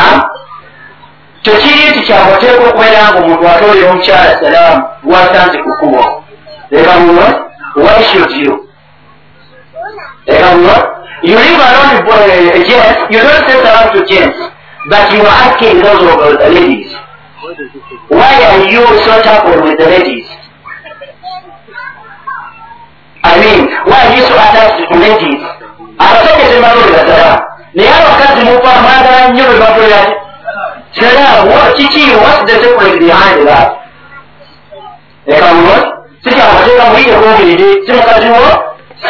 tekiri 1.43 1.89
nti 1.91 1.99
kyakuteeka 2.07 2.63
okubeera 2.69 2.99
nga 3.11 3.19
omuntu 3.19 3.47
atolera 3.47 3.91
omukyala 3.91 4.31
salaamu 4.39 4.84
gwasanze 5.03 5.57
ku 5.63 5.69
kkubo 5.75 6.23
lekamuwe 6.71 7.27
100 7.76 8.63
remember 10.28 10.78
you? 11.24 11.36
Live 11.36 11.59
around 11.59 12.05
uh, 12.05 12.63
gents 12.67 12.99
you 13.09 13.19
don't 13.19 13.43
sit 13.49 13.63
around 13.65 13.89
to 13.95 14.05
gents 14.05 14.38
but 14.89 15.11
you 15.13 15.21
are 15.21 15.38
asking 15.47 15.80
those 15.82 16.03
of 16.03 16.19
uh, 16.19 16.49
ladies. 16.49 16.91
Why 18.09 18.34
are 18.43 18.69
you 18.69 18.84
so 19.03 19.21
troubled 19.24 19.63
with 19.63 19.78
the 19.80 19.86
ladies? 19.86 20.28
I 23.24 23.39
mean 23.39 23.67
why 23.89 24.07
are 24.07 24.15
you 24.15 24.24
so 24.28 24.36
attached 24.36 24.91
to 24.91 24.99
ladies? 24.99 25.41
Abasokesa 25.97 26.55
emabulira 26.57 27.03
ddala 27.03 27.45
naye 27.74 27.89
abakazi 27.89 28.45
muva 28.45 28.71
mwagala 28.82 29.28
nnyo 29.30 29.43
bwe 29.45 29.59
babulira 29.59 29.99
ddala 30.97 31.74
kiki 31.76 32.11
what's 32.15 32.43
the 32.51 32.63
secret 32.63 32.99
behind 32.99 33.47
that? 33.47 33.71
Ekamulwa 35.28 35.93
muno 36.26 36.32
sikyamateeka 36.32 36.86
muyiteko 36.91 37.26
ogende 37.34 37.67
si 37.86 37.91
mukazi 37.93 38.28
wo 38.36 38.45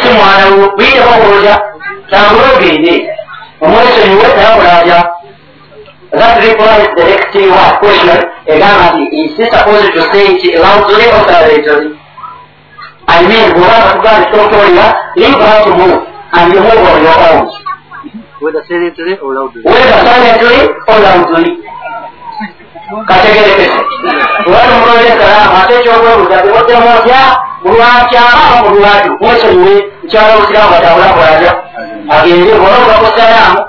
si 0.02 0.08
mwana 0.18 0.46
wo 0.50 0.72
muyiteko 0.78 1.10
okulotya 1.16 1.56
tambula 2.10 2.48
ogende 2.56 2.94
omwesonyiwe 3.62 4.28
nayamulaatya 4.38 5.00
that 6.20 6.36
replies 6.46 6.88
the 6.98 7.04
next 7.12 7.36
one 7.36 7.72
question 7.82 8.20
egamba 8.46 8.86
nti 8.94 9.04
is 9.22 9.32
he 9.38 9.46
supposed 9.52 9.94
to 9.96 10.02
say 10.12 10.26
it 10.36 10.56
loudly 10.64 11.06
or 11.16 11.24
silently 11.30 11.90
I 13.08 13.22
mean, 13.28 13.52
bw'obanga 13.54 13.94
tugamba 13.94 14.26
kitokitolera 14.26 14.86
leave 15.16 15.38
her 15.46 15.64
to 15.64 15.70
move 15.80 16.00
and 16.38 16.54
you 16.54 16.62
move 16.62 16.84
on 16.92 17.04
your 17.04 17.18
own 17.30 17.52
Whether 18.42 18.64
silently 18.68 19.14
or 19.24 19.34
loudly. 19.36 19.62
whether 19.64 20.00
silently 20.08 20.58
or 20.88 21.00
loudly 21.06 21.52
kategerekese 23.08 23.70
wali 24.54 24.74
mulole 24.80 25.10
salaamu 25.20 25.56
ate 25.64 25.74
ekyobwebuza 25.80 26.38
tewaddemu 26.44 26.88
otya 26.98 27.22
mulwakyama 27.64 28.44
mulwatu 28.64 29.10
mwesonyiwe 29.22 29.76
mukyala 30.04 30.34
obusiraamu 30.36 30.72
batambulakolaya 30.72 31.52
agende 32.16 32.52
bwolauka 32.60 32.94
ku 33.02 33.08
salaamu 33.20 33.60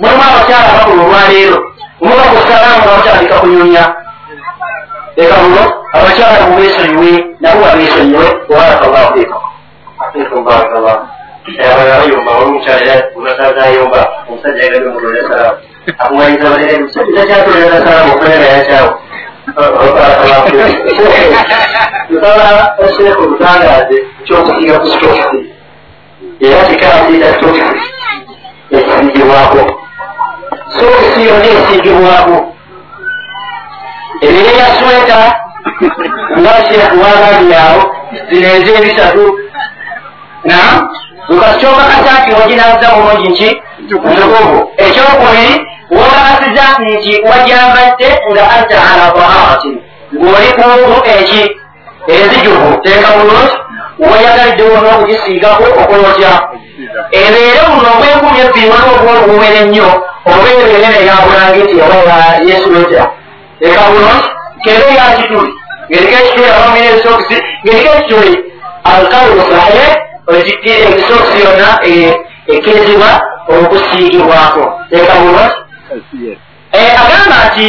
mulimu 0.00 0.22
abakyala 0.28 0.68
bakulu 0.76 1.02
olwaleero 1.06 1.58
muba 2.00 2.24
ku 2.32 2.38
salaamu 2.48 2.82
nga 2.84 2.92
batandika 2.96 3.36
kunyumya 3.40 3.84
leka 5.16 5.36
muno 5.42 5.62
abakyala 5.96 6.46
mubesonyiwe 6.50 7.10
nabo 7.40 7.60
babesonyiwe 7.64 8.26
wabarakallahu 8.50 9.10
fikum 9.18 9.42
Alaikum 10.04 10.44
barakallah. 10.44 10.96
abayomba 11.70 12.30
olumukyalira 12.40 12.94
unasaazayomba 13.16 14.00
omusajja 14.28 14.62
yagadde 14.64 14.88
omulole 14.88 15.20
salaamu 15.86 16.04
akumwanyiza 16.04 16.50
balere 16.50 16.78
musajja 16.78 17.20
takyatolera 17.20 17.78
salaamu 17.86 18.12
okulera 18.14 18.46
yakyawo 18.54 18.90
nsaba 22.10 22.74
esheeku 22.84 23.22
olutangaaze 23.22 23.96
kyokusiga 24.24 24.74
ku 24.80 24.86
sitokisi 24.86 25.40
era 26.40 26.62
kikasiita 26.68 27.26
sitokisi 27.34 27.88
ekisigibwako 28.76 29.62
sitokisi 30.72 31.20
yonna 31.28 31.46
esigibwako 31.54 32.36
ebire 34.26 34.52
ya 34.60 34.66
sweta 34.78 35.18
nga 36.40 36.52
sheeku 36.68 36.96
wagambyawo 37.04 37.80
zino 38.30 38.48
ez'ebisatu 38.56 39.24
na 40.44 40.56
ngakyoka 41.32 41.84
kasaati 41.90 42.30
waginaza 42.32 42.88
bulungi 42.94 43.28
nki 43.28 43.48
ntukuvu 43.86 44.58
ekyokubiri 44.84 45.66
wogasiza 45.90 46.64
nti 46.78 47.22
wajambadde 47.30 48.08
nga 48.30 48.50
anta 48.50 48.76
ala 48.90 49.06
taharati 49.16 49.72
ng'oli 50.14 50.48
kungu 50.56 50.96
eki 51.18 51.42
enzijuvu 52.08 52.76
teeka 52.82 53.08
bulungi 53.16 53.56
weyagalidde 53.98 54.62
wona 54.62 54.88
okugisiigako 54.94 55.64
okolotya 55.82 56.32
ebeere 57.20 57.60
buno 57.72 57.88
obwenkumi 57.94 58.38
ebbiri 58.44 58.68
waliwo 58.72 58.94
obwolu 58.96 59.20
bumere 59.28 59.60
nnyo 59.64 59.88
oba 60.30 60.46
ebeere 60.52 60.88
neyabulangiti 60.94 61.76
oba 61.84 62.16
yesulota 62.48 63.02
teeka 63.58 63.82
bulungi 63.90 64.28
kebe 64.64 64.86
yakituli 64.98 65.52
ngeriko 65.90 66.16
ekituli 66.20 66.48
abamira 66.56 66.86
ebisokisi 66.92 67.36
ngeriko 67.64 67.90
ekituli 67.96 68.32
alkaulu 68.92 69.42
sahe 69.50 69.84
ebisokisi 70.86 71.38
yonna 71.44 71.68
ekkirizibwa 72.52 73.10
okusiigibwako 73.48 74.64
teeka 74.90 75.14
bulungi 75.20 75.63
agamba 77.02 77.36
nti 77.48 77.66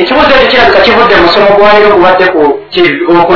ekibuzo 0.00 0.30
ekyo 0.34 0.48
kirabika 0.50 0.80
kivudde 0.84 1.14
mu 1.16 1.22
musomo 1.22 1.50
gwaliro 1.56 1.88
gubadde 1.96 2.26
ku 2.32 2.42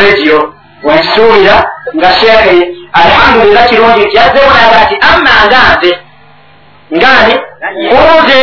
rediyo 0.01 0.39
wenkisuubira 0.85 1.57
nga 1.97 2.11
sheekhe 2.19 2.57
alhamdulillah 3.01 3.65
kirungi 3.69 4.03
yazzeemu 4.17 4.53
naga 4.59 4.79
nti 4.85 4.95
amma 5.11 5.33
nga 5.47 5.61
nze 5.77 5.91
ngani 6.97 7.35
mubuuze 7.91 8.41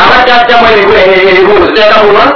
abadde 0.00 0.30
addamu 0.38 0.66
ebibuuzo 1.30 1.66
teeka 1.76 1.96
bulungi 2.02 2.34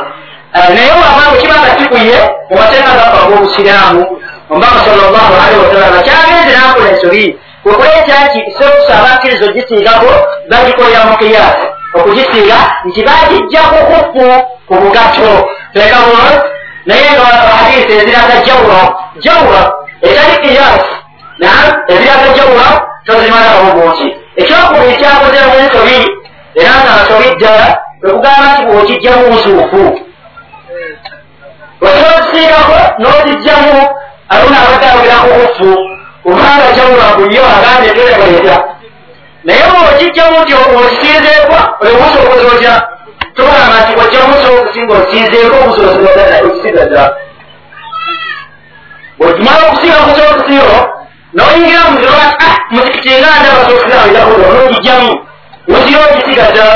naye 0.75 0.91
wabanga 1.01 1.37
kibanga 1.41 1.71
kikuye 1.79 2.17
mu 2.51 2.55
mateeka 2.61 2.91
gafa 2.99 3.19
ag'obusiraamu 3.23 4.03
omubaka 4.51 4.79
sallallahu 4.87 5.33
alaihi 5.43 5.61
wasallama 5.65 5.99
kyagenze 6.07 6.53
nakola 6.57 6.89
ensobi 6.93 7.25
okuleeta 7.71 8.15
nti 8.27 8.41
sokusa 8.59 8.93
abakkiriza 8.99 9.45
ogisiigako 9.51 10.13
bagikolera 10.51 11.05
mu 11.09 11.17
kiyasi 11.21 11.67
okugisiiga 11.97 12.59
nti 12.87 13.01
bagijjaku 13.09 13.79
kufu 13.89 14.25
ku 14.69 14.75
bugato 14.81 15.31
teeka 15.73 15.99
bulungi 16.05 16.37
naye 16.87 17.09
hadisi 17.57 17.93
eziraga 17.99 18.37
jawulo 18.47 18.81
jawulo 19.25 19.63
etali 20.03 20.37
kiyasi 20.43 20.95
na 21.39 21.49
eziraga 21.93 22.29
jawulo 22.37 22.69
tozimalawo 23.07 23.65
bungi 23.77 24.07
ekyokubiri 24.41 24.97
kyakozemu 25.01 25.55
ensobi 25.63 25.99
era 26.61 26.73
nga 26.81 26.93
nsobi 27.03 27.29
ddala 27.35 27.67
kwekugamba 28.01 28.47
nti 28.53 28.63
bwokijjamu 28.67 29.25
busuufu 29.31 29.83
osobola 31.85 32.17
okusiigako 32.19 32.79
n'ozijjamu 33.01 33.77
aluna 34.33 34.57
abadde 34.63 34.87
awera 34.93 35.17
ku 35.25 35.31
kufu 35.41 35.94
kubanga 36.25 36.73
jawula 36.77 37.05
kuyo 37.17 37.43
agambye 37.57 37.91
tolebaleta 37.97 38.57
naye 39.45 39.63
bwokijjamu 39.71 40.41
nti 40.43 40.55
okisiizeeko 40.55 41.57
obuso 41.87 42.19
okuzotya 42.25 42.75
togamba 43.37 43.77
nti 43.83 43.93
ojjamuso 44.03 44.49
okusinga 44.59 44.95
osiizeeko 45.01 45.57
obusookisigaza 45.63 47.03
bwekimala 49.19 49.63
okusiiga 49.69 50.01
kuso 50.07 50.23
okusiiro 50.31 50.79
noyingira 51.35 51.91
muziro 51.91 52.15
ati 52.25 52.47
muzikiti 52.71 53.09
nga 53.19 53.31
ndaba 53.41 53.61
sokusigaojakulo 53.67 54.47
nogijjamu 54.55 55.11
wuzira 55.69 56.01
ogisigaza 56.07 56.67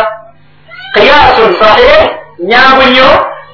kiyasun 0.94 1.50
sahe 1.60 2.10
nyangu 2.48 2.82
nnyo 2.82 3.08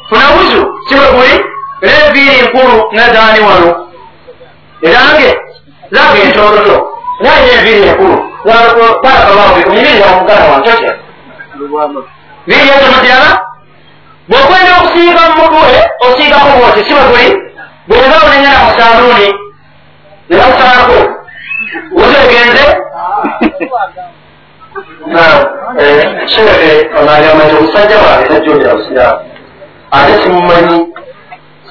funa 0.09 0.27
buzu 0.35 0.63
siwe 0.89 1.07
guli 1.15 1.35
era 1.83 2.07
ebiiri 2.07 2.43
nkulu 2.43 2.77
nazaani 2.93 3.41
wano 3.41 3.71
erange 4.83 5.44
zaga 5.95 6.19
entoloto 6.25 6.77
naye 7.21 7.53
enviiri 7.55 7.89
enkulu 7.89 8.17
barakabakunyumirira 8.45 10.07
omugala 10.13 10.45
wankyoke 10.53 10.91
viiri 12.47 12.69
etomuziraba 12.77 13.31
bwokwenda 14.29 14.73
okusiiga 14.79 15.23
mu 15.29 15.35
mutwe 15.41 15.79
osiigako 16.07 16.49
bwoti 16.59 16.81
si 16.87 16.95
bwe 16.95 17.05
guli 17.09 17.29
bweba 17.89 18.17
onengana 18.27 18.61
mu 18.65 18.73
saluuni 18.79 19.29
ne 20.29 20.37
bakusalako 20.41 20.99
ozegenze 22.03 22.65
sheke 26.33 26.71
onagamba 26.99 27.45
nti 27.45 27.57
omusajja 27.57 27.97
wange 28.05 28.29
tajjondera 28.29 28.75
busiraamu 28.75 29.21
ate 29.91 30.13
simumanyi 30.23 30.79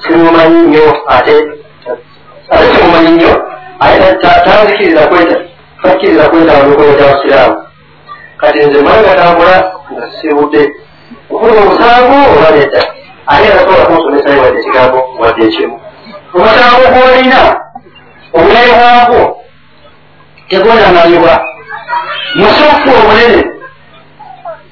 simumanyi 0.02 0.58
nnyo 0.62 0.86
ate 1.06 1.36
ate 2.50 2.64
simumanyi 2.74 3.10
nnyo 3.10 3.43
ate 3.84 4.16
tanzikiriza 4.44 5.06
kweta 5.06 5.36
takkiriza 5.82 6.28
kwetaba 6.28 6.62
nokweta 6.66 7.04
busiraamu 7.14 7.56
kati 8.36 8.58
nze 8.58 8.78
mwanga 8.82 9.14
tambula 9.14 9.72
nga 9.92 10.08
sibudde 10.20 10.62
okula 11.30 11.52
omusango 11.62 12.16
oba 12.32 12.50
nedda 12.56 12.82
ate 13.26 13.48
nasobola 13.48 13.86
kunsomesa 13.86 14.42
wadde 14.42 14.58
ekigambo 14.60 14.98
wadde 15.20 15.44
ekimu 15.44 15.80
omusango 16.34 16.84
gwolina 16.94 17.40
obulayi 18.34 18.72
bwagwo 18.78 19.22
tegwonamanyibwa 20.48 21.34
musufu 22.34 22.88
obunene 22.98 23.44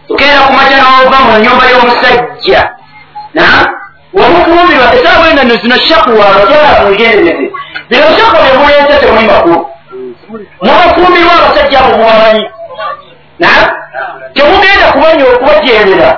tugenda 0.09 0.41
kumaca 0.47 0.77
nova 0.83 1.19
mu 1.27 1.39
nyumba 1.45 1.65
y'omusajja 1.73 2.61
wamufumbirwa 4.13 4.95
esaawa 4.95 5.29
engano 5.31 5.55
zino 5.63 5.77
shakuwa 5.77 6.27
abakyala 6.27 6.85
mugendereze 6.85 7.52
bino 7.93 8.07
shakuwa 8.19 8.43
byemulenze 8.43 8.95
temuli 9.01 9.27
makulu 9.27 9.67
mubafumbirwa 10.63 11.33
abasajja 11.39 11.79
abo 11.81 11.97
mubamanyi. 11.99 12.45
Temugenda 14.35 14.87
kubanya 14.93 15.25
okubajeerera 15.33 16.11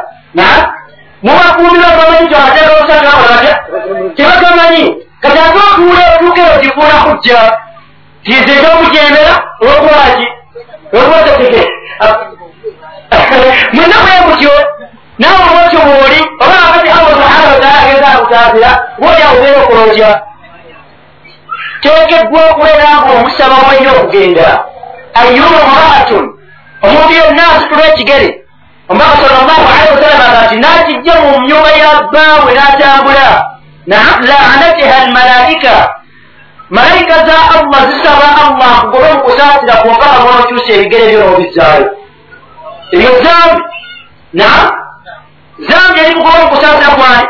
mubafumbirwa 1.22 1.88
bamanyi 1.98 2.28
tyamatera 2.30 2.72
osagabalatya 2.80 3.54
tebagamanyi 4.16 4.84
kati 5.22 5.38
ate 5.38 5.58
otuula 5.66 6.02
otuukero 6.14 6.54
gifuula 6.62 6.96
kujja. 7.04 7.38
Tize 8.24 8.52
ekyokujemera 8.56 9.34
olwokuwaki 9.60 10.26
olwokubateteke 10.92 11.62
mwena 13.74 13.96
bwe 14.04 14.16
mutyo 14.26 14.54
nawe 15.18 15.38
olwotyo 15.46 15.80
bwoli 15.86 16.20
oba 16.42 16.56
akati 16.66 16.88
allah 16.90 17.12
subhana 17.14 17.48
wataala 17.52 17.80
agenda 17.82 18.08
akutaatira 18.08 18.70
bwoli 18.98 19.22
awubeera 19.22 19.62
okulotya 19.62 20.10
teekeddwa 21.84 22.40
okubeera 22.50 22.88
nga 23.00 23.10
omusaba 23.16 23.54
mwalina 23.62 23.90
okugenda 23.98 24.48
ayuma 25.20 25.60
mraatun 25.70 26.24
omuntu 26.84 27.12
yonna 27.20 27.42
asitula 27.54 27.84
ekigere 27.92 28.28
omubaka 28.88 29.16
sal 29.20 29.32
llahu 29.48 29.64
alehi 29.72 29.92
wasalama 29.94 30.38
ati 30.44 30.56
nakijja 30.64 31.14
mu 31.22 31.30
nyumba 31.48 31.70
ya 31.82 31.90
bbaawe 32.02 32.50
n'atambula 32.56 33.28
laanatiha 34.28 34.94
almalaika 35.02 35.74
malayika 36.70 37.14
za 37.26 37.38
allah 37.56 37.80
zisaba 37.90 38.28
allah. 38.44 38.80
Kugobe 38.80 39.12
mukusaasira 39.12 39.74
kumpaka 39.82 40.20
mwokyusa 40.20 40.72
ebigere 40.72 41.06
byo 41.10 41.20
n'obizaayo 41.20 41.86
ebyo 42.92 43.10
zambi 43.24 43.62
na 44.32 44.48
zambi 45.68 46.00
eri 46.00 46.14
kugobe 46.14 46.38
mukusaasira 46.44 46.90
kwani 46.98 47.26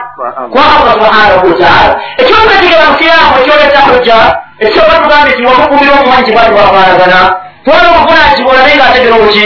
kwa 0.52 0.62
allah 0.64 0.92
subhanahu 0.92 1.46
wataala 1.50 2.00
ekyokatigera 2.18 2.84
musiraamu 2.90 3.34
ekyoleta 3.40 3.80
hujja 3.80 4.16
ekyoba 4.58 4.94
tugambe 5.02 5.32
ti 5.32 5.42
wamukumira 5.46 5.92
omumanyi 6.00 6.24
kibwati 6.24 6.50
bwafaanagana 6.50 7.20
twala 7.64 7.88
omuvunanyizibwa 7.90 8.52
olabe 8.52 8.74
nga 8.76 8.84
ategera 8.88 9.16
oki 9.24 9.44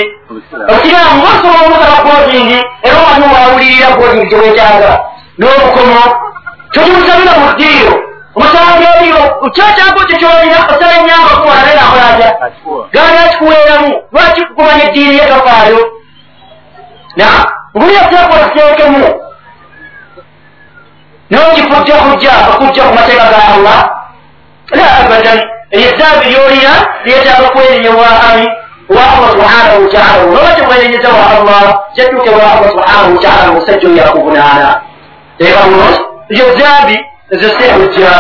osiraamu 0.75 1.17
ngaosobola 1.23 1.61
omusaba 1.67 1.99
bodingi 2.07 2.59
era 2.87 2.97
omani 3.03 3.27
wawulirira 3.35 3.89
bodingi 3.99 4.27
gyewetaaga 4.31 4.93
n'obukomo 5.39 6.03
tokimusabira 6.73 7.33
mu 7.43 7.49
ddiiro 7.53 7.95
omusababyoliyo 8.37 9.21
kyakyago 9.55 10.01
kyo 10.09 10.17
kyolina 10.21 10.59
osaba 10.71 10.95
enyamba 11.01 11.31
kuwalabe 11.41 11.73
nakolatya 11.79 12.29
gandi 12.95 13.19
akikuweeramu 13.25 13.89
lwaki 14.13 14.43
kumanya 14.55 14.85
eddiini 14.89 15.19
yetofaayo 15.19 15.81
na 17.17 17.27
buli 17.75 17.95
yateekola 17.95 18.49
kiteekemu 18.49 19.07
nokifujja 21.31 21.97
kujja 21.97 22.33
okujja 22.55 22.83
ku 22.83 22.95
mateeka 22.95 23.25
ga 23.33 23.41
allah. 23.55 23.91
La 24.71 24.87
abadan 24.99 25.41
eyezzaabi 25.71 26.29
lyolina 26.31 26.73
lyetaaga 27.05 27.49
kwerenye 27.49 27.89
wa 27.89 28.09
ami 28.33 28.49
wa 28.89 29.03
allah 29.13 29.31
subhanahu 29.31 29.83
wataala 29.83 30.25
olaba 30.25 30.55
tekwerenyeza 30.55 31.09
wa 31.09 31.31
allah 31.31 31.81
kyatuuke 31.95 32.31
wa 32.31 32.53
allah 32.53 32.71
subhanahu 32.71 33.17
wataala 33.17 33.51
omusajja 33.51 33.89
oyo 33.89 34.05
akuvunaana 34.05 34.81
teeka 35.39 35.63
bulungi 35.63 36.01
eyo 36.29 36.59
zambi 36.59 36.97
ezo 37.31 37.49
sehujja 37.59 38.13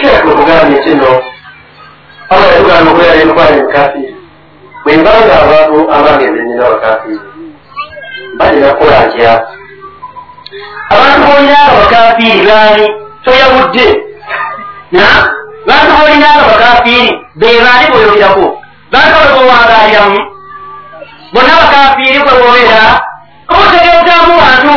sheekh 0.00 0.24
okugambye 0.32 0.78
kino 0.84 1.22
allah 2.30 2.46
yatugamba 2.52 2.90
okubeera 2.90 3.14
emikwano 3.22 3.56
emikafiri 3.56 4.16
bwe 4.84 4.96
mbanga 4.96 5.34
abantu 5.42 5.92
abangenze 5.94 6.42
nina 6.42 6.66
abakafiri 6.66 7.29
balina 8.40 8.68
kukola 8.74 8.98
ntya 9.06 9.32
abantu 10.94 11.20
bolina 11.28 11.56
abakafiiri 11.68 12.42
baani 12.48 12.86
toyawudde 13.24 13.86
na? 14.96 15.06
Bantu 15.68 15.92
bolina 16.00 16.28
abakafiiri? 16.40 17.08
Bebaani 17.40 17.86
boyogerako 17.92 18.46
bantu 18.92 19.16
bwe 19.22 19.32
bowangaliramu 19.38 20.18
bonna 21.32 21.52
abakafiiri 21.58 22.18
kwe 22.24 22.32
bobeera 22.42 22.84
obategeezaamu 23.52 24.34
bantu 24.42 24.74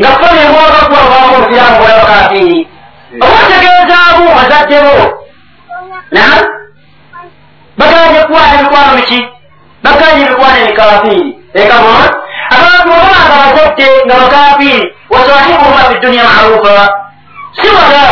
nga 0.00 0.08
fonembwagakuwawamu 0.20 1.34
omusiraamu 1.36 1.76
bola 1.80 1.94
abakafiiri 1.96 2.58
obategeezaamu 3.24 4.24
bazaddebo 4.36 4.94
na? 6.14 6.22
Baganye 7.78 8.20
kuwana 8.28 8.54
emikwano 8.60 8.92
miki 8.96 9.18
baganye 9.84 10.22
emikwano 10.26 10.56
emikafiiri 10.62 11.38
ekama 11.54 11.94
abantu 12.54 12.88
obanga 12.98 13.34
bazadde 13.42 13.88
nga 14.06 14.14
bakafiiri 14.20 14.82
wasahibuhuma 15.10 15.80
fi 15.88 15.94
dunia 16.02 16.24
marufa. 16.24 16.76
Si 17.62 17.68
wala 17.76 18.04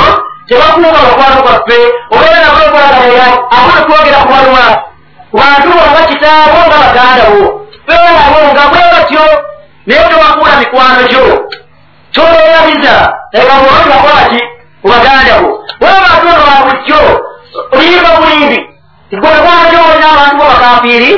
tebakuuka 0.47 0.99
bakwano 1.07 1.37
kwaffe 1.45 1.77
obeera 2.13 2.39
nakokolagaya 2.43 3.27
akona 3.55 3.79
twogera 3.85 4.19
kubalwa 4.23 4.65
bantu 5.33 5.67
bonga 5.77 6.01
kitaabo 6.09 6.59
nga 6.67 6.77
bagandabo 6.83 7.41
beerabo 7.87 8.39
nga 8.53 8.63
bwe 8.71 8.83
batyo 8.93 9.25
naye 9.87 10.03
tewakuula 10.09 10.53
mikwano 10.59 11.01
gyo. 11.11 11.23
Kyoleerabiza 12.13 12.95
ebabonti 13.39 13.87
bakolaki 13.91 14.39
kubagandabo 14.81 15.49
bwe 15.79 15.89
bantu 16.03 16.27
ono 16.33 16.43
babujjo 16.49 16.99
oluyimba 17.73 18.09
bulimbi 18.19 18.59
igwe 19.13 19.29
kwanajo 19.43 19.77
olina 19.89 20.07
abantu 20.13 20.35
bobakafiiri 20.39 21.11